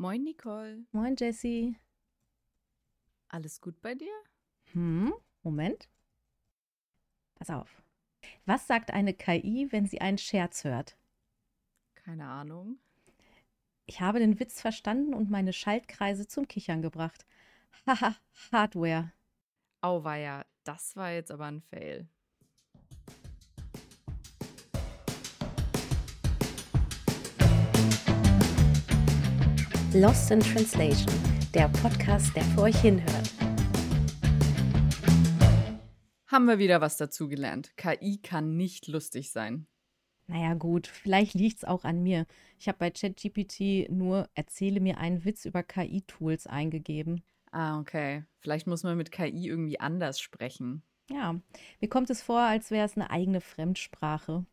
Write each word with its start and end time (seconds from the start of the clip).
Moin, 0.00 0.24
Nicole. 0.24 0.86
Moin, 0.92 1.14
Jessie. 1.14 1.76
Alles 3.28 3.60
gut 3.60 3.82
bei 3.82 3.94
dir? 3.94 4.14
Hm, 4.72 5.12
Moment. 5.42 5.90
Pass 7.34 7.50
auf. 7.50 7.82
Was 8.46 8.66
sagt 8.66 8.92
eine 8.92 9.12
KI, 9.12 9.68
wenn 9.72 9.84
sie 9.84 10.00
einen 10.00 10.16
Scherz 10.16 10.64
hört? 10.64 10.96
Keine 11.94 12.24
Ahnung. 12.24 12.78
Ich 13.84 14.00
habe 14.00 14.20
den 14.20 14.40
Witz 14.40 14.62
verstanden 14.62 15.12
und 15.12 15.28
meine 15.30 15.52
Schaltkreise 15.52 16.26
zum 16.26 16.48
Kichern 16.48 16.80
gebracht. 16.80 17.26
Haha, 17.86 18.16
Hardware. 18.52 19.12
Auweia, 19.82 20.46
das 20.64 20.96
war 20.96 21.10
jetzt 21.10 21.30
aber 21.30 21.44
ein 21.44 21.60
Fail. 21.60 22.08
Lost 29.92 30.30
in 30.30 30.38
Translation, 30.38 31.12
der 31.52 31.68
Podcast, 31.68 32.36
der 32.36 32.44
für 32.44 32.62
euch 32.62 32.80
hinhört. 32.80 33.28
Haben 36.28 36.44
wir 36.46 36.60
wieder 36.60 36.80
was 36.80 36.96
dazugelernt. 36.96 37.76
KI 37.76 38.18
kann 38.22 38.56
nicht 38.56 38.86
lustig 38.86 39.32
sein. 39.32 39.66
Naja, 40.28 40.54
gut, 40.54 40.86
vielleicht 40.86 41.34
liegt 41.34 41.56
es 41.58 41.64
auch 41.64 41.82
an 41.82 42.04
mir. 42.04 42.26
Ich 42.60 42.68
habe 42.68 42.78
bei 42.78 42.92
ChatGPT 42.92 43.90
nur 43.90 44.28
erzähle 44.34 44.78
mir 44.78 44.98
einen 44.98 45.24
Witz 45.24 45.44
über 45.44 45.64
KI-Tools 45.64 46.46
eingegeben. 46.46 47.24
Ah, 47.50 47.80
okay. 47.80 48.22
Vielleicht 48.38 48.68
muss 48.68 48.84
man 48.84 48.96
mit 48.96 49.10
KI 49.10 49.48
irgendwie 49.48 49.80
anders 49.80 50.20
sprechen. 50.20 50.84
Ja, 51.10 51.34
mir 51.80 51.88
kommt 51.88 52.10
es 52.10 52.22
vor, 52.22 52.38
als 52.38 52.70
wäre 52.70 52.86
es 52.86 52.94
eine 52.94 53.10
eigene 53.10 53.40
Fremdsprache. 53.40 54.46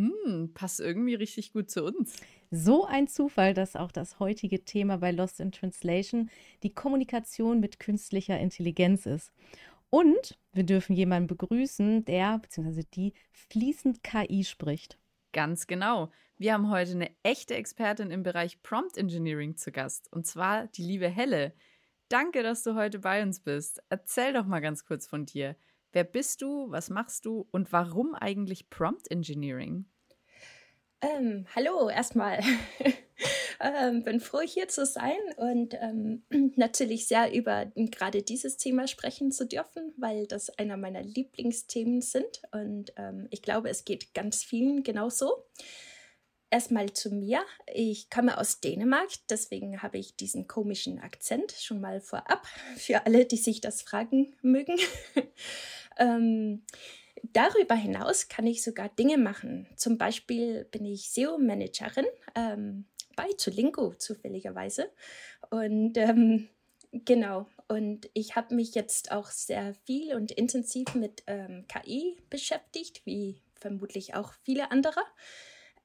Hm, 0.00 0.52
passt 0.54 0.80
irgendwie 0.80 1.14
richtig 1.14 1.52
gut 1.52 1.70
zu 1.70 1.84
uns. 1.84 2.16
So 2.50 2.86
ein 2.86 3.06
Zufall, 3.06 3.52
dass 3.52 3.76
auch 3.76 3.92
das 3.92 4.18
heutige 4.18 4.64
Thema 4.64 4.96
bei 4.96 5.10
Lost 5.10 5.40
in 5.40 5.52
Translation 5.52 6.30
die 6.62 6.72
Kommunikation 6.72 7.60
mit 7.60 7.78
künstlicher 7.78 8.38
Intelligenz 8.40 9.04
ist. 9.04 9.30
Und 9.90 10.38
wir 10.52 10.64
dürfen 10.64 10.96
jemanden 10.96 11.26
begrüßen, 11.26 12.06
der 12.06 12.38
bzw. 12.38 12.84
die 12.94 13.12
fließend 13.32 14.02
KI 14.02 14.44
spricht. 14.44 14.96
Ganz 15.32 15.66
genau. 15.66 16.10
Wir 16.38 16.54
haben 16.54 16.70
heute 16.70 16.92
eine 16.92 17.10
echte 17.22 17.54
Expertin 17.54 18.10
im 18.10 18.22
Bereich 18.22 18.62
Prompt 18.62 18.96
Engineering 18.96 19.58
zu 19.58 19.70
Gast, 19.70 20.10
und 20.10 20.26
zwar 20.26 20.68
die 20.68 20.82
liebe 20.82 21.08
Helle. 21.08 21.52
Danke, 22.08 22.42
dass 22.42 22.62
du 22.62 22.74
heute 22.74 23.00
bei 23.00 23.22
uns 23.22 23.40
bist. 23.40 23.82
Erzähl 23.90 24.32
doch 24.32 24.46
mal 24.46 24.60
ganz 24.60 24.86
kurz 24.86 25.06
von 25.06 25.26
dir. 25.26 25.56
Wer 25.92 26.04
bist 26.04 26.42
du, 26.42 26.70
was 26.70 26.88
machst 26.88 27.26
du 27.26 27.48
und 27.50 27.72
warum 27.72 28.14
eigentlich 28.14 28.70
Prompt 28.70 29.10
Engineering? 29.10 29.86
Ähm, 31.00 31.46
hallo, 31.56 31.88
erstmal. 31.88 32.40
ähm, 33.60 34.04
bin 34.04 34.20
froh, 34.20 34.40
hier 34.40 34.68
zu 34.68 34.86
sein 34.86 35.18
und 35.36 35.74
ähm, 35.80 36.22
natürlich 36.56 37.08
sehr 37.08 37.32
über 37.32 37.66
gerade 37.74 38.22
dieses 38.22 38.56
Thema 38.56 38.86
sprechen 38.86 39.32
zu 39.32 39.46
dürfen, 39.46 39.92
weil 39.96 40.26
das 40.26 40.50
einer 40.58 40.76
meiner 40.76 41.02
Lieblingsthemen 41.02 42.02
sind 42.02 42.42
und 42.52 42.92
ähm, 42.96 43.26
ich 43.30 43.42
glaube, 43.42 43.68
es 43.68 43.84
geht 43.84 44.14
ganz 44.14 44.44
vielen 44.44 44.82
genauso. 44.82 45.44
Erstmal 46.50 46.92
zu 46.92 47.14
mir. 47.14 47.40
Ich 47.72 48.10
komme 48.10 48.36
aus 48.36 48.60
Dänemark, 48.60 49.08
deswegen 49.28 49.82
habe 49.82 49.98
ich 49.98 50.16
diesen 50.16 50.48
komischen 50.48 50.98
Akzent 50.98 51.52
schon 51.52 51.80
mal 51.80 52.00
vorab 52.00 52.46
für 52.76 53.06
alle, 53.06 53.24
die 53.24 53.36
sich 53.36 53.60
das 53.60 53.82
fragen 53.82 54.34
mögen. 54.42 54.76
ähm, 55.98 56.62
Darüber 57.22 57.74
hinaus 57.74 58.28
kann 58.28 58.46
ich 58.46 58.62
sogar 58.62 58.88
Dinge 58.88 59.18
machen. 59.18 59.66
Zum 59.76 59.98
Beispiel 59.98 60.64
bin 60.64 60.84
ich 60.84 61.10
SEO-Managerin 61.10 62.06
ähm, 62.34 62.86
bei 63.16 63.28
Zulingo 63.36 63.94
zufälligerweise. 63.94 64.90
Und 65.50 65.96
ähm, 65.98 66.48
genau, 66.92 67.46
und 67.68 68.08
ich 68.14 68.36
habe 68.36 68.54
mich 68.54 68.74
jetzt 68.74 69.12
auch 69.12 69.26
sehr 69.26 69.74
viel 69.84 70.14
und 70.14 70.32
intensiv 70.32 70.94
mit 70.94 71.22
ähm, 71.26 71.66
KI 71.68 72.16
beschäftigt, 72.30 73.02
wie 73.04 73.42
vermutlich 73.54 74.14
auch 74.14 74.32
viele 74.42 74.70
andere. 74.70 75.00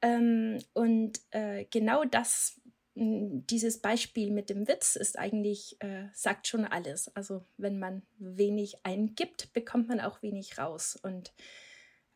Ähm, 0.06 0.60
und 0.74 1.20
äh, 1.32 1.66
genau 1.66 2.06
das 2.06 2.62
dieses 2.98 3.80
Beispiel 3.80 4.32
mit 4.32 4.50
dem 4.50 4.70
Witz 4.70 4.96
ist 4.96 5.20
eigentlich, 5.20 5.76
äh, 5.82 6.06
sagt 6.14 6.48
schon 6.48 6.64
alles. 6.64 7.14
Also 7.14 7.44
wenn 7.58 7.78
man 7.78 8.04
wenig 8.20 8.78
eingibt, 8.84 9.52
bekommt 9.52 9.90
man 9.90 10.00
auch 10.00 10.22
wenig 10.22 10.58
raus. 10.58 10.98
Und 11.04 11.34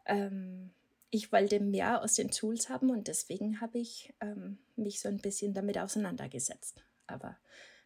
ähm, 0.06 0.72
ich 1.10 1.34
wollte 1.34 1.60
mehr 1.60 2.02
aus 2.02 2.14
den 2.14 2.32
Tools 2.32 2.70
haben 2.70 2.92
und 2.92 3.10
deswegen 3.10 3.60
habe 3.60 3.80
ich 3.80 4.14
ähm, 4.22 4.60
mich 4.78 5.02
so 5.02 5.10
ein 5.10 5.18
bisschen 5.18 5.54
damit 5.54 5.78
auseinandergesetzt. 5.78 6.86
Aber 7.08 7.38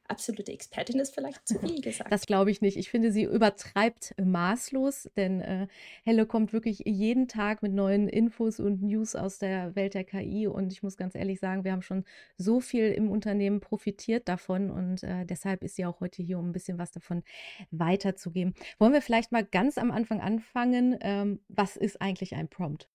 absolute 0.08 0.52
Expertin 0.52 1.00
ist 1.00 1.14
vielleicht 1.14 1.48
zu 1.48 1.60
viel 1.60 1.82
gesagt. 1.82 2.12
Das 2.12 2.26
glaube 2.26 2.52
ich 2.52 2.62
nicht. 2.62 2.78
Ich 2.78 2.90
finde, 2.90 3.12
sie 3.12 3.24
übertreibt 3.24 4.14
maßlos, 4.22 5.10
denn 5.16 5.42
äh, 5.42 5.68
Helle 6.04 6.26
kommt 6.26 6.54
wirklich 6.54 6.84
jeden 6.86 7.28
Tag 7.28 7.64
mit 7.64 7.74
neuen 7.74 8.08
Infos 8.08 8.60
und 8.60 8.82
News 8.82 9.16
aus 9.16 9.40
der 9.40 9.76
Welt 9.76 9.94
der 9.94 10.04
KI. 10.04 10.48
Und 10.48 10.74
ich 10.74 10.84
muss 10.84 10.98
ganz 10.98 11.16
ehrlich 11.16 11.40
sagen, 11.40 11.64
wir 11.64 11.72
haben 11.72 11.82
schon 11.82 12.06
so 12.38 12.60
viel 12.60 12.92
im 12.92 13.10
Unternehmen 13.10 13.60
profitiert 13.60 14.28
davon 14.28 14.70
und 14.70 15.04
äh, 15.04 15.26
deshalb 15.26 15.64
ist 15.64 15.76
sie 15.76 15.86
auch 15.86 16.00
heute 16.00 16.22
hier, 16.22 16.40
um 16.40 16.50
ein 16.50 16.54
bisschen 16.54 16.78
was 16.78 16.92
davon 16.92 17.24
weiterzugeben. 17.72 18.54
Wollen 18.80 18.94
wir 18.94 19.02
vielleicht 19.02 19.32
mal 19.32 19.44
ganz 19.44 19.78
am 19.78 19.92
Anfang 19.92 20.22
anfangen? 20.22 20.98
Ähm, 21.02 21.40
was 21.48 21.76
ist 21.76 22.02
eigentlich 22.02 22.36
ein 22.36 22.50
Prompt? 22.50 22.90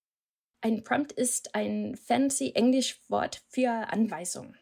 Ein 0.61 0.83
Prompt 0.83 1.13
ist 1.13 1.55
ein 1.55 1.95
fancy 1.97 2.53
Englischwort 2.55 3.43
für 3.49 3.71
Anweisung. 3.71 4.57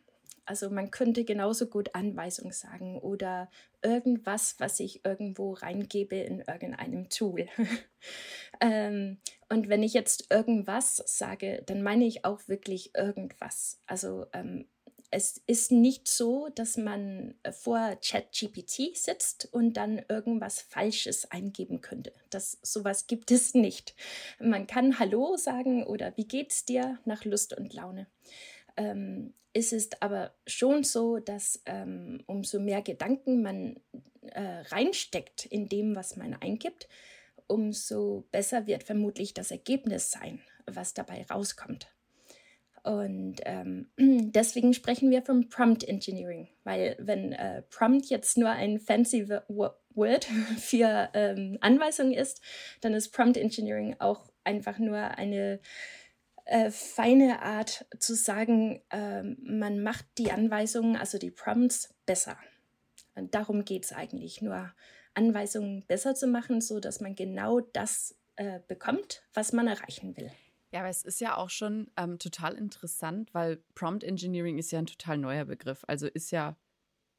Also 0.47 0.71
man 0.71 0.91
könnte 0.91 1.25
genauso 1.25 1.67
gut 1.67 1.95
Anweisung 1.95 2.53
sagen 2.53 2.99
oder 2.99 3.51
irgendwas, 3.83 4.57
was 4.59 4.81
ich 4.81 5.05
irgendwo 5.05 5.53
reingebe 5.53 6.17
in 6.17 6.41
irgendeinem 6.41 7.09
Tool. 7.09 7.47
ähm, 8.61 9.19
und 9.49 9.69
wenn 9.69 9.83
ich 9.83 9.93
jetzt 9.93 10.31
irgendwas 10.31 11.03
sage, 11.07 11.63
dann 11.67 11.83
meine 11.83 12.07
ich 12.07 12.25
auch 12.25 12.41
wirklich 12.49 12.95
irgendwas. 12.95 13.81
Also 13.87 14.27
ähm, 14.33 14.67
es 15.11 15.41
ist 15.47 15.73
nicht 15.73 16.09
so, 16.09 16.49
dass 16.55 16.77
man 16.77 17.35
vor 17.51 17.97
ChatGPT 18.05 18.97
sitzt 18.97 19.49
und 19.53 19.75
dann 19.75 20.03
irgendwas 20.09 20.61
Falsches 20.61 21.31
eingeben 21.31 21.81
könnte. 21.81 22.13
Das 22.31 22.59
sowas 22.63 23.07
gibt 23.07 23.31
es 23.31 23.55
nicht. 23.55 23.95
Man 24.39 24.67
kann 24.67 24.99
Hallo 24.99 25.37
sagen 25.37 25.85
oder 25.85 26.17
wie 26.17 26.27
geht's 26.27 26.65
dir 26.65 26.99
nach 27.05 27.25
Lust 27.25 27.57
und 27.57 27.73
Laune. 27.73 28.09
Ähm, 28.77 29.33
ist 29.57 29.73
es 29.73 29.89
aber 30.03 30.35
schon 30.47 30.85
so, 30.85 31.19
dass 31.19 31.63
ähm, 31.65 32.23
umso 32.27 32.61
mehr 32.61 32.83
Gedanken 32.83 33.41
man 33.41 33.81
äh, 34.21 34.63
reinsteckt 34.69 35.47
in 35.47 35.71
dem, 35.71 35.97
was 35.97 36.17
man 36.17 36.35
eingibt, 36.35 36.89
umso 37.47 38.27
besser 38.31 38.67
wird 38.67 38.85
vermutlich 38.85 39.33
das 39.33 39.51
Ergebnis 39.51 40.11
sein, 40.11 40.43
was 40.67 40.93
dabei 40.93 41.25
rauskommt. 41.31 41.89
Und 42.83 43.37
ähm, 43.47 43.89
deswegen 43.99 44.75
sprechen 44.75 45.11
wir 45.11 45.23
vom 45.23 45.49
Prompt 45.49 45.85
Engineering, 45.85 46.49
weil 46.65 46.95
wenn 47.01 47.33
äh, 47.33 47.63
Prompt 47.63 48.07
jetzt 48.07 48.37
nur 48.37 48.51
ein 48.51 48.79
fancy 48.79 49.27
Word 49.29 50.25
für 50.59 51.09
ähm, 51.15 51.57
Anweisungen 51.63 52.13
ist, 52.13 52.43
dann 52.83 52.93
ist 52.93 53.09
Prompt 53.09 53.39
Engineering 53.39 53.97
auch 54.01 54.31
einfach 54.45 54.79
nur 54.79 54.99
eine 54.99 55.61
äh, 56.47 56.71
feine 56.71 57.43
Art 57.43 57.87
zu 57.99 58.15
sagen, 58.15 58.81
äh, 58.91 59.23
man 59.23 59.83
macht 59.83 60.07
die 60.19 60.33
Anweisungen, 60.33 60.97
also 60.97 61.19
die 61.19 61.31
Prompts, 61.31 61.95
besser. 62.07 62.39
Und 63.15 63.35
darum 63.35 63.65
geht 63.65 63.85
es 63.85 63.93
eigentlich, 63.93 64.43
nur 64.43 64.73
Anweisungen 65.15 65.85
besser 65.87 66.15
zu 66.15 66.27
machen, 66.27 66.61
so 66.61 66.81
dass 66.81 67.01
man 67.01 67.15
genau 67.15 67.61
das 67.61 68.19
äh, 68.37 68.61
bekommt, 68.69 69.23
was 69.35 69.53
man 69.53 69.67
erreichen 69.67 70.17
will. 70.17 70.31
Ja, 70.73 70.81
aber 70.81 70.89
es 70.89 71.03
ist 71.03 71.21
ja 71.21 71.37
auch 71.37 71.51
schon 71.51 71.91
ähm, 71.97 72.19
total 72.19 72.55
interessant, 72.55 73.33
weil 73.33 73.63
Prompt 73.75 74.05
Engineering 74.05 74.59
ist 74.59 74.73
ja 74.73 74.79
ein 74.79 74.87
total 74.87 75.19
neuer 75.19 75.47
Begriff. 75.47 75.85
Also 75.89 76.07
ist 76.07 76.31
ja 76.31 76.57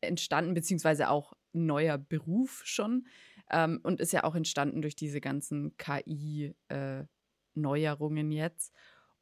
entstanden, 0.01 0.53
beziehungsweise 0.53 1.09
auch 1.09 1.33
ein 1.53 1.65
neuer 1.65 1.97
Beruf 1.97 2.61
schon 2.65 3.07
ähm, 3.49 3.79
und 3.83 3.99
ist 3.99 4.13
ja 4.13 4.23
auch 4.23 4.35
entstanden 4.35 4.81
durch 4.81 4.95
diese 4.95 5.19
ganzen 5.21 5.75
KI-Neuerungen 5.77 8.31
äh, 8.31 8.35
jetzt. 8.35 8.73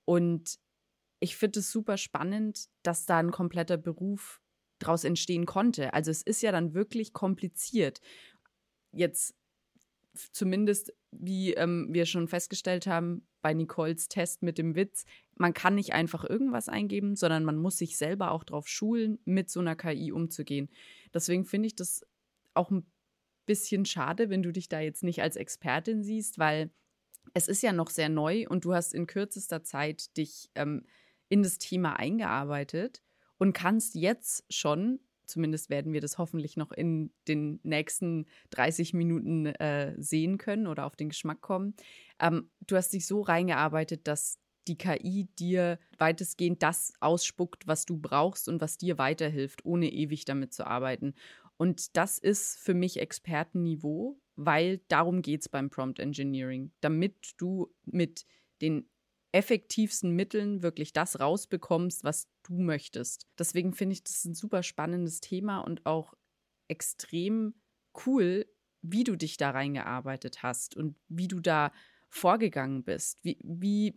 Und 0.05 0.59
ich 1.19 1.35
finde 1.35 1.59
es 1.59 1.71
super 1.71 1.97
spannend, 1.97 2.67
dass 2.83 3.05
da 3.05 3.17
ein 3.19 3.31
kompletter 3.31 3.77
Beruf 3.77 4.41
draus 4.79 5.03
entstehen 5.03 5.45
konnte. 5.45 5.93
Also 5.93 6.11
es 6.11 6.21
ist 6.21 6.41
ja 6.41 6.51
dann 6.51 6.73
wirklich 6.73 7.13
kompliziert. 7.13 8.01
Jetzt 8.91 9.35
zumindest, 10.31 10.93
wie 11.11 11.53
ähm, 11.53 11.87
wir 11.91 12.05
schon 12.05 12.27
festgestellt 12.27 12.87
haben 12.87 13.27
bei 13.41 13.53
Nicoles 13.53 14.07
Test 14.07 14.43
mit 14.43 14.57
dem 14.57 14.75
Witz, 14.75 15.05
man 15.35 15.53
kann 15.53 15.75
nicht 15.75 15.93
einfach 15.93 16.23
irgendwas 16.23 16.69
eingeben, 16.69 17.15
sondern 17.15 17.43
man 17.43 17.57
muss 17.57 17.77
sich 17.77 17.97
selber 17.97 18.31
auch 18.31 18.43
darauf 18.43 18.67
schulen, 18.67 19.19
mit 19.25 19.49
so 19.49 19.59
einer 19.59 19.75
KI 19.75 20.11
umzugehen. 20.11 20.69
Deswegen 21.13 21.45
finde 21.45 21.67
ich 21.67 21.75
das 21.75 22.05
auch 22.53 22.71
ein 22.71 22.89
bisschen 23.45 23.85
schade, 23.85 24.29
wenn 24.29 24.43
du 24.43 24.51
dich 24.51 24.69
da 24.69 24.79
jetzt 24.79 25.03
nicht 25.03 25.21
als 25.21 25.35
Expertin 25.35 26.03
siehst, 26.03 26.39
weil 26.39 26.71
es 27.33 27.47
ist 27.47 27.61
ja 27.61 27.73
noch 27.73 27.89
sehr 27.89 28.09
neu 28.09 28.45
und 28.47 28.65
du 28.65 28.73
hast 28.73 28.93
in 28.93 29.07
kürzester 29.07 29.63
Zeit 29.63 30.15
dich 30.17 30.49
ähm, 30.55 30.85
in 31.29 31.43
das 31.43 31.57
Thema 31.57 31.93
eingearbeitet. 31.99 33.01
und 33.37 33.51
kannst 33.53 33.95
jetzt 33.95 34.45
schon, 34.49 34.99
zumindest 35.25 35.69
werden 35.69 35.91
wir 35.91 35.99
das 35.99 36.17
hoffentlich 36.17 36.55
noch 36.55 36.71
in 36.71 37.11
den 37.27 37.59
nächsten 37.63 38.27
30 38.51 38.93
Minuten 38.93 39.47
äh, 39.47 39.93
sehen 39.97 40.37
können 40.37 40.67
oder 40.67 40.85
auf 40.85 40.95
den 40.95 41.09
Geschmack 41.09 41.41
kommen. 41.41 41.75
Ähm, 42.19 42.49
du 42.65 42.77
hast 42.77 42.93
dich 42.93 43.05
so 43.05 43.21
reingearbeitet, 43.21 44.07
dass 44.07 44.39
die 44.67 44.77
KI 44.77 45.27
dir 45.37 45.79
weitestgehend 45.97 46.63
das 46.63 46.93
ausspuckt, 46.99 47.67
was 47.67 47.85
du 47.85 47.97
brauchst 47.97 48.47
und 48.47 48.61
was 48.61 48.77
dir 48.77 48.97
weiterhilft, 48.97 49.65
ohne 49.65 49.91
ewig 49.91 50.25
damit 50.25 50.53
zu 50.53 50.65
arbeiten. 50.65 51.13
Und 51.57 51.95
das 51.97 52.17
ist 52.17 52.57
für 52.57 52.73
mich 52.73 52.99
Expertenniveau, 52.99 54.19
weil 54.35 54.79
darum 54.87 55.21
geht 55.21 55.41
es 55.41 55.49
beim 55.49 55.69
Prompt 55.69 55.99
Engineering, 55.99 56.71
damit 56.81 57.33
du 57.37 57.73
mit 57.85 58.25
den 58.61 58.89
effektivsten 59.31 60.11
Mitteln 60.11 60.63
wirklich 60.63 60.93
das 60.93 61.19
rausbekommst, 61.19 62.03
was 62.03 62.29
du 62.43 62.57
möchtest. 62.57 63.27
Deswegen 63.37 63.73
finde 63.73 63.93
ich 63.93 64.03
das 64.03 64.23
ein 64.23 64.33
super 64.33 64.63
spannendes 64.63 65.19
Thema 65.19 65.59
und 65.59 65.85
auch 65.85 66.13
extrem 66.69 67.53
cool, 68.05 68.45
wie 68.81 69.03
du 69.03 69.15
dich 69.15 69.37
da 69.37 69.51
reingearbeitet 69.51 70.43
hast 70.43 70.77
und 70.77 70.95
wie 71.09 71.27
du 71.27 71.39
da 71.39 71.71
vorgegangen 72.07 72.83
bist. 72.83 73.19
Wie, 73.23 73.37
wie, 73.43 73.93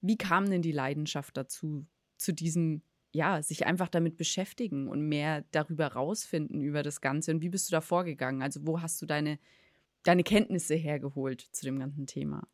wie 0.00 0.16
kam 0.16 0.48
denn 0.48 0.62
die 0.62 0.72
Leidenschaft 0.72 1.36
dazu, 1.36 1.86
zu 2.16 2.32
diesem, 2.32 2.82
ja, 3.12 3.42
sich 3.42 3.66
einfach 3.66 3.88
damit 3.88 4.16
beschäftigen 4.16 4.88
und 4.88 5.02
mehr 5.02 5.44
darüber 5.50 5.88
rausfinden 5.88 6.62
über 6.62 6.82
das 6.82 7.00
Ganze? 7.00 7.32
Und 7.32 7.42
wie 7.42 7.50
bist 7.50 7.68
du 7.68 7.72
da 7.72 7.80
vorgegangen? 7.80 8.42
Also, 8.42 8.66
wo 8.66 8.80
hast 8.80 9.02
du 9.02 9.06
deine, 9.06 9.38
deine 10.08 10.24
Kenntnisse 10.24 10.74
hergeholt 10.74 11.42
zu 11.52 11.64
dem 11.64 11.78
ganzen 11.78 12.06
Thema? 12.06 12.48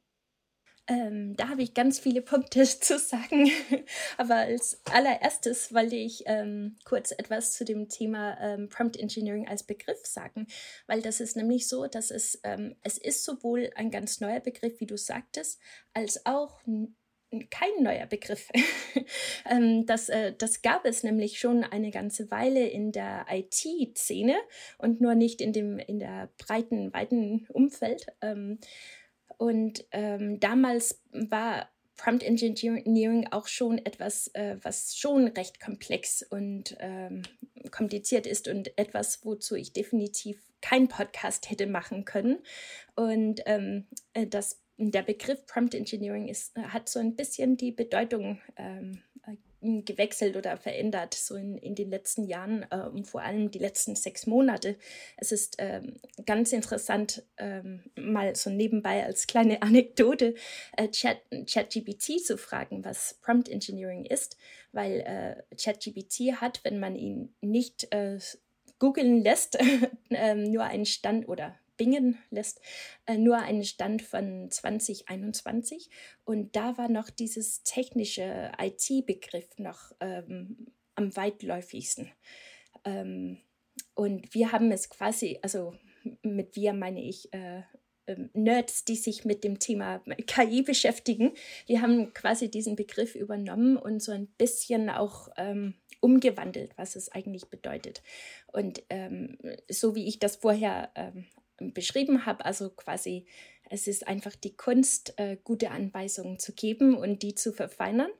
Ähm, 0.86 1.34
da 1.36 1.48
habe 1.48 1.62
ich 1.62 1.72
ganz 1.72 1.98
viele 1.98 2.20
Punkte 2.20 2.64
zu 2.80 2.98
sagen. 2.98 3.50
Aber 4.18 4.34
als 4.34 4.82
allererstes 4.90 5.72
wollte 5.72 5.96
ich 5.96 6.24
ähm, 6.26 6.76
kurz 6.84 7.12
etwas 7.12 7.52
zu 7.52 7.64
dem 7.64 7.88
Thema 7.88 8.36
ähm, 8.40 8.68
Prompt 8.68 8.98
Engineering 8.98 9.48
als 9.48 9.62
Begriff 9.62 10.04
sagen, 10.04 10.46
weil 10.86 11.00
das 11.00 11.20
ist 11.20 11.36
nämlich 11.36 11.68
so, 11.68 11.86
dass 11.86 12.10
es, 12.10 12.38
ähm, 12.42 12.74
es 12.82 12.98
ist 12.98 13.24
sowohl 13.24 13.70
ein 13.76 13.90
ganz 13.90 14.20
neuer 14.20 14.40
Begriff, 14.40 14.78
wie 14.80 14.86
du 14.86 14.98
sagtest, 14.98 15.58
als 15.94 16.26
auch 16.26 16.60
kein 17.50 17.82
neuer 17.82 18.06
Begriff. 18.06 18.48
Ähm, 19.50 19.84
das, 19.84 20.08
äh, 20.08 20.32
das 20.36 20.62
gab 20.62 20.86
es 20.86 21.02
nämlich 21.02 21.38
schon 21.38 21.64
eine 21.64 21.90
ganze 21.90 22.30
Weile 22.30 22.66
in 22.66 22.92
der 22.92 23.26
IT-Szene 23.30 24.34
und 24.78 25.02
nur 25.02 25.14
nicht 25.14 25.42
in 25.42 25.52
dem 25.52 25.78
in 25.78 25.98
der 25.98 26.30
breiten, 26.38 26.94
weiten 26.94 27.46
Umfeld. 27.52 28.06
Ähm, 28.22 28.58
und 29.36 29.84
ähm, 29.90 30.40
damals 30.40 31.02
war 31.10 31.68
Prompt 31.96 32.22
Engineering 32.22 33.28
auch 33.32 33.46
schon 33.46 33.76
etwas, 33.84 34.28
äh, 34.28 34.56
was 34.62 34.96
schon 34.96 35.28
recht 35.28 35.60
komplex 35.60 36.22
und 36.22 36.76
kompliziert 37.70 38.26
ist 38.26 38.48
und 38.48 38.78
etwas, 38.78 39.24
wozu 39.24 39.56
ich 39.56 39.74
definitiv 39.74 40.40
keinen 40.64 40.88
Podcast 40.88 41.50
hätte 41.50 41.66
machen 41.66 42.06
können. 42.06 42.38
Und 42.96 43.46
äh, 43.46 43.82
das 44.28 44.63
der 44.76 45.02
Begriff 45.02 45.46
Prompt 45.46 45.74
Engineering 45.74 46.28
ist, 46.28 46.56
hat 46.56 46.88
so 46.88 46.98
ein 46.98 47.14
bisschen 47.14 47.56
die 47.56 47.72
Bedeutung 47.72 48.40
ähm, 48.56 49.02
äh, 49.26 49.82
gewechselt 49.82 50.36
oder 50.36 50.56
verändert, 50.56 51.14
so 51.14 51.36
in, 51.36 51.56
in 51.56 51.74
den 51.74 51.90
letzten 51.90 52.24
Jahren 52.24 52.66
äh, 52.70 52.86
und 52.88 53.06
vor 53.06 53.22
allem 53.22 53.50
die 53.50 53.58
letzten 53.58 53.94
sechs 53.96 54.26
Monate. 54.26 54.76
Es 55.16 55.32
ist 55.32 55.56
ähm, 55.58 55.94
ganz 56.26 56.52
interessant, 56.52 57.22
ähm, 57.38 57.84
mal 57.96 58.34
so 58.36 58.50
nebenbei 58.50 59.04
als 59.04 59.26
kleine 59.26 59.62
Anekdote 59.62 60.34
äh, 60.76 60.88
Chat, 60.88 61.18
ChatGPT 61.50 62.24
zu 62.24 62.36
fragen, 62.36 62.84
was 62.84 63.18
Prompt 63.22 63.48
Engineering 63.48 64.04
ist, 64.04 64.36
weil 64.72 65.00
äh, 65.00 65.56
ChatGPT 65.56 66.40
hat, 66.40 66.60
wenn 66.64 66.80
man 66.80 66.96
ihn 66.96 67.34
nicht 67.40 67.92
äh, 67.92 68.18
googeln 68.78 69.22
lässt, 69.22 69.56
ähm, 70.10 70.50
nur 70.50 70.64
einen 70.64 70.86
Stand 70.86 71.28
oder 71.28 71.54
bingen 71.76 72.18
lässt, 72.30 72.60
äh, 73.06 73.16
nur 73.16 73.38
einen 73.38 73.64
Stand 73.64 74.02
von 74.02 74.50
2021. 74.50 75.90
Und 76.24 76.56
da 76.56 76.78
war 76.78 76.88
noch 76.88 77.10
dieses 77.10 77.62
technische 77.62 78.52
IT-Begriff 78.60 79.58
noch 79.58 79.92
ähm, 80.00 80.72
am 80.94 81.16
weitläufigsten. 81.16 82.10
Ähm, 82.84 83.38
und 83.94 84.34
wir 84.34 84.52
haben 84.52 84.70
es 84.72 84.90
quasi, 84.90 85.38
also 85.42 85.74
mit 86.22 86.56
wir 86.56 86.72
meine 86.72 87.02
ich 87.02 87.32
äh, 87.32 87.62
ähm, 88.06 88.30
Nerds, 88.34 88.84
die 88.84 88.96
sich 88.96 89.24
mit 89.24 89.44
dem 89.44 89.58
Thema 89.58 90.02
KI 90.26 90.62
beschäftigen. 90.62 91.32
Wir 91.66 91.80
haben 91.80 92.12
quasi 92.12 92.50
diesen 92.50 92.76
Begriff 92.76 93.14
übernommen 93.14 93.76
und 93.76 94.02
so 94.02 94.12
ein 94.12 94.26
bisschen 94.26 94.90
auch 94.90 95.28
ähm, 95.36 95.74
umgewandelt, 96.00 96.72
was 96.76 96.96
es 96.96 97.10
eigentlich 97.10 97.46
bedeutet. 97.46 98.02
Und 98.52 98.82
ähm, 98.90 99.38
so 99.70 99.94
wie 99.94 100.06
ich 100.06 100.18
das 100.18 100.36
vorher 100.36 100.90
ähm, 100.94 101.24
beschrieben 101.58 102.26
habe. 102.26 102.44
Also 102.44 102.70
quasi, 102.70 103.26
es 103.70 103.86
ist 103.86 104.06
einfach 104.06 104.34
die 104.34 104.56
Kunst, 104.56 105.14
äh, 105.18 105.36
gute 105.42 105.70
Anweisungen 105.70 106.38
zu 106.38 106.52
geben 106.52 106.96
und 106.96 107.22
die 107.22 107.34
zu 107.34 107.52
verfeinern. 107.52 108.10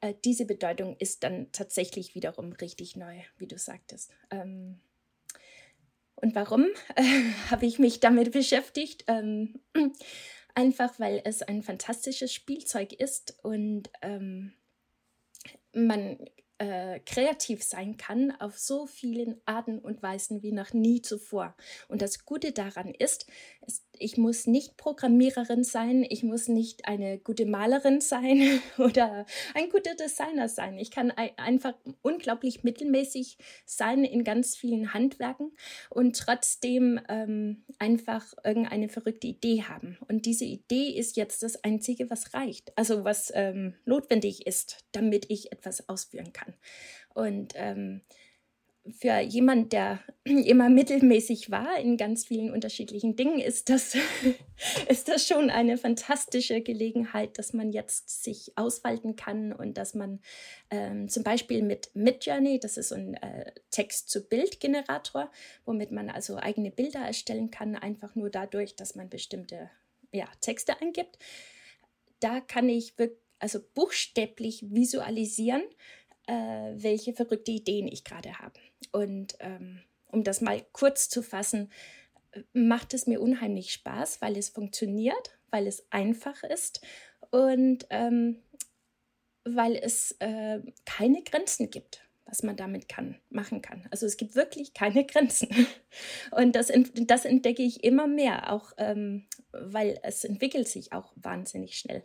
Äh, 0.00 0.14
diese 0.24 0.46
Bedeutung 0.46 0.96
ist 0.98 1.24
dann 1.24 1.50
tatsächlich 1.52 2.14
wiederum 2.14 2.52
richtig 2.52 2.96
neu, 2.96 3.20
wie 3.36 3.48
du 3.48 3.58
sagtest. 3.58 4.12
Ähm, 4.30 4.80
und 6.16 6.34
warum 6.34 6.66
äh, 6.96 7.02
habe 7.50 7.66
ich 7.66 7.78
mich 7.78 8.00
damit 8.00 8.32
beschäftigt? 8.32 9.04
Ähm, 9.08 9.60
einfach 10.54 10.98
weil 10.98 11.22
es 11.24 11.42
ein 11.42 11.62
fantastisches 11.62 12.32
Spielzeug 12.32 12.92
ist 12.92 13.38
und 13.44 13.90
ähm, 14.02 14.52
man 15.72 16.18
äh, 16.58 17.00
kreativ 17.00 17.62
sein 17.62 17.96
kann 17.96 18.32
auf 18.40 18.58
so 18.58 18.86
vielen 18.86 19.40
Arten 19.44 19.78
und 19.78 20.02
Weisen 20.02 20.42
wie 20.42 20.52
noch 20.52 20.72
nie 20.72 21.02
zuvor. 21.02 21.56
Und 21.88 22.02
das 22.02 22.24
Gute 22.24 22.52
daran 22.52 22.92
ist, 22.92 23.26
ist 23.66 23.87
ich 24.00 24.16
muss 24.16 24.46
nicht 24.46 24.76
Programmiererin 24.76 25.64
sein, 25.64 26.06
ich 26.08 26.22
muss 26.22 26.48
nicht 26.48 26.86
eine 26.86 27.18
gute 27.18 27.46
Malerin 27.46 28.00
sein 28.00 28.60
oder 28.78 29.26
ein 29.54 29.70
guter 29.70 29.94
Designer 29.94 30.48
sein. 30.48 30.78
Ich 30.78 30.90
kann 30.90 31.10
einfach 31.10 31.74
unglaublich 32.02 32.64
mittelmäßig 32.64 33.38
sein 33.66 34.04
in 34.04 34.24
ganz 34.24 34.56
vielen 34.56 34.94
Handwerken 34.94 35.52
und 35.90 36.16
trotzdem 36.16 37.00
ähm, 37.08 37.64
einfach 37.78 38.34
irgendeine 38.44 38.88
verrückte 38.88 39.26
Idee 39.26 39.62
haben. 39.62 39.98
Und 40.08 40.26
diese 40.26 40.44
Idee 40.44 40.90
ist 40.90 41.16
jetzt 41.16 41.42
das 41.42 41.62
Einzige, 41.64 42.10
was 42.10 42.34
reicht, 42.34 42.72
also 42.76 43.04
was 43.04 43.32
ähm, 43.34 43.74
notwendig 43.84 44.46
ist, 44.46 44.84
damit 44.92 45.26
ich 45.28 45.52
etwas 45.52 45.88
ausführen 45.88 46.32
kann. 46.32 46.54
Und 47.14 47.54
ähm, 47.56 48.02
für 48.92 49.18
jemand, 49.20 49.72
der 49.72 50.00
immer 50.24 50.68
mittelmäßig 50.68 51.50
war 51.50 51.78
in 51.78 51.96
ganz 51.96 52.26
vielen 52.26 52.52
unterschiedlichen 52.52 53.16
Dingen, 53.16 53.40
ist 53.40 53.68
das, 53.68 53.96
ist 54.88 55.08
das 55.08 55.26
schon 55.26 55.50
eine 55.50 55.76
fantastische 55.76 56.60
Gelegenheit, 56.60 57.38
dass 57.38 57.52
man 57.52 57.72
jetzt 57.72 58.22
sich 58.22 58.52
ausfalten 58.56 59.16
kann 59.16 59.52
und 59.52 59.78
dass 59.78 59.94
man 59.94 60.20
ähm, 60.70 61.08
zum 61.08 61.22
Beispiel 61.22 61.62
mit 61.62 61.90
Midjourney, 61.94 62.60
das 62.60 62.76
ist 62.76 62.92
ein 62.92 63.14
äh, 63.14 63.52
Text-zu-Bild-Generator, 63.70 65.30
womit 65.64 65.92
man 65.92 66.10
also 66.10 66.36
eigene 66.36 66.70
Bilder 66.70 67.00
erstellen 67.00 67.50
kann, 67.50 67.76
einfach 67.76 68.14
nur 68.14 68.30
dadurch, 68.30 68.76
dass 68.76 68.94
man 68.94 69.08
bestimmte 69.08 69.70
ja, 70.12 70.26
Texte 70.40 70.80
eingibt. 70.80 71.18
Da 72.20 72.40
kann 72.40 72.68
ich 72.68 72.94
also 73.38 73.60
buchstäblich 73.74 74.64
visualisieren, 74.70 75.62
äh, 76.26 76.32
welche 76.74 77.14
verrückte 77.14 77.52
Ideen 77.52 77.88
ich 77.88 78.04
gerade 78.04 78.38
habe. 78.38 78.58
Und 78.92 79.36
ähm, 79.40 79.82
um 80.06 80.24
das 80.24 80.40
mal 80.40 80.64
kurz 80.72 81.08
zu 81.08 81.22
fassen, 81.22 81.70
äh, 82.32 82.42
macht 82.52 82.94
es 82.94 83.06
mir 83.06 83.20
unheimlich 83.20 83.72
Spaß, 83.72 84.20
weil 84.20 84.36
es 84.36 84.48
funktioniert, 84.48 85.38
weil 85.50 85.66
es 85.66 85.86
einfach 85.90 86.42
ist 86.42 86.80
und 87.30 87.86
ähm, 87.90 88.42
weil 89.44 89.76
es 89.76 90.12
äh, 90.20 90.60
keine 90.84 91.22
Grenzen 91.22 91.70
gibt, 91.70 92.02
was 92.26 92.42
man 92.42 92.56
damit 92.56 92.88
kann, 92.88 93.16
machen 93.30 93.62
kann. 93.62 93.86
Also 93.90 94.06
es 94.06 94.16
gibt 94.16 94.34
wirklich 94.34 94.74
keine 94.74 95.04
Grenzen. 95.06 95.48
Und 96.30 96.54
das, 96.54 96.70
das 96.94 97.24
entdecke 97.24 97.62
ich 97.62 97.84
immer 97.84 98.06
mehr, 98.06 98.52
auch 98.52 98.72
ähm, 98.76 99.26
weil 99.52 99.98
es 100.02 100.24
entwickelt 100.24 100.68
sich 100.68 100.92
auch 100.92 101.12
wahnsinnig 101.16 101.78
schnell. 101.78 102.04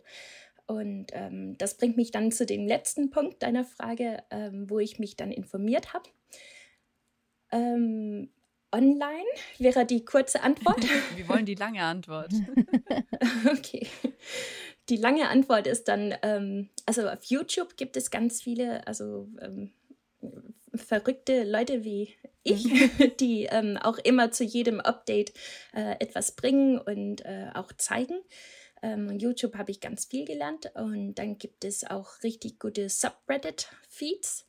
Und 0.66 1.08
ähm, 1.12 1.58
das 1.58 1.76
bringt 1.76 1.96
mich 1.96 2.10
dann 2.10 2.32
zu 2.32 2.46
dem 2.46 2.66
letzten 2.66 3.10
Punkt 3.10 3.42
deiner 3.42 3.64
Frage, 3.64 4.22
ähm, 4.30 4.70
wo 4.70 4.78
ich 4.78 4.98
mich 4.98 5.16
dann 5.16 5.30
informiert 5.30 5.92
habe. 5.92 6.08
Ähm, 7.54 8.28
online 8.72 9.24
wäre 9.58 9.86
die 9.86 10.04
kurze 10.04 10.42
Antwort. 10.42 10.82
Wir 11.16 11.28
wollen 11.28 11.46
die 11.46 11.54
lange 11.54 11.82
Antwort. 11.82 12.32
okay. 13.52 13.86
Die 14.88 14.96
lange 14.96 15.28
Antwort 15.28 15.66
ist 15.66 15.88
dann, 15.88 16.14
ähm, 16.22 16.68
also 16.84 17.08
auf 17.08 17.24
YouTube 17.24 17.76
gibt 17.76 17.96
es 17.96 18.10
ganz 18.10 18.42
viele, 18.42 18.86
also 18.86 19.28
ähm, 19.40 19.72
verrückte 20.74 21.44
Leute 21.44 21.84
wie 21.84 22.14
ich, 22.42 22.64
die 23.20 23.44
ähm, 23.44 23.78
auch 23.78 23.98
immer 23.98 24.32
zu 24.32 24.44
jedem 24.44 24.80
Update 24.80 25.32
äh, 25.72 25.96
etwas 26.00 26.32
bringen 26.32 26.78
und 26.78 27.24
äh, 27.24 27.50
auch 27.54 27.72
zeigen. 27.78 28.20
Ähm, 28.82 29.18
YouTube 29.18 29.56
habe 29.56 29.70
ich 29.70 29.80
ganz 29.80 30.04
viel 30.04 30.26
gelernt 30.26 30.70
und 30.74 31.14
dann 31.14 31.38
gibt 31.38 31.64
es 31.64 31.84
auch 31.88 32.22
richtig 32.22 32.58
gute 32.58 32.90
Subreddit-Feeds. 32.90 34.46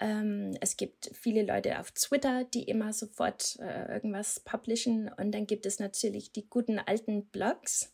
Ähm, 0.00 0.56
es 0.60 0.76
gibt 0.76 1.10
viele 1.14 1.42
Leute 1.42 1.78
auf 1.78 1.90
Twitter, 1.92 2.44
die 2.44 2.64
immer 2.64 2.92
sofort 2.92 3.58
äh, 3.60 3.92
irgendwas 3.92 4.40
publishen. 4.40 5.10
Und 5.16 5.32
dann 5.32 5.46
gibt 5.46 5.66
es 5.66 5.78
natürlich 5.78 6.32
die 6.32 6.48
guten 6.48 6.78
alten 6.78 7.26
Blogs, 7.26 7.92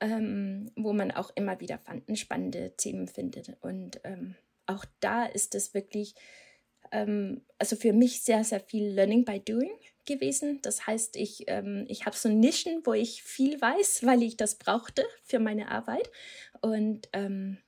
ähm, 0.00 0.70
wo 0.76 0.92
man 0.92 1.10
auch 1.10 1.30
immer 1.34 1.60
wieder 1.60 1.78
spannende 2.14 2.76
Themen 2.76 3.08
findet. 3.08 3.56
Und 3.60 4.00
ähm, 4.04 4.34
auch 4.66 4.84
da 5.00 5.24
ist 5.24 5.54
es 5.54 5.74
wirklich, 5.74 6.14
ähm, 6.90 7.42
also 7.58 7.76
für 7.76 7.92
mich 7.92 8.22
sehr, 8.22 8.44
sehr 8.44 8.60
viel 8.60 8.88
Learning 8.88 9.24
by 9.24 9.40
Doing 9.40 9.72
gewesen. 10.06 10.60
Das 10.62 10.86
heißt, 10.86 11.16
ich, 11.16 11.44
ähm, 11.46 11.84
ich 11.88 12.06
habe 12.06 12.16
so 12.16 12.28
Nischen, 12.28 12.82
wo 12.84 12.94
ich 12.94 13.22
viel 13.22 13.60
weiß, 13.60 14.04
weil 14.04 14.22
ich 14.22 14.36
das 14.36 14.56
brauchte 14.56 15.04
für 15.22 15.38
meine 15.38 15.70
Arbeit. 15.70 16.10
Und 16.60 17.08
ähm, 17.12 17.58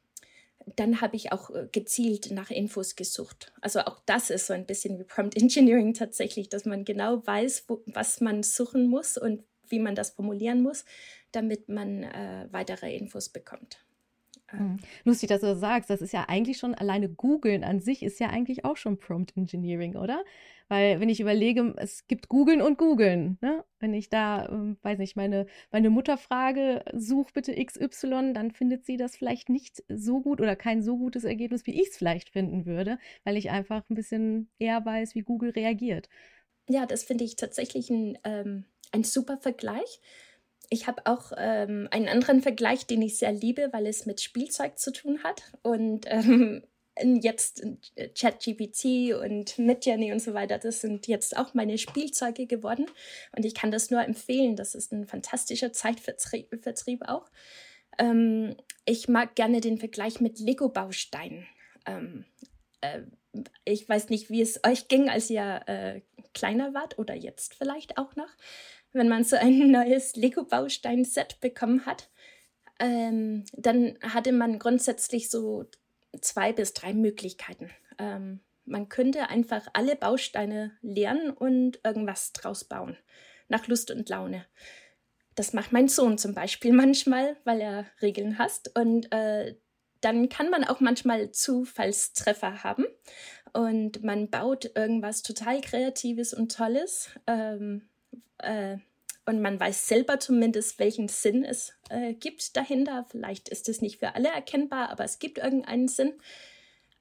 dann 0.76 1.00
habe 1.00 1.16
ich 1.16 1.33
auch 1.33 1.50
äh, 1.50 1.69
gezielt 1.71 2.31
nach 2.31 2.50
Infos 2.50 2.97
gesucht. 2.97 3.52
Also 3.61 3.81
auch 3.81 4.00
das 4.07 4.31
ist 4.31 4.47
so 4.47 4.52
ein 4.52 4.66
bisschen 4.66 4.99
wie 4.99 5.04
Prompt 5.04 5.37
Engineering 5.37 5.95
tatsächlich, 5.95 6.49
dass 6.49 6.64
man 6.64 6.85
genau 6.85 7.26
weiß, 7.26 7.64
wo, 7.69 7.83
was 7.87 8.21
man 8.21 8.42
suchen 8.42 8.88
muss 8.88 9.16
und 9.16 9.45
wie 9.69 9.78
man 9.78 9.95
das 9.95 10.11
formulieren 10.11 10.62
muss, 10.62 10.85
damit 11.33 11.69
man 11.69 12.02
äh, 12.02 12.49
weitere 12.50 12.95
Infos 12.95 13.28
bekommt. 13.28 13.78
Mhm. 14.53 14.77
Lustig, 15.05 15.29
dass 15.29 15.41
du 15.41 15.47
das 15.47 15.61
sagst. 15.61 15.91
Das 15.91 16.03
ist 16.03 16.13
ja 16.13 16.27
eigentlich 16.29 16.59
schon 16.59 16.75
alleine 16.75 17.09
googeln 17.09 17.65
an 17.65 17.81
sich 17.81 18.03
ist 18.03 18.21
ja 18.21 18.29
eigentlich 18.29 18.65
auch 18.65 18.77
schon 18.77 18.99
Prompt 18.99 19.37
Engineering, 19.37 19.97
oder? 19.97 20.25
Weil 20.69 21.01
wenn 21.01 21.09
ich 21.09 21.21
überlege, 21.21 21.75
es 21.77 22.07
gibt 22.07 22.29
googeln 22.29 22.63
und 22.63 22.79
googeln. 22.79 23.39
Ne? 23.41 23.65
Wenn 23.79 23.95
ich 23.95 24.09
da, 24.09 24.49
ähm, 24.49 24.79
weiß 24.83 24.99
nicht, 24.99 25.17
meine, 25.17 25.47
meine 25.71 25.91
Mutter 25.91 26.17
frage, 26.17 26.85
such 26.95 27.33
bitte 27.33 27.53
XY, 27.55 28.33
dann 28.35 28.51
findet 28.51 28.87
sie 28.87 28.97
das 28.97 29.17
vielleicht 29.17 29.49
nicht 29.49 29.83
so 29.89 30.21
gut 30.21 30.41
oder 30.41 30.57
kein 30.57 30.83
so 30.83 30.97
gutes 30.97 31.25
Ergebnis, 31.25 31.67
wie 31.67 31.81
ich 31.81 31.89
es 31.89 31.97
vielleicht 31.97 32.31
finden 32.31 32.67
würde, 32.67 32.99
weil 33.25 33.37
ich 33.37 33.51
einfach 33.51 33.83
ein 33.91 33.95
bisschen 33.95 34.51
eher 34.59 34.85
weiß, 34.85 35.15
wie 35.15 35.23
Google 35.23 35.51
reagiert. 35.51 36.09
Ja, 36.69 36.87
das 36.87 37.03
finde 37.03 37.25
ich 37.25 37.37
tatsächlich 37.37 37.91
ein, 37.91 38.19
ähm, 38.25 38.65
ein 38.93 39.05
super 39.05 39.39
Vergleich 39.39 40.01
ich 40.73 40.87
habe 40.87 41.02
auch 41.05 41.33
ähm, 41.37 41.87
einen 41.91 42.09
anderen 42.09 42.41
Vergleich, 42.41 42.87
den 42.87 43.02
ich 43.02 43.19
sehr 43.19 43.33
liebe, 43.33 43.69
weil 43.73 43.87
es 43.87 44.07
mit 44.07 44.23
Spielzeug 44.23 44.79
zu 44.79 44.91
tun 44.91 45.23
hat. 45.23 45.43
Und 45.62 46.07
ähm, 46.09 46.62
jetzt 46.99 47.62
ChatGPT 48.19 49.14
und 49.14 49.59
Midjourney 49.59 50.12
und 50.12 50.21
so 50.21 50.33
weiter, 50.33 50.59
das 50.59 50.81
sind 50.81 51.07
jetzt 51.09 51.37
auch 51.37 51.52
meine 51.52 51.76
Spielzeuge 51.76 52.47
geworden. 52.47 52.87
Und 53.37 53.45
ich 53.45 53.55
kann 53.55 53.71
das 53.71 53.91
nur 53.91 54.02
empfehlen. 54.02 54.57
Das 54.57 54.75
ist 54.75 54.93
ein 54.93 55.07
fantastischer 55.07 55.73
Zeitvertrieb 55.75 57.02
auch. 57.07 57.31
Ähm, 57.99 58.57
ich 58.87 59.09
mag 59.09 59.35
gerne 59.35 59.61
den 59.61 59.76
Vergleich 59.76 60.21
mit 60.21 60.38
Lego-Bausteinen. 60.38 61.47
Ähm, 61.87 62.25
äh, 62.81 63.02
ich 63.64 63.87
weiß 63.87 64.09
nicht, 64.09 64.31
wie 64.31 64.41
es 64.41 64.61
euch 64.64 64.88
ging, 64.88 65.11
als 65.11 65.29
ihr 65.29 65.61
äh, 65.67 66.00
kleiner 66.33 66.73
wart 66.73 66.99
oder 66.99 67.14
jetzt 67.14 67.55
vielleicht 67.55 67.99
auch 67.99 68.17
noch 68.17 68.31
wenn 68.93 69.09
man 69.09 69.25
so 69.25 69.37
ein 69.37 69.71
neues 69.71 70.17
Lego-Baustein-Set 70.17 71.41
bekommen 71.41 71.87
hat, 71.87 72.11
ähm, 72.79 73.45
dann 73.53 73.99
hatte 74.03 74.33
man 74.33 74.59
grundsätzlich 74.59 75.31
so 75.31 75.67
zwei 76.21 76.53
bis 76.53 76.75
drei 76.75 76.93
Möglichkeiten. 76.93 77.71
Ähm, 77.99 78.41
man 78.65 78.89
könnte 78.89 79.29
einfach 79.29 79.67
alle 79.73 79.97
Bausteine 79.97 80.73
lernen 80.83 81.31
und 81.31 81.81
irgendwas 81.85 82.33
draus 82.33 82.65
bauen, 82.65 82.97
nach 83.49 83.67
Lust 83.67 83.91
und 83.91 84.09
Laune. 84.09 84.47
Das 85.35 85.53
macht 85.53 85.73
mein 85.73 85.89
Sohn 85.89 86.19
zum 86.19 86.35
Beispiel 86.35 86.73
manchmal, 86.75 87.37
weil 87.45 87.61
er 87.61 87.87
Regeln 88.01 88.39
hasst. 88.39 88.77
Und 88.77 89.13
äh, 89.13 89.57
dann 90.01 90.29
kann 90.29 90.51
man 90.51 90.65
auch 90.65 90.81
manchmal 90.81 91.31
Zufallstreffer 91.31 92.65
haben 92.65 92.85
und 93.53 94.03
man 94.03 94.31
baut 94.31 94.71
irgendwas 94.75 95.23
total 95.23 95.61
Kreatives 95.61 96.35
und 96.35 96.55
Tolles. 96.55 97.11
Ähm, 97.27 97.89
äh, 98.43 98.79
und 99.25 99.41
man 99.41 99.59
weiß 99.59 99.87
selber 99.87 100.19
zumindest, 100.19 100.79
welchen 100.79 101.09
Sinn 101.09 101.45
es 101.45 101.75
äh, 101.91 102.15
gibt 102.15 102.57
dahinter. 102.57 103.07
Vielleicht 103.09 103.49
ist 103.49 103.69
es 103.69 103.81
nicht 103.81 104.01
für 104.01 104.15
alle 104.15 104.29
erkennbar, 104.29 104.91
aber 104.91 105.05
es 105.05 105.19
gibt 105.21 105.39
irgendeinen 105.39 105.89
Sinn. 105.89 106.15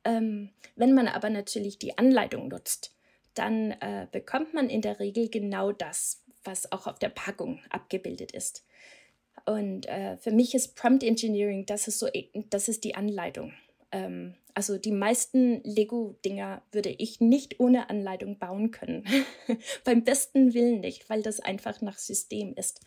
Ähm, 0.04 0.50
wenn 0.76 0.94
man 0.94 1.08
aber 1.08 1.30
natürlich 1.30 1.80
die 1.80 1.98
Anleitung 1.98 2.48
nutzt, 2.48 2.96
dann 3.34 3.72
äh, 3.72 4.08
bekommt 4.12 4.54
man 4.54 4.70
in 4.70 4.82
der 4.82 5.00
Regel 5.00 5.30
genau 5.30 5.72
das, 5.72 6.24
was 6.44 6.72
auch 6.72 6.86
auf 6.86 7.00
der 7.00 7.10
Packung 7.10 7.60
abgebildet 7.70 8.32
ist. 8.32 8.66
Und 9.46 9.88
äh, 9.88 10.18
für 10.18 10.32
mich 10.32 10.54
ist 10.54 10.76
Prompt 10.76 11.04
Engineering, 11.04 11.66
das 11.66 11.88
ist 11.88 12.00
so, 12.00 12.08
das 12.50 12.68
ist 12.68 12.84
die 12.84 12.96
Anleitung. 12.96 13.54
Ähm, 13.92 14.36
also 14.54 14.78
die 14.78 14.92
meisten 14.92 15.62
Lego-Dinger 15.64 16.62
würde 16.72 16.90
ich 16.90 17.22
nicht 17.22 17.60
ohne 17.60 17.90
Anleitung 17.90 18.38
bauen 18.40 18.72
können. 18.72 19.06
Beim 19.84 20.04
besten 20.04 20.54
Willen 20.54 20.82
nicht, 20.82 21.10
weil 21.10 21.22
das 21.22 21.40
einfach 21.40 21.82
nach 21.82 21.98
System 21.98 22.54
ist. 22.56 22.82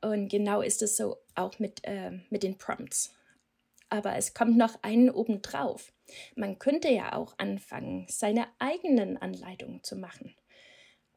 Und 0.00 0.28
genau 0.28 0.60
ist 0.60 0.82
es 0.82 0.96
so 0.96 1.18
auch 1.34 1.58
mit, 1.58 1.84
äh, 1.84 2.12
mit 2.30 2.42
den 2.42 2.58
Prompts. 2.58 3.14
Aber 3.88 4.16
es 4.16 4.34
kommt 4.34 4.56
noch 4.56 4.82
einen 4.82 5.10
obendrauf. 5.10 5.92
Man 6.34 6.58
könnte 6.58 6.88
ja 6.88 7.14
auch 7.14 7.34
anfangen, 7.38 8.06
seine 8.08 8.46
eigenen 8.58 9.16
Anleitungen 9.16 9.82
zu 9.82 9.96
machen. 9.96 10.34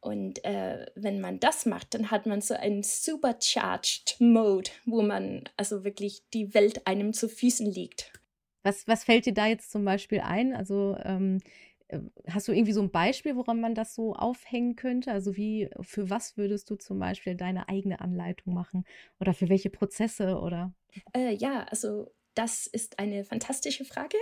Und 0.01 0.43
äh, 0.45 0.85
wenn 0.95 1.19
man 1.19 1.39
das 1.39 1.65
macht, 1.65 1.93
dann 1.93 2.09
hat 2.09 2.25
man 2.25 2.41
so 2.41 2.53
einen 2.53 2.83
supercharged 2.83 4.15
Mode, 4.19 4.71
wo 4.85 5.01
man 5.01 5.43
also 5.57 5.83
wirklich 5.83 6.23
die 6.33 6.53
Welt 6.53 6.87
einem 6.87 7.13
zu 7.13 7.27
Füßen 7.27 7.69
liegt. 7.69 8.13
Was, 8.63 8.87
was 8.87 9.03
fällt 9.03 9.25
dir 9.25 9.33
da 9.33 9.47
jetzt 9.47 9.71
zum 9.71 9.85
Beispiel 9.85 10.19
ein? 10.19 10.53
Also 10.53 10.97
ähm, 11.03 11.39
äh, 11.87 11.99
hast 12.27 12.47
du 12.47 12.51
irgendwie 12.51 12.73
so 12.73 12.81
ein 12.81 12.91
Beispiel, 12.91 13.35
woran 13.35 13.59
man 13.59 13.75
das 13.75 13.95
so 13.95 14.13
aufhängen 14.13 14.75
könnte? 14.75 15.11
Also 15.11 15.35
wie, 15.35 15.69
für 15.81 16.09
was 16.09 16.37
würdest 16.37 16.69
du 16.69 16.75
zum 16.75 16.99
Beispiel 16.99 17.35
deine 17.35 17.69
eigene 17.69 17.99
Anleitung 17.99 18.53
machen? 18.53 18.85
Oder 19.19 19.33
für 19.33 19.49
welche 19.49 19.69
Prozesse 19.69 20.39
oder? 20.39 20.73
Äh, 21.13 21.33
ja, 21.35 21.63
also 21.63 22.11
das 22.35 22.67
ist 22.67 22.99
eine 22.99 23.25
fantastische 23.25 23.83
Frage, 23.85 24.15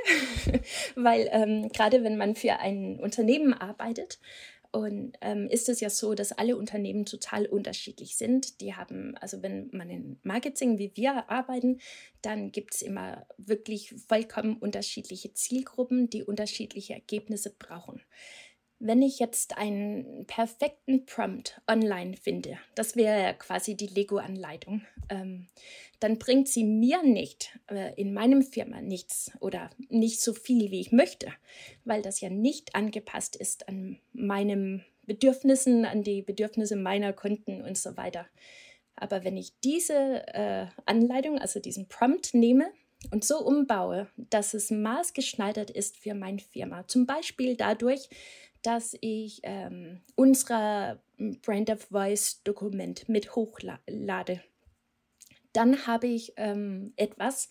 weil 0.95 1.29
ähm, 1.31 1.69
gerade 1.69 2.03
wenn 2.03 2.17
man 2.17 2.35
für 2.35 2.59
ein 2.59 2.99
Unternehmen 2.99 3.53
arbeitet, 3.53 4.19
und 4.71 5.13
ähm, 5.21 5.47
ist 5.49 5.69
es 5.69 5.79
ja 5.79 5.89
so, 5.89 6.13
dass 6.13 6.31
alle 6.31 6.57
Unternehmen 6.57 7.05
total 7.05 7.45
unterschiedlich 7.45 8.17
sind. 8.17 8.61
Die 8.61 8.75
haben, 8.75 9.15
also 9.17 9.41
wenn 9.41 9.69
man 9.71 9.89
in 9.89 10.19
Marketing 10.23 10.77
wie 10.77 10.91
wir 10.95 11.29
arbeiten, 11.29 11.79
dann 12.21 12.51
gibt 12.51 12.75
es 12.75 12.81
immer 12.81 13.25
wirklich 13.37 13.93
vollkommen 14.07 14.57
unterschiedliche 14.57 15.33
Zielgruppen, 15.33 16.09
die 16.09 16.23
unterschiedliche 16.23 16.93
Ergebnisse 16.93 17.53
brauchen. 17.57 18.01
Wenn 18.79 19.01
ich 19.01 19.17
jetzt 19.17 19.57
einen 19.57 20.25
perfekten 20.27 21.05
Prompt 21.07 21.59
online 21.67 22.15
finde, 22.15 22.59
das 22.75 22.95
wäre 22.95 23.33
quasi 23.33 23.75
die 23.75 23.87
Lego-Anleitung, 23.87 24.83
ähm, 25.09 25.47
dann 25.99 26.19
bringt 26.19 26.47
sie 26.47 26.63
mir 26.63 27.01
nicht 27.01 27.57
äh, 27.71 27.99
in 27.99 28.13
meinem 28.13 28.43
Firma 28.43 28.81
nichts 28.81 29.31
oder 29.39 29.71
nicht 29.89 30.21
so 30.21 30.33
viel, 30.33 30.69
wie 30.69 30.81
ich 30.81 30.91
möchte, 30.91 31.33
weil 31.85 32.03
das 32.03 32.21
ja 32.21 32.29
nicht 32.29 32.75
angepasst 32.75 33.35
ist 33.35 33.67
an 33.67 33.99
meinen 34.13 34.85
Bedürfnissen, 35.07 35.85
an 35.85 36.03
die 36.03 36.21
Bedürfnisse 36.21 36.75
meiner 36.75 37.13
Kunden 37.13 37.63
und 37.63 37.77
so 37.77 37.97
weiter. 37.97 38.27
Aber 38.95 39.23
wenn 39.23 39.37
ich 39.37 39.59
diese 39.63 40.27
äh, 40.27 40.67
Anleitung, 40.85 41.39
also 41.39 41.59
diesen 41.59 41.87
Prompt 41.87 42.33
nehme 42.33 42.67
und 43.11 43.23
so 43.23 43.39
umbaue, 43.39 44.07
dass 44.17 44.53
es 44.53 44.69
maßgeschneidert 44.69 45.69
ist 45.69 45.97
für 45.97 46.13
meine 46.13 46.39
Firma, 46.39 46.87
zum 46.87 47.05
Beispiel 47.05 47.55
dadurch, 47.55 48.09
dass 48.67 48.97
ich 48.99 49.39
ähm, 49.43 50.01
unser 50.15 51.01
Brand 51.41 51.69
of 51.69 51.83
Voice 51.83 52.43
Dokument 52.43 53.07
mit 53.07 53.33
hochlade. 53.33 54.43
Dann 55.53 55.87
habe 55.87 56.07
ich 56.07 56.33
ähm, 56.35 56.91
etwas, 56.97 57.47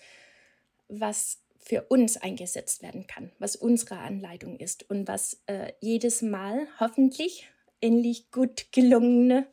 was 0.89 1.43
für 1.59 1.85
uns 1.85 2.19
eingesetzt 2.19 2.83
werden 2.83 3.07
kann, 3.07 3.33
was 3.39 3.57
unsere 3.57 3.97
Anleitung 3.97 4.59
ist 4.59 4.91
und 4.91 5.09
was 5.09 5.43
äh, 5.47 5.73
jedes 5.81 6.21
Mal 6.21 6.69
hoffentlich 6.79 7.49
ähnlich 7.81 8.31
gut 8.31 8.67
gelungene 8.73 9.47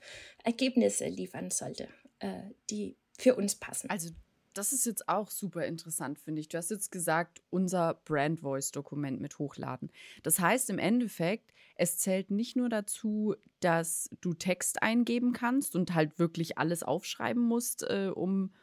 Ergebnisse 0.43 1.07
liefern 1.07 1.49
sollte, 1.49 1.87
äh, 2.19 2.41
die 2.69 2.97
für 3.17 3.35
uns 3.35 3.55
passen. 3.55 3.89
Also 3.89 4.09
das 4.53 4.73
ist 4.73 4.85
jetzt 4.85 5.09
auch 5.09 5.29
super 5.29 5.65
interessant, 5.65 6.19
finde 6.19 6.41
ich. 6.41 6.49
Du 6.49 6.57
hast 6.57 6.71
jetzt 6.71 6.91
gesagt, 6.91 7.41
unser 7.49 7.95
Brand 8.05 8.41
Voice 8.41 8.71
Dokument 8.71 9.19
mit 9.21 9.39
hochladen. 9.39 9.91
Das 10.21 10.39
heißt 10.39 10.69
im 10.69 10.79
Endeffekt, 10.79 11.53
es 11.75 11.97
zählt 11.97 12.31
nicht 12.31 12.55
nur 12.55 12.69
dazu, 12.69 13.35
dass 13.59 14.09
du 14.21 14.33
Text 14.33 14.81
eingeben 14.83 15.33
kannst 15.33 15.75
und 15.75 15.93
halt 15.93 16.19
wirklich 16.19 16.57
alles 16.57 16.83
aufschreiben 16.83 17.43
musst, 17.43 17.83
äh, 17.83 18.11
um, 18.13 18.53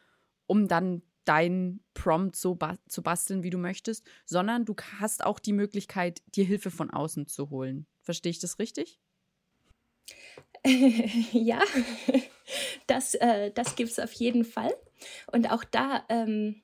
um 0.46 0.68
dann 0.68 1.02
dein 1.24 1.80
Prompt 1.94 2.36
so 2.36 2.54
ba 2.54 2.76
zu 2.88 3.02
basteln, 3.02 3.42
wie 3.42 3.50
du 3.50 3.58
möchtest, 3.58 4.06
sondern 4.24 4.64
du 4.64 4.74
hast 4.98 5.24
auch 5.24 5.38
die 5.38 5.52
Möglichkeit, 5.52 6.22
dir 6.34 6.44
Hilfe 6.44 6.70
von 6.70 6.90
außen 6.90 7.26
zu 7.26 7.50
holen. 7.50 7.86
Verstehe 8.02 8.30
ich 8.30 8.38
das 8.38 8.58
richtig? 8.58 9.00
ja, 11.32 11.62
das, 12.86 13.14
äh, 13.14 13.50
das 13.52 13.76
gibt 13.76 13.90
es 13.90 13.98
auf 13.98 14.12
jeden 14.12 14.44
Fall. 14.44 14.74
Und 15.32 15.50
auch 15.50 15.64
da, 15.64 16.04
ähm, 16.08 16.62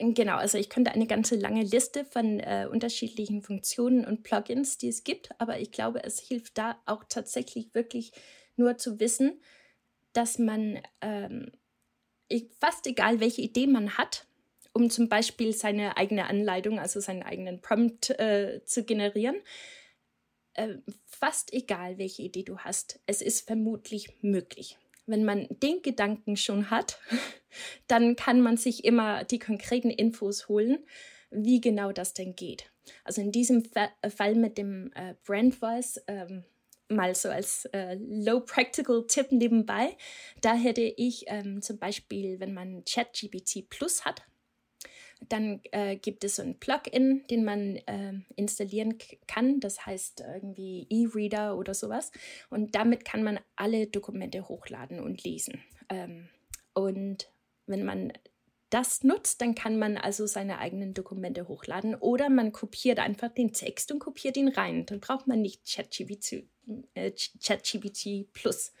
Genau, 0.00 0.36
also 0.36 0.58
ich 0.58 0.70
könnte 0.70 0.92
eine 0.92 1.08
ganze 1.08 1.34
lange 1.34 1.64
Liste 1.64 2.04
von 2.04 2.38
äh, 2.38 2.68
unterschiedlichen 2.70 3.42
Funktionen 3.42 4.04
und 4.04 4.22
Plugins, 4.22 4.78
die 4.78 4.86
es 4.88 5.02
gibt, 5.02 5.30
aber 5.38 5.58
ich 5.58 5.72
glaube, 5.72 6.04
es 6.04 6.20
hilft 6.20 6.56
da 6.56 6.80
auch 6.86 7.02
tatsächlich 7.08 7.74
wirklich 7.74 8.12
nur 8.54 8.78
zu 8.78 9.00
wissen, 9.00 9.40
dass 10.12 10.38
man 10.38 10.80
ähm, 11.00 11.50
fast 12.60 12.86
egal, 12.86 13.18
welche 13.18 13.42
Idee 13.42 13.66
man 13.66 13.98
hat, 13.98 14.26
um 14.72 14.88
zum 14.88 15.08
Beispiel 15.08 15.52
seine 15.52 15.96
eigene 15.96 16.26
Anleitung, 16.26 16.78
also 16.78 17.00
seinen 17.00 17.24
eigenen 17.24 17.60
Prompt 17.60 18.10
äh, 18.20 18.62
zu 18.64 18.84
generieren, 18.84 19.36
äh, 20.54 20.76
fast 21.06 21.52
egal, 21.52 21.98
welche 21.98 22.22
Idee 22.22 22.44
du 22.44 22.58
hast, 22.58 23.00
es 23.06 23.20
ist 23.20 23.48
vermutlich 23.48 24.22
möglich 24.22 24.78
wenn 25.08 25.24
man 25.24 25.48
den 25.50 25.82
Gedanken 25.82 26.36
schon 26.36 26.70
hat, 26.70 26.98
dann 27.88 28.16
kann 28.16 28.40
man 28.40 28.56
sich 28.56 28.84
immer 28.84 29.24
die 29.24 29.38
konkreten 29.38 29.90
Infos 29.90 30.48
holen, 30.48 30.78
wie 31.30 31.60
genau 31.60 31.92
das 31.92 32.14
denn 32.14 32.36
geht. 32.36 32.70
Also 33.04 33.20
in 33.20 33.32
diesem 33.32 33.64
äh, 33.74 34.10
Fall 34.10 34.34
mit 34.34 34.56
dem 34.58 34.92
äh, 34.94 35.14
Brand 35.24 35.54
Voice, 35.54 36.00
ähm, 36.06 36.44
mal 36.88 37.14
so 37.14 37.28
als 37.28 37.66
äh, 37.66 37.96
Low 38.00 38.40
Practical 38.40 39.06
Tipp 39.06 39.30
nebenbei, 39.30 39.96
da 40.40 40.54
hätte 40.54 40.82
ich 40.82 41.24
ähm, 41.26 41.60
zum 41.60 41.78
Beispiel, 41.78 42.40
wenn 42.40 42.54
man 42.54 42.82
ChatGPT 42.84 43.68
Plus 43.68 44.04
hat, 44.04 44.22
dann 45.28 45.60
äh, 45.72 45.96
gibt 45.96 46.24
es 46.24 46.36
so 46.36 46.42
ein 46.42 46.58
Plugin, 46.58 47.26
den 47.28 47.44
man 47.44 47.76
äh, 47.76 48.14
installieren 48.36 48.98
kann. 49.26 49.60
Das 49.60 49.84
heißt 49.84 50.20
irgendwie 50.20 50.86
E-Reader 50.90 51.56
oder 51.56 51.74
sowas. 51.74 52.12
Und 52.50 52.74
damit 52.74 53.04
kann 53.04 53.22
man 53.22 53.40
alle 53.56 53.86
Dokumente 53.86 54.48
hochladen 54.48 55.00
und 55.00 55.24
lesen. 55.24 55.62
Ähm, 55.88 56.28
und 56.74 57.30
wenn 57.66 57.84
man 57.84 58.12
das 58.70 59.02
nutzt, 59.02 59.40
dann 59.40 59.54
kann 59.54 59.78
man 59.78 59.96
also 59.96 60.26
seine 60.26 60.58
eigenen 60.58 60.92
Dokumente 60.92 61.48
hochladen 61.48 61.94
oder 61.94 62.28
man 62.28 62.52
kopiert 62.52 62.98
einfach 62.98 63.30
den 63.30 63.52
Text 63.52 63.90
und 63.90 63.98
kopiert 63.98 64.36
ihn 64.36 64.48
rein. 64.48 64.84
Dann 64.86 65.00
braucht 65.00 65.26
man 65.26 65.40
nicht 65.40 65.64
ChatGPT 65.66 66.44
äh, 66.94 67.12
ChatGPT 67.42 68.32
Plus. 68.32 68.72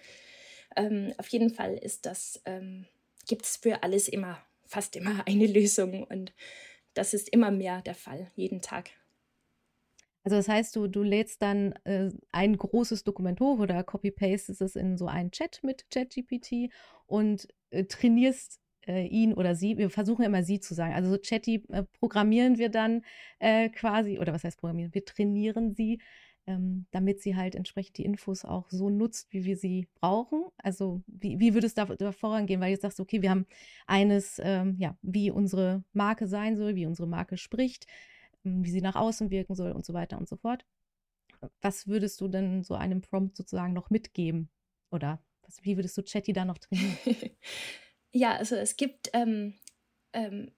Ähm, 0.76 1.14
auf 1.16 1.28
jeden 1.28 1.50
Fall 1.50 1.74
ist 1.74 2.06
das, 2.06 2.40
ähm, 2.44 2.86
gibt 3.26 3.46
es 3.46 3.56
für 3.56 3.82
alles 3.82 4.08
immer 4.08 4.38
fast 4.68 4.94
immer 4.96 5.22
eine 5.26 5.46
Lösung 5.46 6.04
und 6.04 6.32
das 6.94 7.14
ist 7.14 7.28
immer 7.30 7.50
mehr 7.50 7.82
der 7.82 7.94
Fall, 7.94 8.30
jeden 8.34 8.60
Tag. 8.60 8.90
Also 10.24 10.36
das 10.36 10.48
heißt, 10.48 10.76
du, 10.76 10.88
du 10.88 11.02
lädst 11.02 11.40
dann 11.42 11.72
äh, 11.84 12.10
ein 12.32 12.56
großes 12.56 13.04
Dokument 13.04 13.40
hoch 13.40 13.60
oder 13.60 13.82
copy-pastest 13.82 14.60
es 14.60 14.76
in 14.76 14.98
so 14.98 15.06
einen 15.06 15.30
Chat 15.30 15.60
mit 15.62 15.88
ChatGPT 15.90 16.70
und 17.06 17.48
äh, 17.70 17.84
trainierst 17.84 18.60
äh, 18.86 19.06
ihn 19.06 19.34
oder 19.34 19.54
sie, 19.54 19.78
wir 19.78 19.90
versuchen 19.90 20.24
immer 20.24 20.42
sie 20.42 20.60
zu 20.60 20.74
sagen, 20.74 20.94
also 20.94 21.10
so 21.10 21.18
Chatty 21.18 21.64
äh, 21.68 21.84
programmieren 21.98 22.58
wir 22.58 22.68
dann 22.68 23.04
äh, 23.38 23.68
quasi, 23.68 24.18
oder 24.18 24.32
was 24.32 24.44
heißt 24.44 24.58
programmieren, 24.58 24.92
wir 24.94 25.04
trainieren 25.04 25.72
sie 25.72 26.00
ähm, 26.48 26.86
damit 26.92 27.20
sie 27.20 27.36
halt 27.36 27.54
entsprechend 27.54 27.98
die 27.98 28.06
Infos 28.06 28.46
auch 28.46 28.70
so 28.70 28.88
nutzt, 28.88 29.30
wie 29.34 29.44
wir 29.44 29.56
sie 29.58 29.86
brauchen. 29.94 30.46
Also 30.56 31.02
wie, 31.06 31.38
wie 31.38 31.52
würde 31.52 31.66
es 31.66 31.74
da, 31.74 31.84
da 31.84 32.10
vorangehen? 32.10 32.60
Weil 32.60 32.70
jetzt 32.70 32.80
sagst 32.80 32.98
du, 32.98 33.02
okay, 33.02 33.20
wir 33.20 33.30
haben 33.30 33.46
eines, 33.86 34.40
ähm, 34.42 34.74
ja, 34.78 34.96
wie 35.02 35.30
unsere 35.30 35.84
Marke 35.92 36.26
sein 36.26 36.56
soll, 36.56 36.74
wie 36.74 36.86
unsere 36.86 37.06
Marke 37.06 37.36
spricht, 37.36 37.86
ähm, 38.46 38.64
wie 38.64 38.70
sie 38.70 38.80
nach 38.80 38.96
außen 38.96 39.30
wirken 39.30 39.54
soll 39.54 39.72
und 39.72 39.84
so 39.84 39.92
weiter 39.92 40.16
und 40.16 40.26
so 40.26 40.36
fort. 40.36 40.64
Was 41.60 41.86
würdest 41.86 42.18
du 42.22 42.28
denn 42.28 42.64
so 42.64 42.74
einem 42.74 43.02
Prompt 43.02 43.36
sozusagen 43.36 43.74
noch 43.74 43.90
mitgeben? 43.90 44.48
Oder 44.90 45.22
was, 45.42 45.62
wie 45.64 45.76
würdest 45.76 45.98
du 45.98 46.02
Chatty 46.02 46.32
da 46.32 46.46
noch 46.46 46.58
trainieren? 46.58 46.96
ja, 48.12 48.32
also 48.36 48.56
es 48.56 48.76
gibt 48.76 49.10
ähm, 49.12 49.54
ähm, 50.14 50.50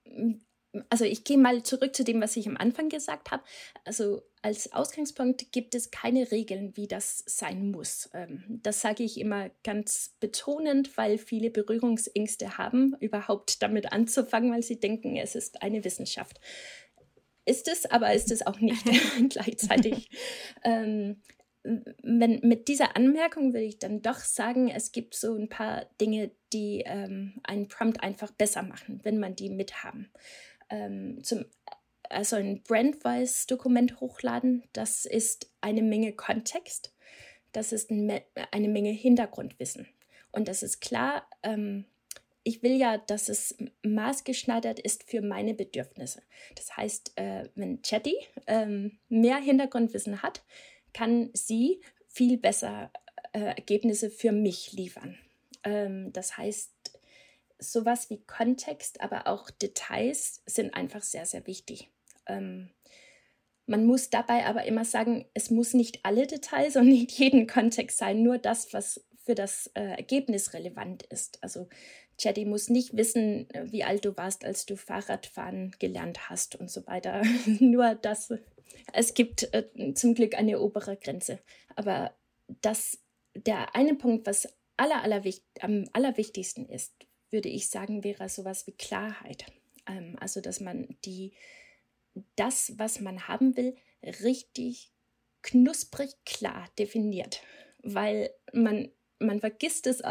also 0.89 1.05
ich 1.05 1.23
gehe 1.23 1.37
mal 1.37 1.63
zurück 1.63 1.95
zu 1.95 2.03
dem, 2.03 2.21
was 2.21 2.37
ich 2.37 2.47
am 2.47 2.57
Anfang 2.57 2.89
gesagt 2.89 3.31
habe. 3.31 3.43
Also 3.83 4.21
als 4.41 4.71
Ausgangspunkt 4.71 5.51
gibt 5.51 5.75
es 5.75 5.91
keine 5.91 6.31
Regeln, 6.31 6.75
wie 6.75 6.87
das 6.87 7.23
sein 7.27 7.71
muss. 7.71 8.09
Ähm, 8.13 8.43
das 8.47 8.81
sage 8.81 9.03
ich 9.03 9.19
immer 9.19 9.49
ganz 9.63 10.15
betonend, 10.19 10.95
weil 10.97 11.17
viele 11.17 11.49
Berührungsängste 11.49 12.57
haben, 12.57 12.95
überhaupt 12.99 13.61
damit 13.61 13.91
anzufangen, 13.91 14.51
weil 14.51 14.63
sie 14.63 14.79
denken, 14.79 15.17
es 15.17 15.35
ist 15.35 15.61
eine 15.61 15.83
Wissenschaft. 15.83 16.39
Ist 17.45 17.67
es, 17.67 17.85
aber 17.85 18.13
ist 18.13 18.31
es 18.31 18.45
auch 18.45 18.59
nicht 18.59 18.85
gleichzeitig. 19.29 20.09
ähm, 20.63 21.21
wenn, 21.63 22.39
mit 22.41 22.69
dieser 22.69 22.95
Anmerkung 22.95 23.53
will 23.53 23.61
ich 23.61 23.77
dann 23.77 24.01
doch 24.01 24.17
sagen, 24.17 24.69
es 24.69 24.91
gibt 24.91 25.13
so 25.13 25.35
ein 25.35 25.47
paar 25.47 25.85
Dinge, 25.99 26.31
die 26.53 26.81
ähm, 26.87 27.39
einen 27.43 27.67
Prompt 27.67 28.01
einfach 28.01 28.31
besser 28.31 28.63
machen, 28.63 28.99
wenn 29.03 29.19
man 29.19 29.35
die 29.35 29.49
mithaben 29.49 30.09
ähm, 30.71 31.23
zum, 31.23 31.45
also 32.09 32.35
ein 32.37 32.63
Brandwise-Dokument 32.63 33.99
hochladen. 33.99 34.63
Das 34.73 35.05
ist 35.05 35.51
eine 35.61 35.83
Menge 35.83 36.13
Kontext, 36.13 36.93
das 37.51 37.71
ist 37.71 37.91
eine 37.91 38.67
Menge 38.67 38.91
Hintergrundwissen. 38.91 39.87
Und 40.31 40.47
das 40.47 40.63
ist 40.63 40.79
klar, 40.79 41.27
ähm, 41.43 41.85
ich 42.43 42.63
will 42.63 42.75
ja, 42.75 42.97
dass 42.97 43.29
es 43.29 43.55
maßgeschneidert 43.83 44.79
ist 44.79 45.03
für 45.03 45.21
meine 45.21 45.53
Bedürfnisse. 45.53 46.23
Das 46.55 46.75
heißt, 46.75 47.13
äh, 47.17 47.49
wenn 47.55 47.81
Chatty 47.81 48.15
ähm, 48.47 48.97
mehr 49.09 49.37
Hintergrundwissen 49.37 50.23
hat, 50.23 50.43
kann 50.93 51.29
sie 51.33 51.81
viel 52.07 52.37
besser 52.37 52.91
äh, 53.33 53.39
Ergebnisse 53.39 54.09
für 54.09 54.31
mich 54.31 54.71
liefern. 54.73 55.17
Ähm, 55.63 56.11
das 56.13 56.37
heißt, 56.37 56.90
sowas 57.61 58.09
wie 58.09 58.23
Kontext, 58.25 59.01
aber 59.01 59.27
auch 59.27 59.49
Details 59.49 60.41
sind 60.45 60.73
einfach 60.73 61.03
sehr, 61.03 61.25
sehr 61.25 61.45
wichtig. 61.47 61.91
Ähm, 62.27 62.71
man 63.67 63.85
muss 63.85 64.09
dabei 64.09 64.45
aber 64.45 64.65
immer 64.65 64.83
sagen, 64.83 65.25
es 65.33 65.51
muss 65.51 65.73
nicht 65.73 66.03
alle 66.03 66.27
Details 66.27 66.75
und 66.75 66.87
nicht 66.89 67.11
jeden 67.11 67.47
Kontext 67.47 67.97
sein, 67.97 68.23
nur 68.23 68.37
das, 68.37 68.73
was 68.73 69.05
für 69.23 69.35
das 69.35 69.67
äh, 69.75 69.83
Ergebnis 69.83 70.53
relevant 70.53 71.03
ist. 71.03 71.41
Also 71.43 71.69
Chatty 72.19 72.45
muss 72.45 72.69
nicht 72.69 72.97
wissen, 72.97 73.47
wie 73.65 73.83
alt 73.83 74.05
du 74.05 74.17
warst, 74.17 74.43
als 74.43 74.65
du 74.65 74.75
Fahrradfahren 74.75 75.71
gelernt 75.79 76.29
hast 76.29 76.55
und 76.55 76.69
so 76.69 76.85
weiter. 76.87 77.21
nur 77.59 77.95
das. 77.95 78.33
Es 78.93 79.13
gibt 79.13 79.53
äh, 79.53 79.93
zum 79.93 80.15
Glück 80.15 80.35
eine 80.35 80.59
obere 80.59 80.97
Grenze. 80.97 81.39
Aber 81.75 82.15
das, 82.61 82.99
der 83.35 83.75
eine 83.75 83.95
Punkt, 83.95 84.25
was 84.25 84.47
aller, 84.77 85.03
aller, 85.03 85.21
am 85.61 85.85
allerwichtigsten 85.93 86.67
ist, 86.67 86.93
würde 87.31 87.49
ich 87.49 87.69
sagen, 87.69 88.03
wäre 88.03 88.29
sowas 88.29 88.67
wie 88.67 88.73
Klarheit. 88.73 89.45
Ähm, 89.87 90.17
also, 90.19 90.41
dass 90.41 90.59
man 90.59 90.95
die, 91.05 91.33
das, 92.35 92.73
was 92.77 92.99
man 92.99 93.27
haben 93.27 93.55
will, 93.57 93.75
richtig 94.03 94.91
knusprig 95.41 96.11
klar 96.25 96.67
definiert. 96.77 97.41
Weil 97.83 98.29
man, 98.53 98.91
man 99.19 99.39
vergisst 99.39 99.87
es 99.87 100.01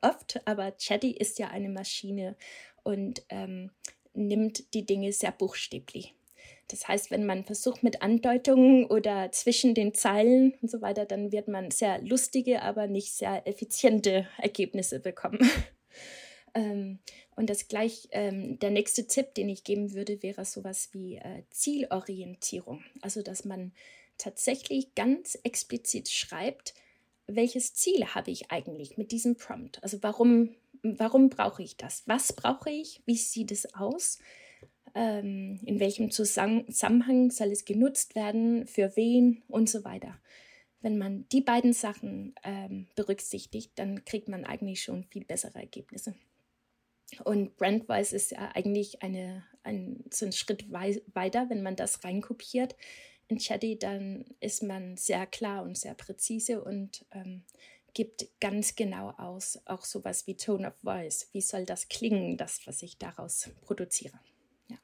oft, 0.00 0.46
aber 0.46 0.72
Chatty 0.72 1.12
ist 1.12 1.38
ja 1.38 1.48
eine 1.48 1.68
Maschine 1.68 2.36
und 2.82 3.22
ähm, 3.28 3.70
nimmt 4.14 4.74
die 4.74 4.86
Dinge 4.86 5.12
sehr 5.12 5.32
buchstäblich. 5.32 6.14
Das 6.68 6.88
heißt, 6.88 7.10
wenn 7.10 7.26
man 7.26 7.44
versucht 7.44 7.82
mit 7.82 8.00
Andeutungen 8.02 8.86
oder 8.86 9.30
zwischen 9.32 9.74
den 9.74 9.94
Zeilen 9.94 10.54
und 10.62 10.70
so 10.70 10.80
weiter, 10.80 11.04
dann 11.04 11.30
wird 11.30 11.48
man 11.48 11.70
sehr 11.70 12.00
lustige, 12.00 12.62
aber 12.62 12.86
nicht 12.86 13.12
sehr 13.12 13.46
effiziente 13.46 14.26
Ergebnisse 14.38 15.00
bekommen. 15.00 15.38
Ähm, 16.54 16.98
und 17.34 17.48
das 17.48 17.68
gleich, 17.68 18.08
ähm, 18.10 18.58
der 18.58 18.70
nächste 18.70 19.06
Tipp, 19.06 19.34
den 19.34 19.48
ich 19.48 19.64
geben 19.64 19.94
würde, 19.94 20.22
wäre 20.22 20.44
sowas 20.44 20.90
wie 20.92 21.16
äh, 21.16 21.42
Zielorientierung. 21.50 22.84
Also, 23.00 23.22
dass 23.22 23.44
man 23.44 23.72
tatsächlich 24.18 24.94
ganz 24.94 25.38
explizit 25.42 26.08
schreibt, 26.08 26.74
welches 27.26 27.74
Ziel 27.74 28.06
habe 28.06 28.30
ich 28.30 28.50
eigentlich 28.50 28.98
mit 28.98 29.12
diesem 29.12 29.36
Prompt? 29.36 29.82
Also, 29.82 30.02
warum, 30.02 30.54
warum 30.82 31.30
brauche 31.30 31.62
ich 31.62 31.76
das? 31.76 32.02
Was 32.06 32.32
brauche 32.32 32.70
ich? 32.70 33.00
Wie 33.06 33.16
sieht 33.16 33.50
es 33.50 33.74
aus? 33.74 34.18
Ähm, 34.94 35.58
in 35.64 35.80
welchem 35.80 36.10
Zusammenhang 36.10 37.30
soll 37.30 37.48
es 37.48 37.64
genutzt 37.64 38.14
werden? 38.14 38.66
Für 38.66 38.94
wen? 38.96 39.42
Und 39.48 39.70
so 39.70 39.84
weiter. 39.84 40.18
Wenn 40.82 40.98
man 40.98 41.26
die 41.30 41.40
beiden 41.40 41.72
Sachen 41.72 42.34
ähm, 42.42 42.88
berücksichtigt, 42.96 43.72
dann 43.76 44.04
kriegt 44.04 44.28
man 44.28 44.44
eigentlich 44.44 44.82
schon 44.82 45.04
viel 45.04 45.24
bessere 45.24 45.60
Ergebnisse. 45.60 46.14
Und 47.24 47.56
Brandwise 47.56 48.16
ist 48.16 48.30
ja 48.30 48.50
eigentlich 48.54 49.02
eine, 49.02 49.44
ein, 49.62 50.04
so 50.10 50.26
ein 50.26 50.32
Schritt 50.32 50.72
wei 50.72 51.00
weiter, 51.12 51.48
wenn 51.50 51.62
man 51.62 51.76
das 51.76 52.04
reinkopiert. 52.04 52.76
In 53.28 53.38
Chatty 53.38 53.78
dann 53.78 54.24
ist 54.40 54.62
man 54.62 54.96
sehr 54.96 55.26
klar 55.26 55.62
und 55.62 55.76
sehr 55.76 55.94
präzise 55.94 56.62
und 56.62 57.04
ähm, 57.12 57.44
gibt 57.94 58.26
ganz 58.40 58.74
genau 58.74 59.10
aus, 59.10 59.60
auch 59.66 59.84
sowas 59.84 60.26
wie 60.26 60.36
Tone 60.36 60.68
of 60.68 60.74
Voice. 60.82 61.28
Wie 61.32 61.40
soll 61.40 61.66
das 61.66 61.88
klingen, 61.88 62.36
das, 62.36 62.66
was 62.66 62.82
ich 62.82 62.98
daraus 62.98 63.50
produziere? 63.60 64.18
Ja. 64.68 64.76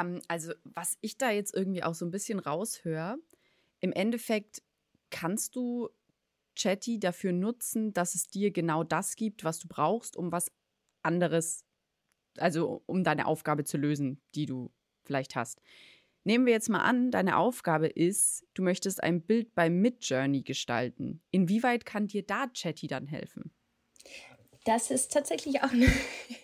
Um, 0.00 0.16
ähm, 0.16 0.22
also, 0.28 0.52
was 0.64 0.98
ich 1.00 1.16
da 1.16 1.30
jetzt 1.30 1.54
irgendwie 1.54 1.82
auch 1.82 1.94
so 1.94 2.04
ein 2.04 2.10
bisschen 2.10 2.38
raushöre, 2.38 3.18
im 3.80 3.92
Endeffekt 3.92 4.62
kannst 5.10 5.56
du 5.56 5.90
Chatty 6.56 6.98
dafür 6.98 7.32
nutzen, 7.32 7.92
dass 7.92 8.14
es 8.14 8.28
dir 8.28 8.50
genau 8.50 8.84
das 8.84 9.16
gibt, 9.16 9.44
was 9.44 9.58
du 9.58 9.68
brauchst, 9.68 10.16
um 10.16 10.32
was 10.32 10.50
anderes 11.02 11.64
also 12.38 12.82
um 12.86 13.04
deine 13.04 13.26
Aufgabe 13.26 13.64
zu 13.64 13.76
lösen, 13.76 14.20
die 14.34 14.46
du 14.46 14.72
vielleicht 15.04 15.36
hast. 15.36 15.60
Nehmen 16.24 16.46
wir 16.46 16.52
jetzt 16.52 16.68
mal 16.68 16.82
an, 16.82 17.10
deine 17.10 17.36
Aufgabe 17.36 17.88
ist, 17.88 18.46
du 18.54 18.62
möchtest 18.62 19.02
ein 19.02 19.22
Bild 19.22 19.54
bei 19.54 19.68
Midjourney 19.68 20.42
gestalten. 20.42 21.20
Inwieweit 21.30 21.84
kann 21.84 22.06
dir 22.06 22.24
da 22.24 22.46
Chatty 22.46 22.86
dann 22.86 23.08
helfen? 23.08 23.52
Das 24.64 24.92
ist 24.92 25.12
tatsächlich 25.12 25.62
auch 25.62 25.72
eine, 25.72 25.88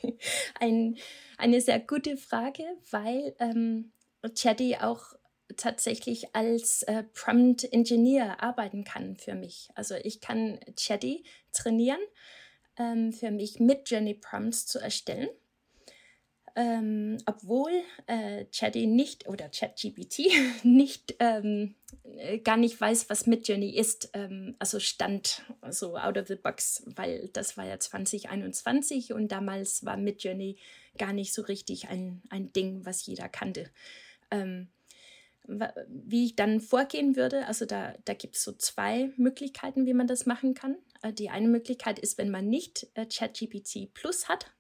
ein, 0.60 0.98
eine 1.36 1.60
sehr 1.60 1.78
gute 1.78 2.16
Frage, 2.16 2.64
weil 2.90 3.36
ähm, 3.38 3.92
Chatty 4.34 4.78
auch 4.80 5.12
tatsächlich 5.56 6.34
als 6.34 6.82
äh, 6.82 7.04
Prompt 7.14 7.72
Engineer 7.72 8.42
arbeiten 8.42 8.82
kann 8.82 9.16
für 9.16 9.36
mich. 9.36 9.68
Also 9.76 9.94
ich 9.94 10.20
kann 10.20 10.58
Chatty 10.74 11.24
trainieren, 11.52 12.00
ähm, 12.78 13.12
für 13.12 13.30
mich 13.30 13.60
mit 13.60 13.90
Journey 13.90 14.14
Prompts 14.14 14.66
zu 14.66 14.78
erstellen. 14.78 15.28
Ähm, 16.56 17.18
obwohl 17.26 17.70
äh, 18.08 18.46
Chatty 18.46 18.86
nicht 18.88 19.28
oder 19.28 19.48
ChatGPT 19.48 20.32
nicht 20.64 21.14
ähm, 21.20 21.76
äh, 22.16 22.38
gar 22.38 22.56
nicht 22.56 22.80
weiß, 22.80 23.08
was 23.10 23.28
Midjourney 23.28 23.70
ist, 23.76 24.10
ähm, 24.14 24.56
also 24.58 24.80
stand 24.80 25.42
so 25.70 25.96
out 25.96 26.18
of 26.18 26.26
the 26.26 26.34
box, 26.34 26.82
weil 26.96 27.28
das 27.32 27.56
war 27.56 27.64
ja 27.64 27.78
2021 27.78 29.12
und 29.12 29.30
damals 29.30 29.84
war 29.84 29.96
Midjourney 29.96 30.56
gar 30.96 31.12
nicht 31.12 31.32
so 31.32 31.42
richtig 31.42 31.90
ein, 31.90 32.22
ein 32.28 32.52
Ding, 32.52 32.84
was 32.84 33.06
jeder 33.06 33.28
kannte. 33.28 33.70
Ähm, 34.32 34.68
wie 35.88 36.26
ich 36.26 36.37
dann 36.37 36.61
vorgehen 36.61 37.16
würde, 37.16 37.46
also 37.46 37.64
da, 37.64 37.94
da 38.04 38.14
gibt 38.14 38.37
es 38.37 38.44
so 38.44 38.52
zwei 38.52 39.11
Möglichkeiten, 39.16 39.87
wie 39.87 39.94
man 39.94 40.06
das 40.06 40.26
machen 40.26 40.54
kann. 40.54 40.76
Äh, 41.02 41.12
die 41.12 41.30
eine 41.30 41.48
Möglichkeit 41.48 41.98
ist, 41.98 42.18
wenn 42.18 42.30
man 42.30 42.48
nicht 42.48 42.87
äh, 42.94 43.06
ChatGPT 43.06 43.92
Plus 43.94 44.28
hat, 44.28 44.52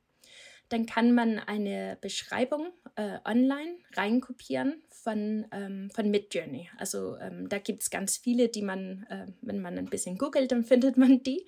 dann 0.70 0.86
kann 0.86 1.14
man 1.14 1.38
eine 1.38 1.98
Beschreibung 2.00 2.72
äh, 2.96 3.18
online 3.24 3.76
reinkopieren 3.94 4.82
von, 4.88 5.46
ähm, 5.52 5.90
von 5.90 6.10
Midjourney. 6.10 6.68
Also 6.76 7.16
ähm, 7.18 7.48
da 7.48 7.58
gibt 7.58 7.82
es 7.82 7.90
ganz 7.90 8.16
viele, 8.16 8.48
die 8.48 8.62
man, 8.62 9.06
äh, 9.08 9.26
wenn 9.40 9.60
man 9.60 9.78
ein 9.78 9.90
bisschen 9.90 10.18
googelt, 10.18 10.52
dann 10.52 10.64
findet 10.64 10.96
man 10.96 11.22
die. 11.22 11.46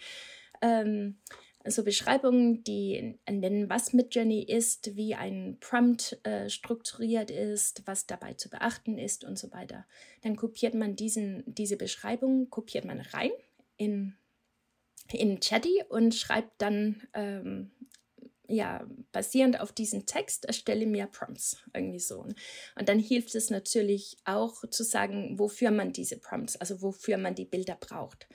Ähm, 0.63 1.19
also 1.63 1.85
Beschreibungen, 1.85 2.65
die 2.65 3.19
nennen, 3.29 3.69
was 3.69 3.93
Midjourney 3.93 4.43
ist, 4.43 4.97
wie 4.97 5.15
ein 5.15 5.59
Prompt 5.61 6.19
äh, 6.25 6.49
strukturiert 6.49 7.31
ist, 7.31 7.83
was 7.87 8.07
dabei 8.07 8.33
zu 8.33 8.49
beachten 8.49 8.97
ist 8.97 9.25
und 9.25 9.39
so 9.39 9.53
weiter. 9.53 9.87
Dann 10.23 10.37
kopiert 10.37 10.75
man 10.75 10.97
diesen, 10.97 11.43
diese 11.47 11.77
Beschreibung, 11.77 12.49
kopiert 12.49 12.87
man 12.87 13.01
rein 13.01 13.31
in, 13.77 14.15
in 15.13 15.41
Chatty 15.41 15.85
und 15.91 16.15
schreibt 16.15 16.63
dann, 16.63 17.03
ähm, 17.13 17.71
ja, 18.49 18.85
basierend 19.13 19.61
auf 19.61 19.71
diesem 19.71 20.07
Text, 20.07 20.47
erstelle 20.47 20.87
mir 20.87 21.07
Prompts, 21.07 21.59
irgendwie 21.73 22.01
so. 22.01 22.21
Und 22.21 22.89
dann 22.89 22.99
hilft 22.99 23.35
es 23.37 23.51
natürlich 23.51 24.17
auch 24.25 24.67
zu 24.71 24.83
sagen, 24.83 25.39
wofür 25.39 25.71
man 25.71 25.93
diese 25.93 26.19
Prompts, 26.19 26.57
also 26.57 26.83
wofür 26.83 27.17
man 27.17 27.35
die 27.37 27.45
Bilder 27.45 27.77
braucht 27.79 28.27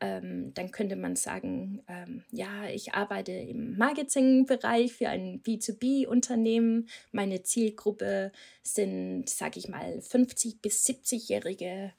ähm, 0.00 0.52
dann 0.54 0.70
könnte 0.70 0.96
man 0.96 1.16
sagen, 1.16 1.82
ähm, 1.88 2.22
ja, 2.30 2.68
ich 2.68 2.94
arbeite 2.94 3.32
im 3.32 3.76
Marketingbereich 3.76 4.92
für 4.92 5.08
ein 5.08 5.42
B2B-Unternehmen. 5.42 6.88
Meine 7.10 7.42
Zielgruppe 7.42 8.32
sind, 8.62 9.28
sage 9.28 9.58
ich 9.58 9.68
mal, 9.68 10.00
50 10.00 10.62
bis 10.62 10.86
70-jährige 10.86 11.92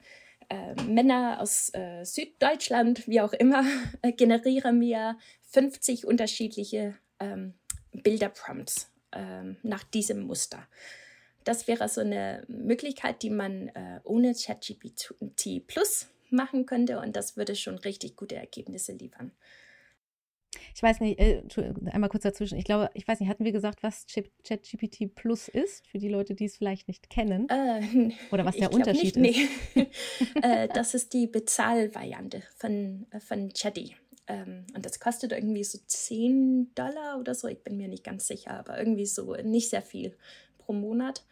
äh, 0.48 0.82
Männer 0.82 1.38
aus 1.40 1.70
äh, 1.74 2.04
Süddeutschland, 2.04 3.06
wie 3.06 3.20
auch 3.20 3.32
immer, 3.34 3.64
äh, 4.02 4.12
generiere 4.12 4.72
mir 4.72 5.18
50 5.50 6.06
unterschiedliche 6.06 6.96
ähm, 7.18 7.54
Bilderprompts 7.92 8.90
ähm, 9.12 9.56
nach 9.62 9.84
diesem 9.84 10.22
Muster. 10.22 10.66
Das 11.44 11.68
wäre 11.68 11.88
so 11.88 12.00
eine 12.00 12.44
Möglichkeit, 12.48 13.22
die 13.22 13.30
man 13.30 13.68
äh, 13.68 14.00
ohne 14.04 14.34
ChatGPT 14.34 15.66
Plus 15.66 16.08
machen 16.32 16.66
könnte 16.66 17.00
und 17.00 17.16
das 17.16 17.36
würde 17.36 17.54
schon 17.54 17.76
richtig 17.78 18.16
gute 18.16 18.36
Ergebnisse 18.36 18.92
liefern. 18.92 19.32
Ich 20.74 20.82
weiß 20.82 21.00
nicht, 21.00 21.18
äh, 21.18 21.42
einmal 21.90 22.10
kurz 22.10 22.24
dazwischen. 22.24 22.58
Ich 22.58 22.64
glaube, 22.64 22.90
ich 22.94 23.06
weiß 23.06 23.20
nicht, 23.20 23.28
hatten 23.28 23.44
wir 23.44 23.52
gesagt, 23.52 23.82
was 23.82 24.06
ChatGPT 24.44 25.14
Plus 25.14 25.48
ist, 25.48 25.86
für 25.86 25.98
die 25.98 26.08
Leute, 26.08 26.34
die 26.34 26.44
es 26.44 26.56
vielleicht 26.56 26.88
nicht 26.88 27.08
kennen? 27.10 27.48
Äh, 27.48 28.12
Oder 28.32 28.44
was 28.44 28.56
der 28.56 28.72
Unterschied 28.72 29.16
nicht, 29.16 29.40
ist? 29.40 29.76
Nee. 29.76 29.90
äh, 30.42 30.68
das 30.68 30.94
ist 30.94 31.12
die 31.12 31.26
Bezahlvariante 31.26 32.42
von, 32.56 33.06
von 33.20 33.52
Chatty. 33.52 33.94
Ähm, 34.26 34.66
und 34.74 34.86
das 34.86 35.00
kostet 35.00 35.32
irgendwie 35.32 35.64
so 35.64 35.78
10 35.84 36.72
Dollar 36.74 37.18
oder 37.18 37.34
so. 37.34 37.48
Ich 37.48 37.62
bin 37.62 37.76
mir 37.76 37.88
nicht 37.88 38.04
ganz 38.04 38.26
sicher, 38.26 38.52
aber 38.52 38.78
irgendwie 38.78 39.06
so 39.06 39.34
nicht 39.36 39.70
sehr 39.70 39.82
viel 39.82 40.16
pro 40.58 40.72
Monat. 40.72 41.24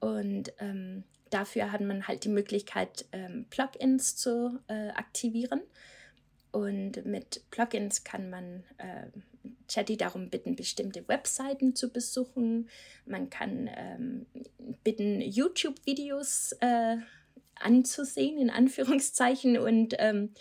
Und 0.00 0.52
ähm, 0.58 1.04
dafür 1.32 1.72
hat 1.72 1.80
man 1.80 2.06
halt 2.06 2.24
die 2.24 2.28
Möglichkeit, 2.28 3.06
ähm, 3.12 3.46
Plugins 3.50 4.16
zu 4.16 4.58
äh, 4.68 4.90
aktivieren. 4.90 5.60
Und 6.50 7.06
mit 7.06 7.42
Plugins 7.50 8.04
kann 8.04 8.28
man 8.28 8.62
äh, 8.76 9.06
Chatty 9.68 9.96
darum 9.96 10.28
bitten, 10.28 10.54
bestimmte 10.54 11.08
Webseiten 11.08 11.74
zu 11.74 11.90
besuchen. 11.90 12.68
Man 13.06 13.30
kann 13.30 13.70
ähm, 13.74 14.26
bitten, 14.84 15.22
YouTube-Videos 15.22 16.52
äh, 16.60 16.98
anzusehen, 17.54 18.38
in 18.38 18.50
Anführungszeichen. 18.50 19.56
Und 19.56 19.94
ähm, 19.98 20.34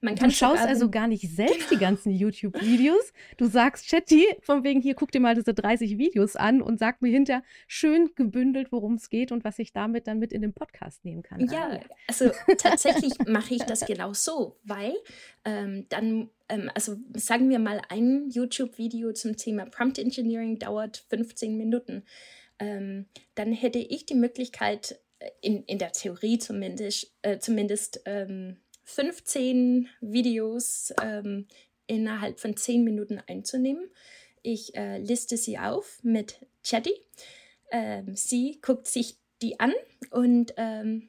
man 0.00 0.14
kann 0.14 0.28
du 0.28 0.34
schaust 0.34 0.62
also 0.62 0.90
gar 0.90 1.08
nicht 1.08 1.28
selbst 1.34 1.70
die 1.70 1.78
ganzen 1.78 2.12
YouTube-Videos. 2.12 3.12
Du 3.38 3.46
sagst, 3.46 3.88
Chatty, 3.88 4.26
von 4.40 4.62
wegen 4.62 4.80
hier, 4.80 4.94
guck 4.94 5.10
dir 5.10 5.20
mal 5.20 5.34
diese 5.34 5.54
30 5.54 5.96
Videos 5.96 6.36
an 6.36 6.60
und 6.60 6.78
sag 6.78 7.00
mir 7.00 7.10
hinter 7.10 7.42
schön 7.66 8.10
gebündelt, 8.14 8.72
worum 8.72 8.94
es 8.94 9.08
geht 9.08 9.32
und 9.32 9.44
was 9.44 9.58
ich 9.58 9.72
damit 9.72 10.06
dann 10.06 10.18
mit 10.18 10.32
in 10.32 10.42
den 10.42 10.52
Podcast 10.52 11.04
nehmen 11.04 11.22
kann. 11.22 11.40
Ja, 11.48 11.70
ah, 11.72 11.80
also 12.08 12.30
tatsächlich 12.58 13.14
mache 13.26 13.54
ich 13.54 13.62
das 13.62 13.86
genau 13.86 14.12
so, 14.12 14.58
weil 14.64 14.94
ähm, 15.44 15.86
dann, 15.88 16.30
ähm, 16.48 16.70
also 16.74 16.96
sagen 17.14 17.48
wir 17.48 17.58
mal, 17.58 17.80
ein 17.88 18.28
YouTube-Video 18.28 19.12
zum 19.12 19.36
Thema 19.36 19.64
Prompt 19.64 19.98
Engineering 19.98 20.58
dauert 20.58 21.04
15 21.08 21.56
Minuten. 21.56 22.04
Ähm, 22.58 23.06
dann 23.34 23.52
hätte 23.52 23.78
ich 23.78 24.06
die 24.06 24.14
Möglichkeit, 24.14 24.98
äh, 25.18 25.30
in, 25.40 25.62
in 25.64 25.78
der 25.78 25.92
Theorie 25.92 26.38
zumindest, 26.38 27.14
äh, 27.22 27.38
zumindest 27.38 28.02
ähm, 28.04 28.58
15 28.86 29.88
Videos 30.00 30.94
ähm, 31.02 31.46
innerhalb 31.86 32.40
von 32.40 32.56
10 32.56 32.84
Minuten 32.84 33.20
einzunehmen. 33.26 33.90
Ich 34.42 34.74
äh, 34.76 34.98
liste 34.98 35.36
sie 35.36 35.58
auf 35.58 35.98
mit 36.02 36.46
Chatty. 36.64 36.94
Ähm, 37.70 38.14
sie 38.14 38.60
guckt 38.62 38.86
sich 38.86 39.18
die 39.42 39.58
an 39.58 39.72
und 40.10 40.54
ähm, 40.56 41.08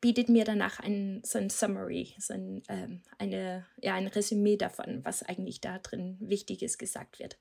bietet 0.00 0.28
mir 0.28 0.44
danach 0.44 0.80
ein, 0.80 1.22
so 1.24 1.38
ein 1.38 1.50
Summary, 1.50 2.14
so 2.18 2.34
ein, 2.34 2.62
ähm, 2.68 3.02
eine, 3.18 3.66
ja, 3.80 3.94
ein 3.94 4.06
Resümee 4.06 4.56
davon, 4.56 5.04
was 5.04 5.22
eigentlich 5.22 5.60
da 5.60 5.78
drin 5.78 6.18
Wichtiges 6.20 6.78
gesagt 6.78 7.18
wird. 7.18 7.38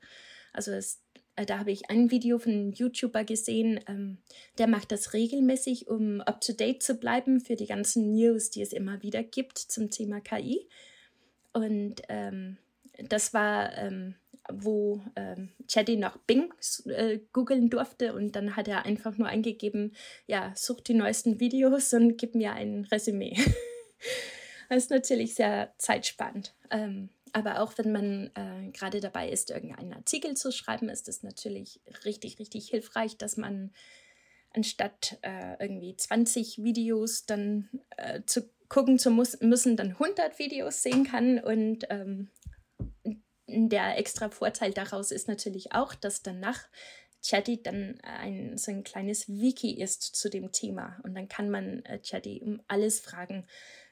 Also 0.53 0.71
es 0.71 1.01
äh, 1.35 1.45
da 1.45 1.59
habe 1.59 1.71
ich 1.71 1.89
ein 1.89 2.11
Video 2.11 2.37
von 2.37 2.51
einem 2.51 2.71
YouTuber 2.71 3.23
gesehen, 3.23 3.79
ähm, 3.87 4.17
der 4.57 4.67
macht 4.67 4.91
das 4.91 5.13
regelmäßig, 5.13 5.87
um 5.87 6.21
up-to-date 6.21 6.83
zu 6.83 6.95
bleiben 6.95 7.39
für 7.39 7.55
die 7.55 7.67
ganzen 7.67 8.11
News, 8.11 8.49
die 8.49 8.61
es 8.61 8.73
immer 8.73 9.01
wieder 9.01 9.23
gibt 9.23 9.57
zum 9.57 9.89
Thema 9.89 10.21
KI. 10.21 10.67
Und 11.53 12.01
ähm, 12.09 12.57
das 12.97 13.33
war, 13.33 13.75
ähm, 13.77 14.15
wo 14.51 15.01
ähm, 15.15 15.49
Chatty 15.67 15.95
nach 15.95 16.17
Bing 16.17 16.53
äh, 16.85 17.19
googeln 17.31 17.69
durfte 17.69 18.13
und 18.13 18.35
dann 18.35 18.55
hat 18.55 18.67
er 18.67 18.85
einfach 18.85 19.17
nur 19.17 19.27
eingegeben, 19.27 19.95
ja, 20.27 20.51
such 20.55 20.81
die 20.81 20.93
neuesten 20.93 21.39
Videos 21.39 21.93
und 21.93 22.17
gib 22.17 22.35
mir 22.35 22.53
ein 22.53 22.85
Resümee. 22.91 23.35
das 24.69 24.83
ist 24.85 24.91
natürlich 24.91 25.35
sehr 25.35 25.73
zeitsparend. 25.77 26.53
Ähm, 26.69 27.09
aber 27.33 27.61
auch 27.61 27.77
wenn 27.77 27.91
man 27.91 28.31
äh, 28.35 28.71
gerade 28.71 29.01
dabei 29.01 29.29
ist, 29.29 29.49
irgendeinen 29.49 29.93
Artikel 29.93 30.35
zu 30.35 30.51
schreiben, 30.51 30.87
ist 30.87 31.09
es 31.09 31.23
natürlich 31.23 31.81
richtig, 32.05 32.39
richtig 32.39 32.69
hilfreich, 32.69 33.17
dass 33.17 33.37
man 33.37 33.71
anstatt 34.53 35.17
äh, 35.23 35.55
irgendwie 35.59 35.97
20 35.97 36.63
Videos 36.63 37.25
dann 37.25 37.69
äh, 37.97 38.21
zu 38.25 38.49
gucken 38.69 38.99
zu 38.99 39.09
muss, 39.09 39.39
müssen, 39.41 39.77
dann 39.77 39.91
100 39.91 40.39
Videos 40.39 40.83
sehen 40.83 41.05
kann. 41.05 41.39
Und 41.39 41.85
ähm, 41.89 42.29
der 43.47 43.97
extra 43.97 44.29
Vorteil 44.29 44.71
daraus 44.71 45.11
ist 45.11 45.27
natürlich 45.27 45.73
auch, 45.73 45.95
dass 45.95 46.21
danach 46.21 46.59
Chatty 47.23 47.63
dann 47.63 47.99
ein, 48.01 48.57
so 48.57 48.71
ein 48.71 48.83
kleines 48.83 49.29
Wiki 49.29 49.81
ist 49.81 50.01
zu 50.03 50.29
dem 50.29 50.51
Thema. 50.51 50.99
Und 51.03 51.15
dann 51.15 51.27
kann 51.27 51.49
man 51.49 51.83
äh, 51.85 51.99
Chatty 51.99 52.41
um 52.43 52.61
alles 52.67 52.99
fragen, 52.99 53.47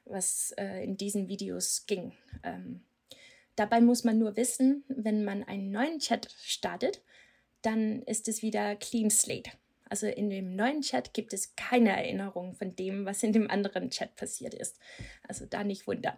was 0.06 0.54
äh, 0.58 0.84
in 0.84 0.98
diesen 0.98 1.28
Videos 1.28 1.86
ging. 1.86 2.14
Ähm, 2.44 2.84
Dabei 3.62 3.80
muss 3.80 4.04
man 4.04 4.18
nur 4.18 4.38
wissen, 4.38 4.84
wenn 4.88 5.24
man 5.24 5.44
einen 5.44 5.70
neuen 5.70 6.00
Chat 6.00 6.32
startet, 6.42 7.04
dann 7.62 8.02
ist 8.02 8.28
es 8.28 8.42
wieder 8.42 8.76
Clean 8.76 9.12
Slate. 9.12 9.52
Also 9.88 10.08
in 10.08 10.32
dem 10.32 10.56
neuen 10.56 10.82
Chat 10.82 11.14
gibt 11.14 11.32
es 11.32 11.56
keine 11.56 11.90
Erinnerung 11.96 12.56
von 12.56 12.76
dem, 12.76 13.06
was 13.06 13.22
in 13.22 13.34
dem 13.34 13.52
anderen 13.52 13.92
Chat 13.92 14.16
passiert 14.16 14.56
ist. 14.56 14.80
Also 15.28 15.46
da 15.46 15.64
nicht 15.64 15.86
wundern. 15.86 16.16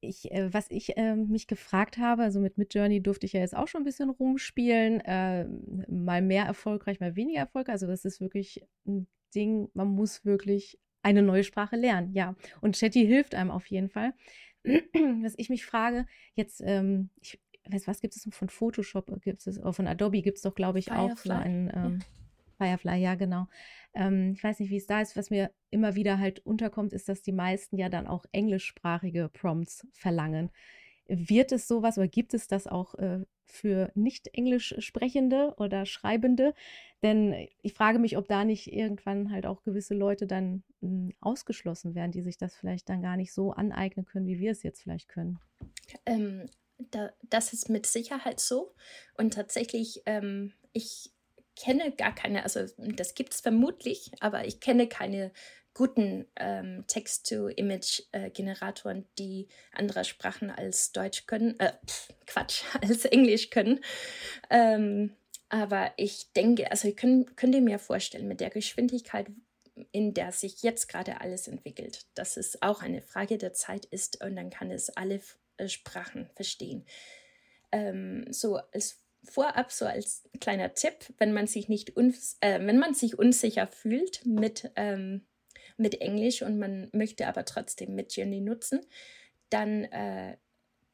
ich, 0.00 0.30
äh, 0.30 0.54
was 0.54 0.70
ich 0.70 0.96
äh, 0.96 1.16
mich 1.16 1.48
gefragt 1.48 1.98
habe, 1.98 2.22
also 2.22 2.38
mit 2.38 2.56
Midjourney 2.56 3.02
durfte 3.02 3.26
ich 3.26 3.32
ja 3.32 3.40
jetzt 3.40 3.56
auch 3.56 3.66
schon 3.66 3.80
ein 3.80 3.86
bisschen 3.86 4.10
rumspielen, 4.10 5.00
äh, 5.00 5.46
mal 5.88 6.22
mehr 6.22 6.44
erfolgreich, 6.44 7.00
mal 7.00 7.16
weniger 7.16 7.40
erfolgreich. 7.40 7.72
Also 7.72 7.88
das 7.88 8.04
ist 8.04 8.20
wirklich 8.20 8.64
ein 8.86 9.08
Ding, 9.34 9.70
man 9.74 9.88
muss 9.88 10.24
wirklich 10.24 10.78
eine 11.02 11.22
neue 11.22 11.42
Sprache 11.42 11.74
lernen, 11.74 12.12
ja. 12.12 12.36
Und 12.60 12.78
Chatty 12.78 13.06
hilft 13.06 13.34
einem 13.34 13.50
auf 13.50 13.66
jeden 13.66 13.88
Fall. 13.88 14.12
was 15.22 15.34
ich 15.36 15.50
mich 15.50 15.64
frage, 15.64 16.06
jetzt, 16.34 16.62
ähm, 16.64 17.10
ich 17.20 17.40
weiß, 17.68 17.86
was 17.86 18.00
gibt 18.00 18.16
es 18.16 18.28
von 18.30 18.48
Photoshop, 18.48 19.20
gibt 19.22 19.46
es, 19.46 19.58
von 19.58 19.86
Adobe 19.86 20.22
gibt 20.22 20.38
es 20.38 20.42
doch, 20.42 20.54
glaube 20.54 20.78
ich, 20.78 20.86
Firefly. 20.86 21.12
auch 21.12 21.16
so 21.16 21.32
ein 21.32 21.72
ähm, 21.74 21.98
Firefly, 22.58 23.00
ja, 23.00 23.14
genau. 23.14 23.46
Ähm, 23.94 24.32
ich 24.34 24.44
weiß 24.44 24.60
nicht, 24.60 24.70
wie 24.70 24.76
es 24.76 24.86
da 24.86 25.00
ist. 25.00 25.16
Was 25.16 25.30
mir 25.30 25.50
immer 25.70 25.94
wieder 25.94 26.18
halt 26.18 26.40
unterkommt, 26.40 26.92
ist, 26.92 27.08
dass 27.08 27.22
die 27.22 27.32
meisten 27.32 27.78
ja 27.78 27.88
dann 27.88 28.06
auch 28.06 28.24
englischsprachige 28.32 29.30
Prompts 29.32 29.86
verlangen. 29.92 30.50
Wird 31.06 31.52
es 31.52 31.66
sowas 31.66 31.96
oder 31.96 32.08
gibt 32.08 32.34
es 32.34 32.46
das 32.48 32.66
auch 32.66 32.94
äh, 32.96 33.24
für 33.50 33.90
nicht 33.94 34.28
englisch 34.34 34.74
sprechende 34.78 35.54
oder 35.58 35.86
Schreibende? 35.86 36.54
Denn 37.02 37.48
ich 37.62 37.74
frage 37.74 37.98
mich, 37.98 38.16
ob 38.16 38.28
da 38.28 38.44
nicht 38.44 38.72
irgendwann 38.72 39.30
halt 39.30 39.46
auch 39.46 39.62
gewisse 39.62 39.94
Leute 39.94 40.26
dann 40.26 40.62
hm, 40.80 41.12
ausgeschlossen 41.20 41.94
werden, 41.94 42.12
die 42.12 42.22
sich 42.22 42.36
das 42.36 42.54
vielleicht 42.54 42.88
dann 42.88 43.02
gar 43.02 43.16
nicht 43.16 43.32
so 43.32 43.52
aneignen 43.52 44.04
können, 44.04 44.26
wie 44.26 44.38
wir 44.38 44.52
es 44.52 44.62
jetzt 44.62 44.82
vielleicht 44.82 45.08
können. 45.08 45.38
Ähm, 46.06 46.48
da, 46.90 47.12
das 47.28 47.52
ist 47.52 47.68
mit 47.68 47.86
Sicherheit 47.86 48.40
so. 48.40 48.74
Und 49.16 49.34
tatsächlich, 49.34 50.02
ähm, 50.06 50.52
ich 50.72 51.10
kenne 51.56 51.92
gar 51.92 52.14
keine, 52.14 52.42
also 52.42 52.60
das 52.78 53.14
gibt 53.14 53.34
es 53.34 53.40
vermutlich, 53.40 54.12
aber 54.20 54.46
ich 54.46 54.60
kenne 54.60 54.86
keine 54.86 55.30
guten 55.74 56.26
ähm, 56.36 56.84
Text-to-Image-Generatoren, 56.86 59.06
die 59.18 59.48
andere 59.72 60.04
Sprachen 60.04 60.50
als 60.50 60.92
Deutsch 60.92 61.26
können, 61.26 61.58
äh, 61.60 61.72
Quatsch, 62.26 62.62
als 62.82 63.04
Englisch 63.04 63.50
können. 63.50 63.80
Ähm, 64.50 65.14
aber 65.48 65.92
ich 65.96 66.32
denke, 66.32 66.70
also 66.70 66.90
könnt, 66.92 67.36
könnt 67.36 67.54
ihr 67.54 67.60
mir 67.60 67.78
vorstellen, 67.78 68.28
mit 68.28 68.40
der 68.40 68.50
Geschwindigkeit, 68.50 69.26
in 69.92 70.14
der 70.14 70.32
sich 70.32 70.62
jetzt 70.62 70.88
gerade 70.88 71.20
alles 71.20 71.48
entwickelt, 71.48 72.06
dass 72.14 72.36
es 72.36 72.62
auch 72.62 72.82
eine 72.82 73.02
Frage 73.02 73.38
der 73.38 73.52
Zeit 73.52 73.84
ist 73.86 74.22
und 74.22 74.36
dann 74.36 74.50
kann 74.50 74.70
es 74.70 74.90
alle 74.90 75.20
äh, 75.56 75.68
Sprachen 75.68 76.28
verstehen. 76.34 76.84
Ähm, 77.72 78.26
so 78.30 78.56
als 78.72 79.00
vorab 79.24 79.70
so 79.70 79.86
als 79.86 80.28
kleiner 80.40 80.74
Tipp, 80.74 80.94
wenn 81.18 81.32
man 81.32 81.46
sich 81.46 81.68
nicht 81.68 81.96
äh, 81.96 82.60
wenn 82.60 82.78
man 82.78 82.94
sich 82.94 83.18
unsicher 83.18 83.66
fühlt 83.66 84.24
mit, 84.24 84.70
ähm, 84.76 85.26
mit 85.80 86.00
Englisch 86.00 86.42
und 86.42 86.58
man 86.58 86.88
möchte 86.92 87.26
aber 87.26 87.44
trotzdem 87.44 87.94
mit 87.94 88.14
Journey 88.14 88.40
nutzen, 88.40 88.80
dann 89.48 89.84
äh, 89.84 90.36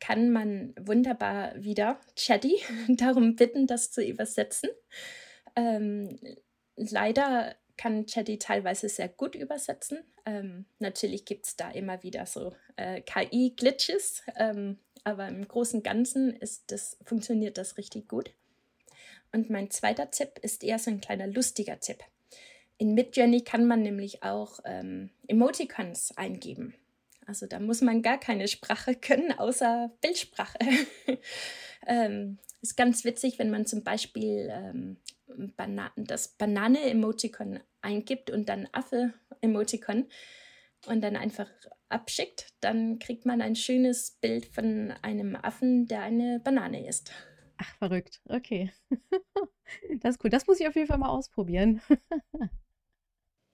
kann 0.00 0.30
man 0.30 0.74
wunderbar 0.78 1.52
wieder 1.62 2.00
Chatty 2.16 2.60
darum 2.88 3.36
bitten, 3.36 3.66
das 3.66 3.90
zu 3.90 4.02
übersetzen. 4.02 4.70
Ähm, 5.54 6.18
leider 6.76 7.56
kann 7.76 8.06
Chatty 8.06 8.38
teilweise 8.38 8.88
sehr 8.88 9.08
gut 9.08 9.34
übersetzen. 9.34 9.98
Ähm, 10.24 10.66
natürlich 10.78 11.24
gibt 11.24 11.46
es 11.46 11.56
da 11.56 11.70
immer 11.70 12.02
wieder 12.02 12.26
so 12.26 12.54
äh, 12.76 13.02
KI-Glitches, 13.02 14.22
ähm, 14.36 14.78
aber 15.04 15.28
im 15.28 15.46
Großen 15.46 15.78
und 15.78 15.84
Ganzen 15.84 16.34
ist 16.34 16.70
das, 16.70 16.98
funktioniert 17.04 17.58
das 17.58 17.76
richtig 17.76 18.08
gut. 18.08 18.30
Und 19.32 19.50
mein 19.50 19.70
zweiter 19.70 20.10
Tipp 20.10 20.38
ist 20.42 20.64
eher 20.64 20.78
so 20.78 20.90
ein 20.90 21.00
kleiner 21.00 21.26
lustiger 21.26 21.78
Tipp. 21.80 22.02
In 22.78 22.94
Midjourney 22.94 23.42
kann 23.42 23.66
man 23.66 23.82
nämlich 23.82 24.22
auch 24.22 24.60
ähm, 24.64 25.10
Emoticons 25.26 26.16
eingeben. 26.16 26.74
Also 27.26 27.46
da 27.46 27.58
muss 27.58 27.80
man 27.80 28.02
gar 28.02 28.18
keine 28.18 28.46
Sprache 28.48 28.94
können, 28.94 29.32
außer 29.32 29.90
Bildsprache. 30.00 30.58
ähm, 31.86 32.38
ist 32.60 32.76
ganz 32.76 33.04
witzig, 33.04 33.38
wenn 33.38 33.50
man 33.50 33.66
zum 33.66 33.82
Beispiel 33.82 34.48
ähm, 34.50 34.98
Bana 35.56 35.92
das 35.96 36.28
Banane-Emoticon 36.28 37.60
eingibt 37.82 38.30
und 38.30 38.48
dann 38.48 38.68
Affe-Emoticon 38.72 40.06
und 40.86 41.00
dann 41.00 41.16
einfach 41.16 41.48
abschickt, 41.88 42.52
dann 42.60 42.98
kriegt 42.98 43.26
man 43.26 43.40
ein 43.40 43.56
schönes 43.56 44.12
Bild 44.20 44.46
von 44.46 44.92
einem 45.02 45.36
Affen, 45.36 45.86
der 45.86 46.02
eine 46.02 46.40
Banane 46.40 46.86
isst. 46.86 47.12
Ach, 47.58 47.74
verrückt. 47.76 48.20
Okay. 48.28 48.72
Das 49.98 50.14
ist 50.14 50.22
cool. 50.24 50.30
Das 50.30 50.46
muss 50.46 50.60
ich 50.60 50.68
auf 50.68 50.76
jeden 50.76 50.86
Fall 50.86 50.98
mal 50.98 51.08
ausprobieren. 51.08 51.82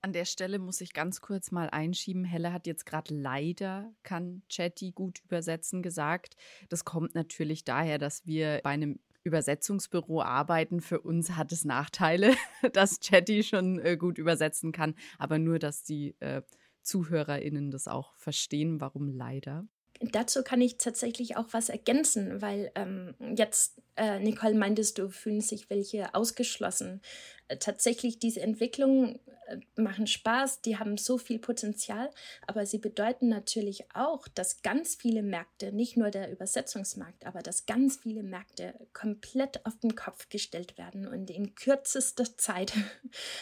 An 0.04 0.12
der 0.12 0.24
Stelle 0.24 0.58
muss 0.58 0.80
ich 0.80 0.94
ganz 0.94 1.20
kurz 1.20 1.52
mal 1.52 1.70
einschieben. 1.70 2.24
Helle 2.24 2.52
hat 2.52 2.66
jetzt 2.66 2.86
gerade 2.86 3.14
leider 3.14 3.94
kann 4.02 4.42
Chatty 4.48 4.90
gut 4.90 5.20
übersetzen 5.24 5.80
gesagt. 5.80 6.36
Das 6.68 6.84
kommt 6.84 7.14
natürlich 7.14 7.64
daher, 7.64 7.98
dass 7.98 8.26
wir 8.26 8.60
bei 8.64 8.70
einem 8.70 8.98
Übersetzungsbüro 9.22 10.20
arbeiten. 10.20 10.80
Für 10.80 11.00
uns 11.00 11.36
hat 11.36 11.52
es 11.52 11.64
Nachteile, 11.64 12.34
dass 12.72 12.98
Chatty 12.98 13.44
schon 13.44 13.78
äh, 13.78 13.96
gut 13.96 14.18
übersetzen 14.18 14.72
kann, 14.72 14.96
aber 15.18 15.38
nur, 15.38 15.60
dass 15.60 15.84
die 15.84 16.16
äh, 16.18 16.42
ZuhörerInnen 16.82 17.70
das 17.70 17.86
auch 17.86 18.12
verstehen, 18.16 18.80
warum 18.80 19.08
leider. 19.08 19.68
Dazu 20.10 20.42
kann 20.42 20.60
ich 20.60 20.78
tatsächlich 20.78 21.36
auch 21.36 21.46
was 21.52 21.68
ergänzen, 21.68 22.42
weil 22.42 22.72
ähm, 22.74 23.14
jetzt, 23.36 23.80
äh, 23.96 24.18
Nicole, 24.18 24.54
meintest 24.54 24.98
du, 24.98 25.08
fühlen 25.08 25.40
sich 25.40 25.70
welche 25.70 26.14
ausgeschlossen. 26.14 27.00
Äh, 27.46 27.58
tatsächlich, 27.58 28.18
diese 28.18 28.40
Entwicklungen 28.40 29.20
äh, 29.46 29.58
machen 29.80 30.08
Spaß, 30.08 30.62
die 30.62 30.78
haben 30.78 30.96
so 30.96 31.18
viel 31.18 31.38
Potenzial, 31.38 32.10
aber 32.48 32.66
sie 32.66 32.78
bedeuten 32.78 33.28
natürlich 33.28 33.84
auch, 33.94 34.26
dass 34.28 34.62
ganz 34.62 34.96
viele 34.96 35.22
Märkte, 35.22 35.72
nicht 35.72 35.96
nur 35.96 36.10
der 36.10 36.32
Übersetzungsmarkt, 36.32 37.24
aber 37.24 37.40
dass 37.40 37.66
ganz 37.66 37.98
viele 37.98 38.24
Märkte 38.24 38.74
komplett 38.92 39.64
auf 39.66 39.78
den 39.78 39.94
Kopf 39.94 40.28
gestellt 40.30 40.78
werden 40.78 41.06
und 41.06 41.30
in 41.30 41.54
kürzester 41.54 42.24
Zeit, 42.36 42.72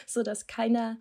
sodass 0.07 0.47
keiner 0.47 0.99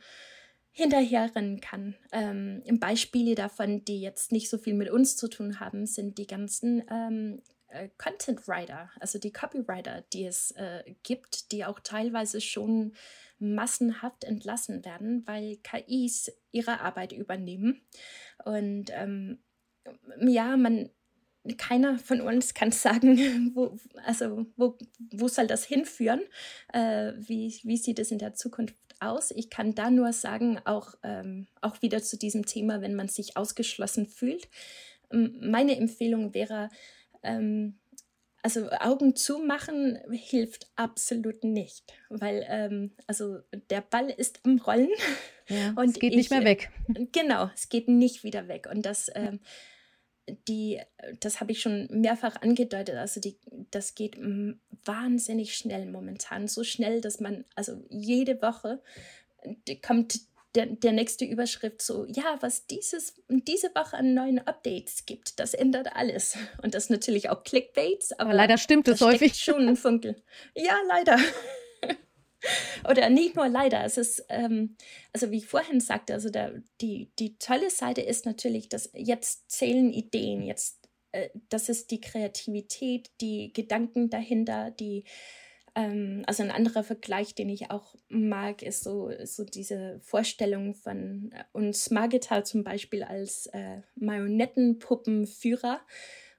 hinterherrennen 0.72 1.60
kann. 1.60 1.96
Ähm, 2.12 2.64
Beispiele 2.80 3.36
davon, 3.36 3.84
die 3.86 4.02
jetzt 4.02 4.32
nicht 4.32 4.50
so 4.50 4.58
viel 4.58 4.74
mit 4.74 4.90
uns 4.90 5.18
zu 5.18 5.28
tun 5.28 5.60
haben, 5.60 5.86
sind 5.86 6.18
die 6.18 6.28
ganzen 6.28 6.84
ähm, 6.90 7.42
äh, 7.68 7.90
Content 7.98 8.48
Writer, 8.48 8.90
also 9.00 9.20
die 9.20 9.32
Copywriter, 9.32 10.04
die 10.14 10.26
es 10.26 10.52
äh, 10.52 10.84
gibt, 11.04 11.52
die 11.52 11.66
auch 11.66 11.80
teilweise 11.80 12.42
schon 12.42 12.94
massenhaft 13.40 14.24
entlassen 14.24 14.84
werden, 14.86 15.24
weil 15.26 15.58
KIs 15.58 16.32
ihre 16.52 16.82
Arbeit 16.82 17.14
übernehmen. 17.14 17.82
Und 18.44 18.86
ähm, 18.92 19.40
ja, 20.20 20.58
man, 20.58 20.90
keiner 21.58 21.98
von 22.00 22.22
uns 22.22 22.54
kann 22.54 22.72
sagen, 22.72 23.18
wo, 23.56 23.78
also 24.04 24.46
wo, 24.56 24.78
wo 25.12 25.28
soll 25.28 25.48
das 25.48 25.64
hinführen? 25.64 26.22
Äh, 26.74 27.14
wie, 27.18 27.60
wie 27.64 27.78
sieht 27.78 28.00
es 28.00 28.12
in 28.12 28.20
der 28.20 28.34
Zukunft 28.34 28.76
aus. 29.00 29.32
Ich 29.32 29.50
kann 29.50 29.76
da 29.76 29.90
nur 29.90 30.14
sagen, 30.14 30.60
auch, 30.66 30.96
ähm, 31.04 31.48
auch 31.62 31.82
wieder 31.82 32.02
zu 32.02 32.18
diesem 32.18 32.46
Thema, 32.46 32.82
wenn 32.82 32.96
man 32.96 33.08
sich 33.08 33.38
ausgeschlossen 33.38 34.08
fühlt. 34.08 34.48
Meine 35.12 35.76
Empfehlung 35.78 36.34
wäre, 36.34 36.70
ähm, 37.24 37.80
also 38.42 38.70
Augen 38.72 39.16
zumachen 39.16 40.00
hilft 40.12 40.68
absolut 40.76 41.44
nicht, 41.44 41.94
weil 42.10 42.46
ähm, 42.48 42.92
also 43.08 43.40
der 43.70 43.82
Ball 43.82 44.10
ist 44.10 44.40
am 44.46 44.60
Rollen 44.60 44.90
ja, 45.48 45.74
und 45.76 45.90
es 45.90 46.00
geht 46.00 46.12
ich, 46.12 46.18
nicht 46.18 46.32
mehr 46.32 46.46
weg. 46.46 46.72
Genau, 47.12 47.50
es 47.54 47.70
geht 47.70 47.88
nicht 47.88 48.24
wieder 48.24 48.48
weg 48.48 48.68
und 48.72 48.86
das 48.86 49.12
ähm, 49.14 49.40
die, 50.48 50.82
das 51.20 51.40
habe 51.40 51.52
ich 51.52 51.62
schon 51.62 51.88
mehrfach 51.92 52.42
angedeutet, 52.42 52.96
also 52.96 53.20
die, 53.20 53.38
das 53.72 53.96
geht 53.96 54.18
wahnsinnig 54.86 55.56
schnell 55.56 55.86
momentan. 55.86 56.48
So 56.48 56.64
schnell, 56.64 57.02
dass 57.02 57.20
man, 57.20 57.46
also 57.56 57.74
jede 57.90 58.42
Woche 58.42 58.82
kommt 59.86 60.20
der, 60.56 60.66
der 60.66 60.92
nächste 60.94 61.26
Überschrift 61.26 61.82
so, 61.82 62.06
ja, 62.08 62.38
was 62.42 62.66
dieses, 62.66 63.22
diese 63.30 63.70
Woche 63.76 63.98
an 63.98 64.14
neuen 64.14 64.40
Updates 64.40 65.06
gibt, 65.06 65.40
das 65.40 65.54
ändert 65.54 65.96
alles. 65.96 66.38
Und 66.64 66.74
das 66.74 66.90
natürlich 66.90 67.30
auch 67.30 67.44
Clickbaits, 67.44 68.14
aber, 68.14 68.30
aber 68.30 68.34
leider 68.34 68.58
stimmt 68.58 68.88
es 68.88 69.02
häufig. 69.02 69.36
schon 69.36 69.68
ein 69.68 69.78
Funkel. 69.78 70.22
Ja, 70.56 70.76
leider. 70.88 71.18
Oder 72.90 73.10
nicht 73.10 73.36
nur 73.36 73.48
leider, 73.48 73.84
es 73.84 73.98
ist, 73.98 74.26
ähm, 74.30 74.76
also 75.14 75.32
wie 75.32 75.38
ich 75.38 75.48
vorhin 75.48 75.80
sagte, 75.80 76.14
also 76.14 76.30
der, 76.30 76.62
die, 76.82 77.12
die 77.20 77.38
tolle 77.38 77.70
Seite 77.70 78.02
ist 78.02 78.26
natürlich, 78.26 78.70
dass 78.70 78.90
jetzt 78.94 79.50
zählen 79.52 79.92
Ideen, 79.92 80.44
jetzt, 80.44 80.90
äh, 81.12 81.30
das 81.50 81.70
ist 81.70 81.92
die 81.92 82.02
Kreativität, 82.02 83.10
die 83.20 83.52
Gedanken 83.54 84.10
dahinter, 84.10 84.72
die, 84.72 85.04
ähm, 85.76 86.24
also 86.28 86.44
ein 86.44 86.52
anderer 86.52 86.84
Vergleich, 86.84 87.36
den 87.36 87.50
ich 87.50 87.72
auch 87.72 87.96
mag, 88.08 88.62
ist 88.62 88.84
so, 88.84 89.12
so 89.24 89.44
diese 89.44 90.00
Vorstellung 90.02 90.76
von 90.76 91.32
äh, 91.34 91.44
uns 91.54 91.90
Margita 91.90 92.44
zum 92.44 92.64
Beispiel 92.64 93.04
als 93.04 93.48
äh, 93.48 93.82
Marionettenpuppenführer. 93.96 95.82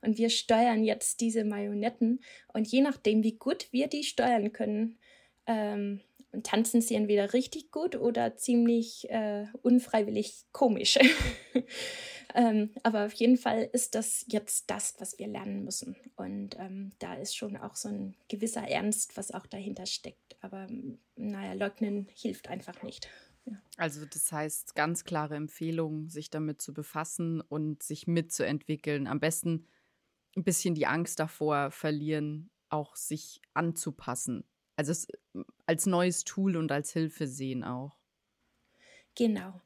Und 0.03 0.17
wir 0.17 0.31
steuern 0.31 0.83
jetzt 0.83 1.21
diese 1.21 1.45
Marionetten. 1.45 2.21
Und 2.55 2.69
je 2.69 2.81
nachdem, 2.81 3.23
wie 3.23 3.37
gut 3.37 3.69
wir 3.71 3.87
die 3.87 4.03
steuern 4.03 4.53
können, 4.53 4.99
ähm, 5.51 6.01
tanzen 6.43 6.81
sie 6.81 6.95
entweder 6.95 7.33
richtig 7.33 7.71
gut 7.73 7.97
oder 7.97 8.37
ziemlich 8.37 9.11
äh, 9.11 9.47
unfreiwillig 9.63 10.45
komisch. 10.53 10.99
Ähm, 12.35 12.71
aber 12.83 13.07
auf 13.07 13.13
jeden 13.15 13.37
Fall 13.37 13.69
ist 13.73 13.95
das 13.95 14.25
jetzt 14.29 14.71
das, 14.71 14.95
was 14.99 15.19
wir 15.19 15.27
lernen 15.27 15.65
müssen. 15.65 15.97
Und 16.17 16.57
ähm, 16.59 16.93
da 16.99 17.15
ist 17.15 17.37
schon 17.37 17.57
auch 17.57 17.75
so 17.75 17.89
ein 17.89 18.15
gewisser 18.29 18.63
Ernst, 18.69 19.17
was 19.17 19.33
auch 19.33 19.47
dahinter 19.47 19.87
steckt. 19.87 20.37
Aber 20.41 20.69
naja, 21.17 21.55
leugnen 21.55 22.09
hilft 22.15 22.49
einfach 22.49 22.83
nicht. 22.83 23.09
Also 23.77 24.05
das 24.07 24.31
heißt 24.31 24.75
ganz 24.75 25.05
klare 25.05 25.35
Empfehlung, 25.35 26.09
sich 26.09 26.31
damit 26.31 26.63
zu 26.63 26.73
befassen 26.73 27.41
und 27.41 27.83
sich 27.83 28.07
mitzuentwickeln. 28.07 29.07
Am 29.07 29.19
besten 29.19 29.67
ein 30.37 30.45
bisschen 30.45 30.75
die 30.75 30.87
Angst 30.87 31.19
davor 31.19 31.71
verlieren, 31.71 32.51
auch 32.69 32.95
sich 32.95 33.41
anzupassen. 33.55 34.45
Also 34.81 34.93
es 34.93 35.09
als 35.66 35.85
neues 35.85 36.25
Tool 36.25 36.57
und 36.57 36.73
als 36.73 36.95
Hilfe 36.95 37.27
sehen 37.27 37.64
auch. 37.64 37.99
Genau. 39.14 39.61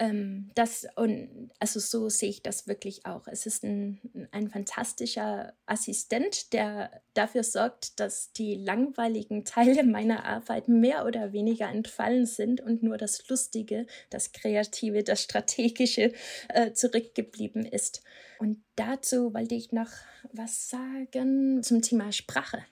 Ähm, 0.00 0.50
das 0.56 0.88
und 0.96 1.52
also 1.60 1.78
so 1.78 2.08
sehe 2.08 2.30
ich 2.30 2.42
das 2.42 2.66
wirklich 2.66 3.06
auch. 3.06 3.28
Es 3.28 3.46
ist 3.46 3.62
ein, 3.62 4.00
ein 4.32 4.48
fantastischer 4.48 5.52
Assistent, 5.66 6.52
der 6.52 7.00
dafür 7.14 7.44
sorgt, 7.44 8.00
dass 8.00 8.32
die 8.32 8.56
langweiligen 8.56 9.44
Teile 9.44 9.84
meiner 9.84 10.24
Arbeit 10.24 10.66
mehr 10.66 11.06
oder 11.06 11.32
weniger 11.32 11.68
entfallen 11.68 12.26
sind 12.26 12.60
und 12.60 12.82
nur 12.82 12.96
das 12.96 13.28
Lustige, 13.28 13.86
das 14.10 14.32
Kreative, 14.32 15.04
das 15.04 15.22
Strategische 15.22 16.12
äh, 16.48 16.72
zurückgeblieben 16.72 17.64
ist. 17.64 18.02
Und 18.40 18.64
dazu 18.74 19.32
wollte 19.32 19.54
ich 19.54 19.70
noch 19.70 19.90
was 20.32 20.68
sagen 20.68 21.62
zum 21.62 21.82
Thema 21.82 22.10
Sprache. 22.10 22.64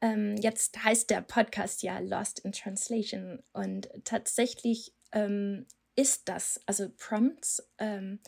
Ähm, 0.00 0.36
jetzt 0.36 0.82
heißt 0.82 1.10
der 1.10 1.22
Podcast 1.22 1.82
ja 1.82 1.98
Lost 1.98 2.40
in 2.40 2.52
Translation 2.52 3.42
und 3.52 3.88
tatsächlich 4.04 4.92
ähm, 5.12 5.66
ist 5.96 6.28
das, 6.28 6.60
also 6.66 6.88
Prompts. 6.96 7.68
Ähm, 7.78 8.20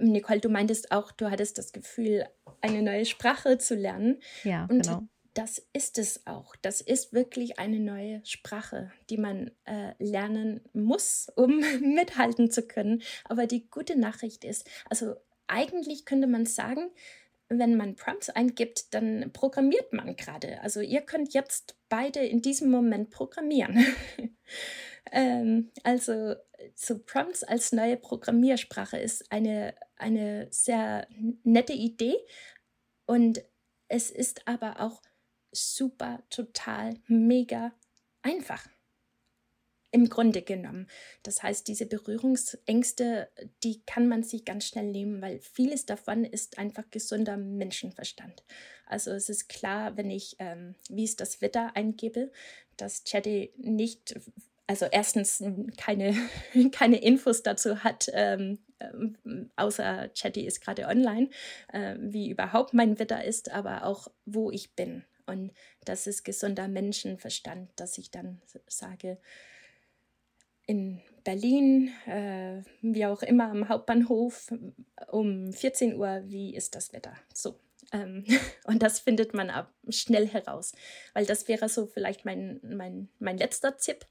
Nicole, 0.00 0.40
du 0.40 0.48
meintest 0.48 0.90
auch, 0.90 1.12
du 1.12 1.30
hattest 1.30 1.58
das 1.58 1.72
Gefühl, 1.72 2.26
eine 2.60 2.82
neue 2.82 3.04
Sprache 3.04 3.58
zu 3.58 3.74
lernen. 3.74 4.20
Ja, 4.42 4.62
und 4.64 4.82
genau. 4.82 5.02
Das 5.34 5.60
ist 5.72 5.98
es 5.98 6.28
auch. 6.28 6.54
Das 6.62 6.80
ist 6.80 7.12
wirklich 7.12 7.58
eine 7.58 7.80
neue 7.80 8.24
Sprache, 8.24 8.92
die 9.10 9.16
man 9.16 9.50
äh, 9.64 9.92
lernen 9.98 10.60
muss, 10.72 11.28
um 11.36 11.58
mithalten 11.80 12.50
zu 12.50 12.62
können. 12.62 13.02
Aber 13.24 13.46
die 13.46 13.68
gute 13.68 13.98
Nachricht 13.98 14.44
ist, 14.44 14.68
also 14.88 15.16
eigentlich 15.46 16.04
könnte 16.04 16.28
man 16.28 16.46
sagen, 16.46 16.90
wenn 17.58 17.76
man 17.76 17.96
Prompts 17.96 18.30
eingibt, 18.30 18.94
dann 18.94 19.30
programmiert 19.32 19.92
man 19.92 20.16
gerade. 20.16 20.60
Also 20.60 20.80
ihr 20.80 21.00
könnt 21.02 21.34
jetzt 21.34 21.76
beide 21.88 22.20
in 22.20 22.42
diesem 22.42 22.70
Moment 22.70 23.10
programmieren. 23.10 23.84
ähm, 25.12 25.70
also 25.82 26.34
so 26.74 26.98
Prompts 26.98 27.44
als 27.44 27.72
neue 27.72 27.96
Programmiersprache 27.96 28.98
ist 28.98 29.30
eine, 29.30 29.74
eine 29.96 30.48
sehr 30.50 31.06
nette 31.42 31.72
Idee 31.72 32.16
und 33.06 33.42
es 33.88 34.10
ist 34.10 34.46
aber 34.48 34.80
auch 34.80 35.02
super, 35.52 36.22
total, 36.30 36.94
mega 37.06 37.72
einfach 38.22 38.66
im 39.94 40.08
Grunde 40.08 40.42
genommen. 40.42 40.88
Das 41.22 41.44
heißt, 41.44 41.68
diese 41.68 41.86
Berührungsängste, 41.86 43.28
die 43.62 43.80
kann 43.86 44.08
man 44.08 44.24
sich 44.24 44.44
ganz 44.44 44.66
schnell 44.66 44.90
nehmen, 44.90 45.22
weil 45.22 45.38
vieles 45.38 45.86
davon 45.86 46.24
ist 46.24 46.58
einfach 46.58 46.82
gesunder 46.90 47.36
Menschenverstand. 47.36 48.42
Also 48.86 49.12
es 49.12 49.28
ist 49.28 49.48
klar, 49.48 49.96
wenn 49.96 50.10
ich, 50.10 50.34
ähm, 50.40 50.74
wie 50.90 51.04
es 51.04 51.14
das 51.14 51.40
Wetter 51.40 51.76
eingebe, 51.76 52.32
dass 52.76 53.04
Chatty 53.04 53.52
nicht, 53.56 54.18
also 54.66 54.86
erstens 54.90 55.44
keine, 55.76 56.16
keine 56.72 57.00
Infos 57.00 57.44
dazu 57.44 57.84
hat, 57.84 58.10
ähm, 58.14 58.58
ähm, 58.80 59.52
außer 59.54 60.08
Chatty 60.08 60.44
ist 60.44 60.60
gerade 60.60 60.88
online, 60.88 61.30
äh, 61.72 61.94
wie 62.00 62.30
überhaupt 62.30 62.74
mein 62.74 62.98
Wetter 62.98 63.22
ist, 63.22 63.52
aber 63.52 63.84
auch 63.84 64.08
wo 64.24 64.50
ich 64.50 64.74
bin. 64.74 65.04
Und 65.26 65.52
das 65.84 66.08
ist 66.08 66.24
gesunder 66.24 66.66
Menschenverstand, 66.66 67.70
dass 67.76 67.96
ich 67.96 68.10
dann 68.10 68.42
sage, 68.66 69.18
in 70.66 71.00
Berlin, 71.24 71.90
äh, 72.06 72.62
wie 72.82 73.06
auch 73.06 73.22
immer 73.22 73.50
am 73.50 73.68
Hauptbahnhof 73.68 74.52
um 75.10 75.52
14 75.52 75.96
Uhr, 75.96 76.22
wie 76.26 76.54
ist 76.54 76.74
das 76.74 76.92
Wetter? 76.92 77.14
So. 77.32 77.58
Ähm, 77.92 78.24
und 78.64 78.82
das 78.82 79.00
findet 79.00 79.34
man 79.34 79.50
ab 79.50 79.72
schnell 79.88 80.28
heraus, 80.28 80.72
weil 81.12 81.26
das 81.26 81.48
wäre 81.48 81.68
so 81.68 81.86
vielleicht 81.86 82.24
mein, 82.24 82.60
mein, 82.62 83.08
mein 83.18 83.38
letzter 83.38 83.76
Tipp. 83.76 84.06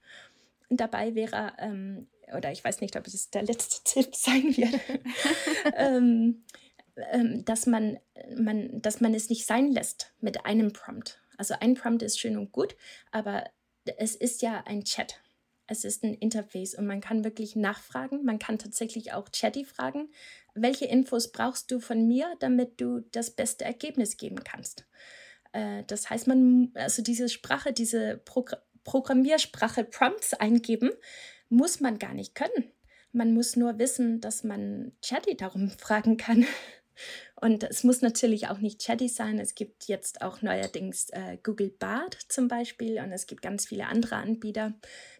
Dabei 0.69 1.13
wäre, 1.13 1.53
ähm, 1.59 2.07
oder 2.35 2.51
ich 2.51 2.63
weiß 2.63 2.81
nicht, 2.81 2.95
ob 2.95 3.05
es 3.05 3.29
der 3.29 3.43
letzte 3.43 3.83
Tipp 3.93 4.15
sein 4.15 4.55
wird, 4.57 4.79
ähm, 5.75 6.43
ähm, 7.11 7.45
dass, 7.45 7.67
man, 7.67 7.99
man, 8.35 8.81
dass 8.81 9.01
man 9.01 9.13
es 9.13 9.29
nicht 9.29 9.45
sein 9.45 9.71
lässt 9.71 10.13
mit 10.19 10.45
einem 10.45 10.73
Prompt. 10.73 11.19
Also 11.37 11.55
ein 11.59 11.75
Prompt 11.75 12.01
ist 12.01 12.19
schön 12.19 12.37
und 12.37 12.51
gut, 12.51 12.75
aber 13.11 13.43
es 13.97 14.15
ist 14.15 14.41
ja 14.41 14.63
ein 14.65 14.83
Chat 14.83 15.22
es 15.67 15.86
ist 15.86 16.04
ein 16.04 16.13
Interface 16.13 16.76
und 16.76 16.86
man 16.86 17.02
kann 17.02 17.23
wirklich 17.23 17.56
nachfragen. 17.56 18.23
Man 18.23 18.39
kann 18.39 18.58
tatsächlich 18.58 19.13
auch 19.13 19.30
Chatty 19.30 19.65
fragen, 19.65 20.10
welche 20.54 20.86
Infos 20.86 21.32
brauchst 21.32 21.71
du 21.71 21.80
von 21.80 22.08
mir, 22.08 22.28
damit 22.39 22.80
du 22.82 23.02
das 23.12 23.32
beste 23.32 23.65
Ergebnis 23.65 24.17
geben 24.17 24.43
kannst. 24.43 24.86
Äh, 25.54 25.84
das 25.88 26.10
heißt, 26.10 26.28
man, 26.28 26.71
also 26.76 27.02
diese 27.02 27.30
Sprache, 27.30 27.73
diese 27.73 28.17
Pro 28.17 28.45
Programmiersprache 28.84 29.86
Prompts 29.86 30.34
eingeben, 30.34 30.91
muss 31.47 31.80
man 31.80 31.99
gar 31.99 32.13
nicht 32.13 32.36
können. 32.36 32.69
Man 33.13 33.34
muss 33.34 33.56
nur 33.56 33.80
wissen, 33.80 34.19
dass 34.19 34.43
man 34.43 34.91
Chatty 35.02 35.38
darum 35.38 35.69
fragen 35.78 36.17
kann. 36.17 36.45
Und 37.43 37.65
es 37.65 37.84
muss 37.84 38.01
natürlich 38.01 38.47
auch 38.47 38.60
nicht 38.60 38.86
Chatty 38.86 39.10
sein. 39.10 39.38
Es 39.38 39.53
gibt 39.53 39.89
jetzt 39.89 40.21
auch 40.21 40.41
neuerdings 40.41 41.10
äh, 41.10 41.38
Google 41.43 41.71
Bart 41.77 42.17
zum 42.29 42.47
Beispiel 42.47 43.01
und 43.01 43.12
es 43.12 43.27
gibt 43.27 43.41
ganz 43.41 43.65
viele 43.65 43.88
andere 43.88 44.15
Anbieter. 44.15 44.75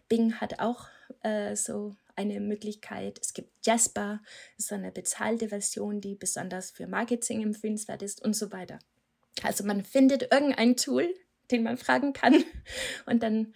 Bing 0.08 0.40
hat 0.40 0.58
auch 0.58 0.86
äh, 1.22 1.54
so 1.54 1.94
eine 2.16 2.40
Möglichkeit. 2.40 3.18
Es 3.20 3.34
gibt 3.34 3.50
Jasper, 3.66 4.22
so 4.56 4.74
eine 4.74 4.90
bezahlte 4.90 5.50
Version, 5.50 6.00
die 6.00 6.14
besonders 6.14 6.70
für 6.70 6.86
Marketing 6.86 7.42
empfehlenswert 7.42 8.00
ist 8.00 8.24
und 8.24 8.34
so 8.34 8.50
weiter. 8.52 8.78
Also 9.42 9.62
man 9.62 9.84
findet 9.84 10.32
irgendein 10.32 10.78
Tool, 10.78 11.14
den 11.50 11.62
man 11.62 11.76
fragen 11.76 12.14
kann 12.14 12.42
und 13.04 13.22
dann 13.22 13.52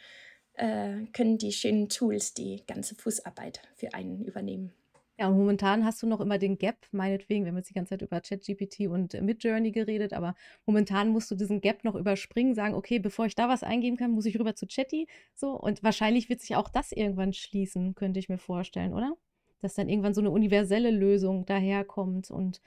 äh, 0.52 1.06
können 1.14 1.38
die 1.38 1.52
schönen 1.52 1.88
Tools 1.88 2.34
die 2.34 2.64
ganze 2.66 2.96
Fußarbeit 2.96 3.62
für 3.76 3.94
einen 3.94 4.26
übernehmen. 4.26 4.74
Ja, 5.20 5.28
momentan 5.30 5.84
hast 5.84 6.00
du 6.00 6.06
noch 6.06 6.20
immer 6.20 6.38
den 6.38 6.58
Gap, 6.58 6.76
meinetwegen, 6.92 7.44
wir 7.44 7.50
haben 7.50 7.56
jetzt 7.56 7.70
die 7.70 7.74
ganze 7.74 7.90
Zeit 7.90 8.02
über 8.02 8.20
ChatGPT 8.20 8.86
und 8.88 9.20
Midjourney 9.20 9.72
geredet, 9.72 10.12
aber 10.12 10.36
momentan 10.64 11.08
musst 11.08 11.28
du 11.32 11.34
diesen 11.34 11.60
Gap 11.60 11.82
noch 11.82 11.96
überspringen, 11.96 12.54
sagen, 12.54 12.74
okay, 12.74 13.00
bevor 13.00 13.26
ich 13.26 13.34
da 13.34 13.48
was 13.48 13.64
eingeben 13.64 13.96
kann, 13.96 14.12
muss 14.12 14.26
ich 14.26 14.38
rüber 14.38 14.54
zu 14.54 14.68
Chatty, 14.68 15.08
so. 15.34 15.50
Und 15.58 15.82
wahrscheinlich 15.82 16.28
wird 16.28 16.40
sich 16.40 16.54
auch 16.54 16.68
das 16.68 16.92
irgendwann 16.92 17.32
schließen, 17.32 17.96
könnte 17.96 18.20
ich 18.20 18.28
mir 18.28 18.38
vorstellen, 18.38 18.94
oder? 18.94 19.16
Dass 19.60 19.74
dann 19.74 19.88
irgendwann 19.88 20.14
so 20.14 20.20
eine 20.20 20.30
universelle 20.30 20.92
Lösung 20.92 21.44
daherkommt 21.46 22.30
und 22.30 22.60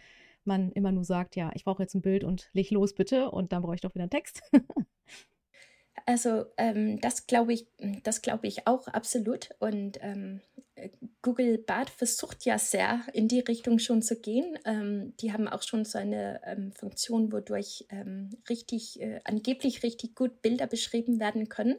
man 0.44 0.74
immer 0.74 0.92
nur 0.92 1.06
sagt, 1.06 1.38
ja, 1.38 1.52
ich 1.56 1.64
brauche 1.64 1.84
jetzt 1.84 1.96
ein 1.96 2.02
Bild 2.02 2.26
und 2.26 2.50
leg 2.52 2.70
los 2.72 2.94
bitte 2.94 3.32
und 3.32 3.54
dann 3.54 3.62
brauche 3.62 3.76
ich 3.76 3.82
doch 3.82 3.94
wieder 3.96 4.04
einen 4.04 4.10
Text. 4.10 4.42
Also 6.06 6.46
ähm, 6.58 7.00
das 7.00 7.28
glaube 7.28 7.54
ich, 7.54 7.68
das 8.04 8.22
glaube 8.22 8.48
ich 8.48 8.68
auch 8.68 8.88
absolut. 8.88 9.50
Und 9.60 10.00
ähm, 10.02 10.42
Google 11.22 11.58
Bart 11.58 11.90
versucht 11.90 12.46
ja 12.46 12.58
sehr 12.58 13.02
in 13.14 13.28
die 13.28 13.42
Richtung 13.42 13.80
schon 13.80 14.02
zu 14.02 14.20
gehen. 14.20 14.58
Ähm, 14.66 15.14
die 15.18 15.32
haben 15.32 15.48
auch 15.48 15.62
schon 15.62 15.86
so 15.86 15.98
eine 15.98 16.42
ähm, 16.46 16.72
Funktion, 16.72 17.32
wodurch 17.32 17.86
ähm, 17.90 18.30
richtig, 18.50 19.00
äh, 19.02 19.20
angeblich 19.24 19.84
richtig 19.84 20.16
gut 20.16 20.42
Bilder 20.42 20.68
beschrieben 20.68 21.20
werden 21.20 21.50
können. 21.50 21.78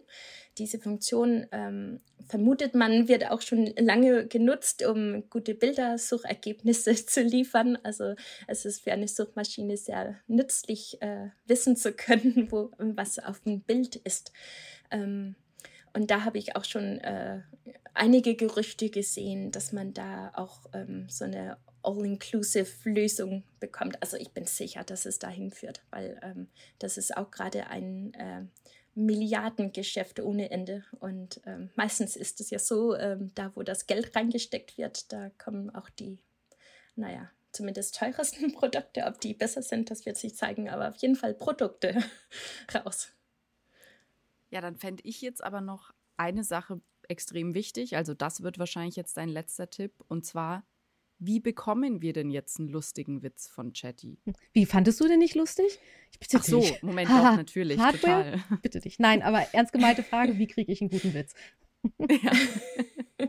Diese 0.58 0.78
Funktion 0.78 1.46
ähm, 1.52 2.00
vermutet 2.28 2.74
man, 2.74 3.08
wird 3.08 3.30
auch 3.30 3.40
schon 3.40 3.66
lange 3.78 4.26
genutzt, 4.26 4.84
um 4.84 5.28
gute 5.30 5.54
Bildersuchergebnisse 5.54 6.94
zu 7.06 7.22
liefern. 7.22 7.78
Also 7.82 8.14
es 8.46 8.64
ist 8.64 8.82
für 8.82 8.92
eine 8.92 9.08
Suchmaschine 9.08 9.76
sehr 9.76 10.16
nützlich, 10.26 11.00
äh, 11.00 11.30
wissen 11.46 11.76
zu 11.76 11.92
können, 11.92 12.50
wo 12.50 12.70
was 12.78 13.18
auf 13.18 13.40
dem 13.40 13.62
Bild 13.62 13.96
ist. 13.96 14.32
Ähm, 14.90 15.36
und 15.94 16.10
da 16.10 16.24
habe 16.24 16.38
ich 16.38 16.56
auch 16.56 16.64
schon 16.64 16.98
äh, 16.98 17.42
einige 17.94 18.34
Gerüchte 18.34 18.88
gesehen, 18.88 19.50
dass 19.50 19.72
man 19.72 19.92
da 19.92 20.32
auch 20.34 20.60
ähm, 20.72 21.06
so 21.08 21.24
eine 21.24 21.58
All-Inclusive-Lösung 21.82 23.42
bekommt. 23.60 24.00
Also 24.00 24.16
ich 24.16 24.32
bin 24.32 24.46
sicher, 24.46 24.84
dass 24.84 25.04
es 25.04 25.18
dahin 25.18 25.50
führt, 25.50 25.82
weil 25.90 26.18
ähm, 26.22 26.48
das 26.78 26.96
ist 26.96 27.16
auch 27.16 27.30
gerade 27.30 27.66
ein 27.66 28.14
äh, 28.14 28.44
Milliardengeschäft 28.94 30.20
ohne 30.20 30.50
Ende. 30.50 30.84
Und 31.00 31.40
ähm, 31.46 31.70
meistens 31.76 32.16
ist 32.16 32.40
es 32.40 32.50
ja 32.50 32.58
so, 32.58 32.94
ähm, 32.94 33.30
da 33.34 33.52
wo 33.54 33.62
das 33.62 33.86
Geld 33.86 34.14
reingesteckt 34.14 34.76
wird, 34.78 35.12
da 35.12 35.30
kommen 35.38 35.74
auch 35.74 35.88
die, 35.90 36.18
naja, 36.96 37.30
zumindest 37.52 37.98
teuersten 37.98 38.52
Produkte. 38.54 39.04
Ob 39.06 39.20
die 39.20 39.34
besser 39.34 39.62
sind, 39.62 39.90
das 39.90 40.06
wird 40.06 40.16
sich 40.16 40.34
zeigen, 40.34 40.68
aber 40.68 40.88
auf 40.88 40.96
jeden 40.96 41.16
Fall 41.16 41.34
Produkte 41.34 42.02
raus. 42.74 43.12
Ja, 44.50 44.60
dann 44.60 44.76
fände 44.76 45.02
ich 45.06 45.22
jetzt 45.22 45.42
aber 45.42 45.60
noch 45.60 45.92
eine 46.16 46.44
Sache 46.44 46.80
extrem 47.08 47.54
wichtig. 47.54 47.96
Also 47.96 48.14
das 48.14 48.42
wird 48.42 48.58
wahrscheinlich 48.58 48.96
jetzt 48.96 49.16
dein 49.16 49.28
letzter 49.28 49.70
Tipp. 49.70 49.92
Und 50.08 50.26
zwar, 50.26 50.64
wie 51.24 51.40
bekommen 51.40 52.02
wir 52.02 52.12
denn 52.12 52.30
jetzt 52.30 52.58
einen 52.58 52.68
lustigen 52.68 53.22
Witz 53.22 53.48
von 53.48 53.72
Chatty? 53.72 54.18
Wie 54.52 54.66
fandest 54.66 55.00
du 55.00 55.08
den 55.08 55.20
nicht 55.20 55.34
lustig? 55.34 55.78
Ich 56.10 56.18
bitte 56.18 56.38
Ach 56.38 56.44
so, 56.44 56.60
dich. 56.60 56.82
Moment, 56.82 57.08
doch, 57.10 57.36
natürlich, 57.36 57.78
Hardware? 57.78 58.32
total. 58.40 58.58
Bitte 58.62 58.80
dich. 58.80 58.98
Nein, 58.98 59.22
aber 59.22 59.46
ernst 59.52 59.72
gemeinte 59.72 60.02
Frage, 60.02 60.38
wie 60.38 60.46
kriege 60.46 60.72
ich 60.72 60.80
einen 60.80 60.90
guten 60.90 61.14
Witz? 61.14 61.34
Ja. 61.98 62.32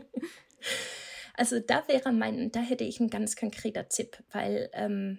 Also 1.36 1.58
da 1.58 1.86
wäre 1.88 2.12
mein, 2.12 2.52
da 2.52 2.60
hätte 2.60 2.84
ich 2.84 3.00
einen 3.00 3.10
ganz 3.10 3.34
konkreter 3.34 3.88
Tipp, 3.88 4.22
weil 4.30 4.70
ähm, 4.72 5.18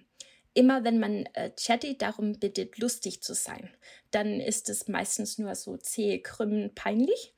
immer 0.54 0.82
wenn 0.82 0.98
man 0.98 1.26
äh, 1.34 1.50
Chatty 1.50 1.98
darum 1.98 2.38
bittet, 2.40 2.78
lustig 2.78 3.22
zu 3.22 3.34
sein, 3.34 3.70
dann 4.10 4.40
ist 4.40 4.70
es 4.70 4.88
meistens 4.88 5.36
nur 5.38 5.54
so 5.54 5.76
zäh, 5.76 6.18
krümmen, 6.20 6.74
peinlich. 6.74 7.34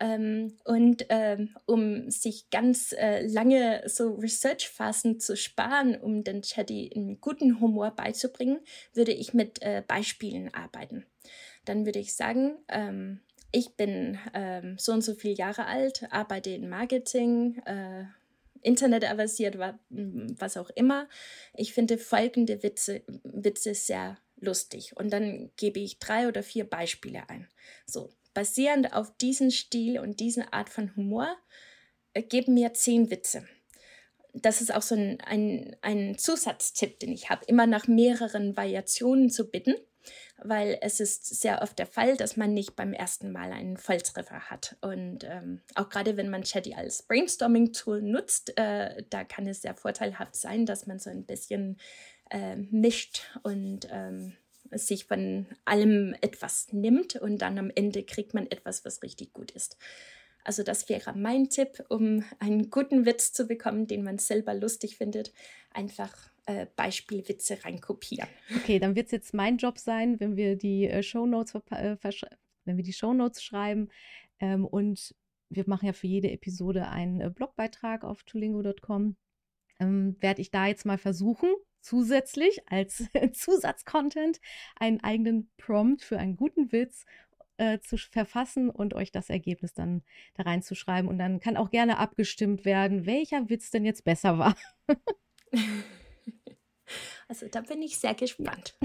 Ähm, 0.00 0.56
und 0.64 1.06
ähm, 1.08 1.54
um 1.66 2.10
sich 2.10 2.50
ganz 2.50 2.92
äh, 2.92 3.26
lange 3.26 3.82
so 3.86 4.14
Research-Phasen 4.14 5.20
zu 5.20 5.36
sparen, 5.36 5.96
um 6.00 6.24
den 6.24 6.42
Chatty 6.42 6.90
einen 6.94 7.20
guten 7.20 7.60
Humor 7.60 7.92
beizubringen, 7.92 8.60
würde 8.92 9.12
ich 9.12 9.34
mit 9.34 9.62
äh, 9.62 9.82
Beispielen 9.86 10.52
arbeiten. 10.52 11.06
Dann 11.64 11.86
würde 11.86 12.00
ich 12.00 12.14
sagen, 12.14 12.56
ähm, 12.68 13.20
ich 13.52 13.76
bin 13.76 14.18
ähm, 14.34 14.76
so 14.78 14.92
und 14.92 15.02
so 15.02 15.14
viele 15.14 15.34
Jahre 15.34 15.66
alt, 15.66 16.04
arbeite 16.10 16.50
in 16.50 16.68
Marketing, 16.68 17.62
äh, 17.66 18.04
Internet 18.62 19.04
avasiert, 19.04 19.58
was 19.58 20.56
auch 20.56 20.70
immer. 20.70 21.06
Ich 21.54 21.72
finde 21.74 21.98
folgende 21.98 22.62
Witze, 22.62 23.02
Witze 23.22 23.74
sehr 23.74 24.16
lustig. 24.40 24.96
Und 24.96 25.12
dann 25.12 25.50
gebe 25.56 25.78
ich 25.80 25.98
drei 25.98 26.28
oder 26.28 26.42
vier 26.42 26.64
Beispiele 26.64 27.28
ein. 27.28 27.46
So, 27.86 28.10
basierend 28.34 28.92
auf 28.92 29.16
diesen 29.16 29.50
Stil 29.50 29.98
und 29.98 30.20
diese 30.20 30.52
Art 30.52 30.68
von 30.68 30.94
Humor, 30.96 31.34
äh, 32.12 32.22
geben 32.22 32.54
mir 32.54 32.74
zehn 32.74 33.10
Witze. 33.10 33.46
Das 34.32 34.60
ist 34.60 34.74
auch 34.74 34.82
so 34.82 34.96
ein, 34.96 35.20
ein, 35.20 35.76
ein 35.80 36.18
Zusatztipp, 36.18 36.98
den 36.98 37.12
ich 37.12 37.30
habe, 37.30 37.44
immer 37.46 37.66
nach 37.66 37.86
mehreren 37.86 38.56
Variationen 38.56 39.30
zu 39.30 39.50
bitten 39.50 39.74
weil 40.42 40.78
es 40.80 41.00
ist 41.00 41.40
sehr 41.40 41.62
oft 41.62 41.78
der 41.78 41.86
Fall, 41.86 42.16
dass 42.16 42.36
man 42.36 42.52
nicht 42.52 42.76
beim 42.76 42.92
ersten 42.92 43.32
Mal 43.32 43.52
einen 43.52 43.76
Volltreffer 43.76 44.50
hat. 44.50 44.76
Und 44.80 45.24
ähm, 45.24 45.60
auch 45.74 45.88
gerade 45.88 46.16
wenn 46.16 46.30
man 46.30 46.42
Chatty 46.42 46.74
als 46.74 47.02
Brainstorming-Tool 47.02 48.02
nutzt, 48.02 48.56
äh, 48.58 49.02
da 49.10 49.24
kann 49.24 49.46
es 49.46 49.62
sehr 49.62 49.74
vorteilhaft 49.74 50.36
sein, 50.36 50.66
dass 50.66 50.86
man 50.86 50.98
so 50.98 51.10
ein 51.10 51.24
bisschen 51.24 51.78
äh, 52.30 52.56
mischt 52.56 53.22
und 53.42 53.88
ähm, 53.90 54.36
sich 54.74 55.06
von 55.06 55.46
allem 55.64 56.14
etwas 56.20 56.72
nimmt 56.72 57.16
und 57.16 57.38
dann 57.38 57.58
am 57.58 57.70
Ende 57.74 58.02
kriegt 58.02 58.34
man 58.34 58.46
etwas, 58.50 58.84
was 58.84 59.02
richtig 59.02 59.32
gut 59.32 59.50
ist. 59.50 59.76
Also 60.44 60.62
das 60.62 60.88
wäre 60.88 61.16
mein 61.16 61.48
Tipp, 61.48 61.84
um 61.88 62.22
einen 62.38 62.70
guten 62.70 63.06
Witz 63.06 63.32
zu 63.32 63.46
bekommen, 63.46 63.86
den 63.86 64.04
man 64.04 64.18
selber 64.18 64.54
lustig 64.54 64.96
findet. 64.98 65.32
Einfach 65.70 66.14
äh, 66.46 66.66
Beispielwitze 66.76 67.64
reinkopieren. 67.64 68.28
Okay, 68.56 68.78
dann 68.78 68.94
wird 68.94 69.06
es 69.06 69.12
jetzt 69.12 69.32
mein 69.32 69.56
Job 69.56 69.78
sein, 69.78 70.20
wenn 70.20 70.36
wir 70.36 70.56
die 70.56 70.86
äh, 70.86 71.02
Shownotes 71.02 71.54
äh, 71.70 71.96
wenn 72.66 72.76
wir 72.76 72.84
die 72.84 72.92
Shownotes 72.92 73.42
schreiben 73.42 73.88
ähm, 74.40 74.66
und 74.66 75.14
wir 75.48 75.64
machen 75.66 75.86
ja 75.86 75.92
für 75.92 76.06
jede 76.06 76.30
Episode 76.30 76.88
einen 76.88 77.20
äh, 77.20 77.30
Blogbeitrag 77.30 78.04
auf 78.04 78.22
tulingo.com, 78.24 79.16
ähm, 79.80 80.16
werde 80.20 80.40
ich 80.40 80.50
da 80.50 80.66
jetzt 80.66 80.86
mal 80.86 80.98
versuchen, 80.98 81.50
zusätzlich 81.80 82.62
als 82.66 83.04
Zusatzcontent 83.32 84.40
einen 84.76 85.00
eigenen 85.02 85.50
Prompt 85.56 86.02
für 86.02 86.18
einen 86.18 86.36
guten 86.36 86.72
Witz 86.72 87.04
äh, 87.56 87.78
zu 87.80 87.96
verfassen 87.96 88.70
und 88.70 88.94
euch 88.94 89.12
das 89.12 89.30
Ergebnis 89.30 89.74
dann 89.74 90.02
da 90.34 90.44
reinzuschreiben. 90.44 91.08
Und 91.08 91.18
dann 91.18 91.40
kann 91.40 91.56
auch 91.56 91.70
gerne 91.70 91.98
abgestimmt 91.98 92.64
werden, 92.64 93.06
welcher 93.06 93.48
Witz 93.48 93.70
denn 93.70 93.84
jetzt 93.84 94.04
besser 94.04 94.38
war. 94.38 94.56
Also 97.26 97.48
da 97.48 97.62
bin 97.62 97.80
ich 97.82 97.98
sehr 97.98 98.14
gespannt. 98.14 98.78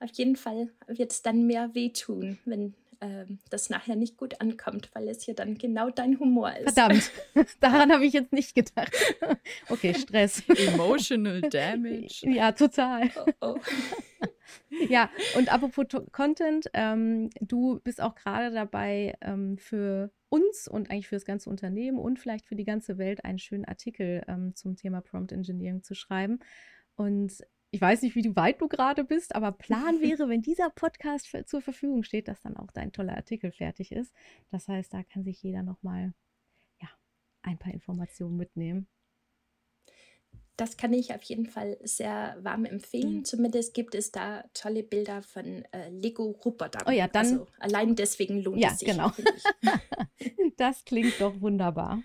Auf 0.00 0.10
jeden 0.14 0.36
Fall 0.36 0.70
wird 0.86 1.12
es 1.12 1.22
dann 1.22 1.46
mehr 1.46 1.74
wehtun, 1.74 2.38
wenn 2.46 2.74
ähm, 3.04 3.38
das 3.50 3.68
nachher 3.68 3.96
nicht 3.96 4.16
gut 4.16 4.40
ankommt, 4.40 4.90
weil 4.94 5.08
es 5.08 5.26
ja 5.26 5.34
dann 5.34 5.58
genau 5.58 5.90
dein 5.90 6.18
Humor 6.18 6.56
ist. 6.56 6.72
Verdammt, 6.72 7.10
daran 7.60 7.92
habe 7.92 8.06
ich 8.06 8.14
jetzt 8.14 8.32
nicht 8.32 8.54
gedacht. 8.54 8.92
Okay, 9.68 9.92
Stress. 9.92 10.42
Emotional 10.48 11.40
Damage. 11.50 12.22
Ja, 12.22 12.52
total. 12.52 13.10
Oh, 13.16 13.32
oh. 13.40 13.56
Ja, 14.88 15.10
und 15.36 15.52
apropos 15.52 15.86
Content, 16.12 16.68
ähm, 16.74 17.30
du 17.40 17.80
bist 17.82 18.00
auch 18.00 18.14
gerade 18.14 18.52
dabei, 18.54 19.14
ähm, 19.20 19.56
für 19.56 20.12
uns 20.28 20.68
und 20.68 20.90
eigentlich 20.90 21.08
für 21.08 21.16
das 21.16 21.24
ganze 21.24 21.48
Unternehmen 21.48 21.98
und 21.98 22.18
vielleicht 22.18 22.46
für 22.46 22.54
die 22.54 22.64
ganze 22.64 22.98
Welt 22.98 23.24
einen 23.24 23.38
schönen 23.38 23.64
Artikel 23.64 24.22
ähm, 24.28 24.54
zum 24.54 24.76
Thema 24.76 25.00
Prompt 25.00 25.32
Engineering 25.32 25.82
zu 25.82 25.94
schreiben. 25.94 26.40
Und 26.96 27.42
ich 27.74 27.80
weiß 27.80 28.02
nicht, 28.02 28.14
wie 28.14 28.36
weit 28.36 28.60
du 28.60 28.68
gerade 28.68 29.02
bist, 29.02 29.34
aber 29.34 29.50
Plan 29.50 30.00
wäre, 30.00 30.28
wenn 30.28 30.42
dieser 30.42 30.70
Podcast 30.70 31.26
für, 31.26 31.44
zur 31.44 31.60
Verfügung 31.60 32.04
steht, 32.04 32.28
dass 32.28 32.40
dann 32.40 32.56
auch 32.56 32.70
dein 32.70 32.92
toller 32.92 33.16
Artikel 33.16 33.50
fertig 33.50 33.90
ist. 33.90 34.14
Das 34.52 34.68
heißt, 34.68 34.94
da 34.94 35.02
kann 35.02 35.24
sich 35.24 35.42
jeder 35.42 35.64
nochmal 35.64 36.14
ja, 36.80 36.88
ein 37.42 37.58
paar 37.58 37.74
Informationen 37.74 38.36
mitnehmen. 38.36 38.86
Das 40.56 40.76
kann 40.76 40.92
ich 40.92 41.12
auf 41.12 41.22
jeden 41.24 41.46
Fall 41.46 41.76
sehr 41.82 42.36
warm 42.42 42.64
empfehlen. 42.64 43.16
Mhm. 43.16 43.24
Zumindest 43.24 43.74
gibt 43.74 43.96
es 43.96 44.12
da 44.12 44.44
tolle 44.54 44.84
Bilder 44.84 45.22
von 45.22 45.64
äh, 45.72 45.88
Lego-Robotern. 45.90 46.84
Oh 46.86 46.92
ja, 46.92 47.08
dann. 47.08 47.26
Also 47.26 47.46
allein 47.58 47.96
deswegen 47.96 48.40
lohnt 48.40 48.60
ja, 48.60 48.68
es 48.68 48.78
sich. 48.78 48.88
Genau. 48.88 49.10
das 50.56 50.84
klingt 50.84 51.20
doch 51.20 51.40
wunderbar. 51.40 52.04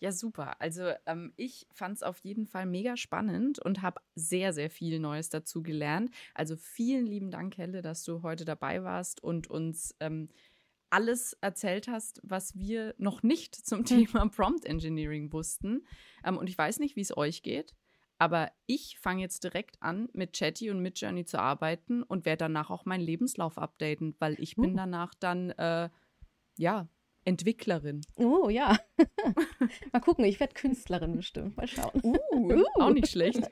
Ja, 0.00 0.12
super. 0.12 0.60
Also 0.60 0.92
ähm, 1.06 1.32
ich 1.36 1.66
fand 1.72 1.96
es 1.96 2.02
auf 2.02 2.18
jeden 2.20 2.46
Fall 2.46 2.66
mega 2.66 2.96
spannend 2.96 3.58
und 3.58 3.82
habe 3.82 4.00
sehr, 4.14 4.52
sehr 4.52 4.70
viel 4.70 5.00
Neues 5.00 5.28
dazu 5.28 5.62
gelernt. 5.62 6.10
Also 6.34 6.56
vielen 6.56 7.06
lieben 7.06 7.30
Dank, 7.30 7.58
Helle, 7.58 7.82
dass 7.82 8.04
du 8.04 8.22
heute 8.22 8.44
dabei 8.44 8.84
warst 8.84 9.22
und 9.22 9.50
uns 9.50 9.96
ähm, 9.98 10.28
alles 10.90 11.34
erzählt 11.40 11.88
hast, 11.88 12.20
was 12.22 12.56
wir 12.56 12.94
noch 12.98 13.22
nicht 13.22 13.54
zum 13.54 13.80
hm. 13.80 13.84
Thema 13.86 14.28
Prompt 14.28 14.64
Engineering 14.64 15.32
wussten. 15.32 15.84
Ähm, 16.24 16.38
und 16.38 16.48
ich 16.48 16.56
weiß 16.56 16.78
nicht, 16.78 16.94
wie 16.94 17.00
es 17.00 17.16
euch 17.16 17.42
geht, 17.42 17.74
aber 18.18 18.52
ich 18.66 18.98
fange 18.98 19.22
jetzt 19.22 19.42
direkt 19.44 19.82
an, 19.82 20.08
mit 20.12 20.32
Chatty 20.32 20.70
und 20.70 20.80
mit 20.80 21.00
Journey 21.00 21.24
zu 21.24 21.40
arbeiten 21.40 22.02
und 22.02 22.24
werde 22.24 22.44
danach 22.44 22.70
auch 22.70 22.84
meinen 22.84 23.02
Lebenslauf 23.02 23.58
updaten, 23.58 24.14
weil 24.18 24.34
ich 24.40 24.56
bin 24.56 24.72
uh. 24.72 24.76
danach 24.76 25.14
dann, 25.14 25.50
äh, 25.50 25.88
ja, 26.56 26.88
Entwicklerin. 27.28 28.00
Oh 28.16 28.48
ja. 28.48 28.78
mal 29.92 30.00
gucken, 30.00 30.24
ich 30.24 30.40
werde 30.40 30.54
Künstlerin 30.54 31.14
bestimmt. 31.14 31.58
Mal 31.58 31.68
schauen. 31.68 32.00
Uh, 32.02 32.16
uh. 32.32 32.64
Auch 32.76 32.90
nicht 32.90 33.08
schlecht. 33.08 33.46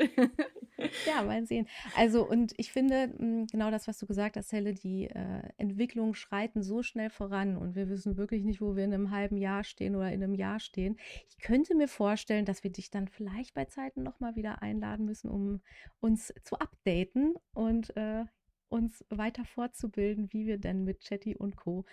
ja, 1.06 1.22
mal 1.22 1.44
sehen. 1.44 1.68
Also, 1.94 2.26
und 2.26 2.54
ich 2.56 2.72
finde, 2.72 3.12
hm, 3.18 3.46
genau 3.48 3.70
das, 3.70 3.86
was 3.86 3.98
du 3.98 4.06
gesagt 4.06 4.38
hast, 4.38 4.50
Helle, 4.52 4.72
die 4.72 5.10
äh, 5.10 5.42
Entwicklungen 5.58 6.14
schreiten 6.14 6.62
so 6.62 6.82
schnell 6.82 7.10
voran 7.10 7.58
und 7.58 7.74
wir 7.74 7.90
wissen 7.90 8.16
wirklich 8.16 8.44
nicht, 8.44 8.62
wo 8.62 8.76
wir 8.76 8.84
in 8.84 8.94
einem 8.94 9.10
halben 9.10 9.36
Jahr 9.36 9.62
stehen 9.62 9.94
oder 9.94 10.10
in 10.10 10.22
einem 10.22 10.34
Jahr 10.34 10.58
stehen. 10.58 10.96
Ich 11.28 11.38
könnte 11.38 11.74
mir 11.74 11.88
vorstellen, 11.88 12.46
dass 12.46 12.64
wir 12.64 12.72
dich 12.72 12.90
dann 12.90 13.08
vielleicht 13.08 13.52
bei 13.52 13.66
Zeiten 13.66 14.02
nochmal 14.02 14.36
wieder 14.36 14.62
einladen 14.62 15.04
müssen, 15.04 15.28
um 15.30 15.60
uns 16.00 16.32
zu 16.44 16.58
updaten 16.58 17.34
und 17.52 17.94
äh, 17.94 18.24
uns 18.70 19.04
weiter 19.10 19.44
fortzubilden, 19.44 20.32
wie 20.32 20.46
wir 20.46 20.56
denn 20.56 20.84
mit 20.84 21.00
Chatty 21.00 21.36
und 21.36 21.56
Co. 21.56 21.84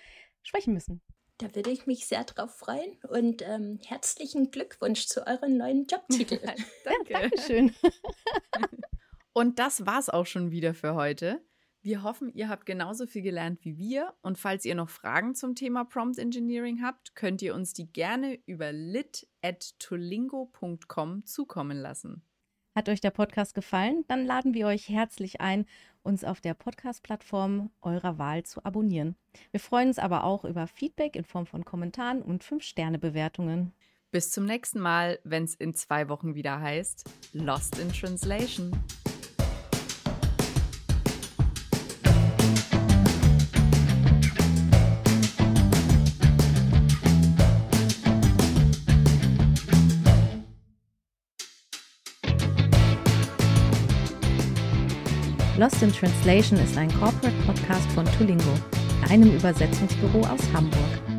sprechen 0.43 0.73
müssen. 0.73 1.01
Da 1.39 1.55
würde 1.55 1.71
ich 1.71 1.87
mich 1.87 2.05
sehr 2.05 2.23
drauf 2.23 2.55
freuen 2.55 2.95
und 3.09 3.41
ähm, 3.41 3.79
herzlichen 3.83 4.51
Glückwunsch 4.51 5.07
zu 5.07 5.25
eurem 5.25 5.57
neuen 5.57 5.85
Jobtitel. 5.85 6.39
Danke. 6.83 7.13
Ja, 7.13 7.21
Dankeschön. 7.21 7.73
und 9.33 9.57
das 9.59 9.85
war's 9.85 10.09
auch 10.09 10.25
schon 10.25 10.51
wieder 10.51 10.73
für 10.73 10.95
heute. 10.95 11.41
Wir 11.81 12.03
hoffen, 12.03 12.31
ihr 12.33 12.47
habt 12.47 12.65
genauso 12.65 13.07
viel 13.07 13.23
gelernt 13.23 13.65
wie 13.65 13.77
wir. 13.77 14.13
Und 14.21 14.37
falls 14.37 14.63
ihr 14.63 14.75
noch 14.75 14.89
Fragen 14.89 15.35
zum 15.35 15.53
Thema 15.53 15.83
Prompt 15.83 16.17
Engineering 16.17 16.81
habt, 16.81 17.13
könnt 17.13 17.41
ihr 17.41 17.55
uns 17.55 17.73
die 17.73 17.91
gerne 17.91 18.39
über 18.45 18.71
lit.tolingo.com 18.71 21.25
zukommen 21.25 21.77
lassen. 21.77 22.23
Hat 22.75 22.89
euch 22.89 23.01
der 23.01 23.11
Podcast 23.11 23.53
gefallen? 23.53 24.03
Dann 24.07 24.25
laden 24.25 24.55
wir 24.55 24.65
euch 24.65 24.89
herzlich 24.89 25.41
ein, 25.41 25.65
uns 26.01 26.23
auf 26.23 26.41
der 26.41 26.55
Podcast-Plattform 26.55 27.69
eurer 27.83 28.17
Wahl 28.17 28.43
zu 28.43 28.65
abonnieren. 28.65 29.15
Wir 29.51 29.59
freuen 29.59 29.89
uns 29.89 29.99
aber 29.99 30.23
auch 30.23 30.43
über 30.43 30.65
Feedback 30.65 31.15
in 31.15 31.23
Form 31.23 31.45
von 31.45 31.65
Kommentaren 31.65 32.23
und 32.23 32.43
5-Sterne-Bewertungen. 32.43 33.73
Bis 34.09 34.31
zum 34.31 34.45
nächsten 34.45 34.79
Mal, 34.79 35.19
wenn 35.23 35.43
es 35.43 35.53
in 35.53 35.75
zwei 35.75 36.09
Wochen 36.09 36.33
wieder 36.33 36.59
heißt 36.59 37.09
Lost 37.33 37.77
in 37.77 37.91
Translation. 37.91 38.71
Lost 55.63 55.81
in 55.81 55.93
Translation 55.93 56.59
ist 56.59 56.77
ein 56.77 56.89
Corporate 56.99 57.31
Podcast 57.45 57.89
von 57.93 58.03
Tulingo, 58.17 58.53
einem 59.09 59.33
Übersetzungsbüro 59.33 60.19
aus 60.27 60.41
Hamburg. 60.53 61.12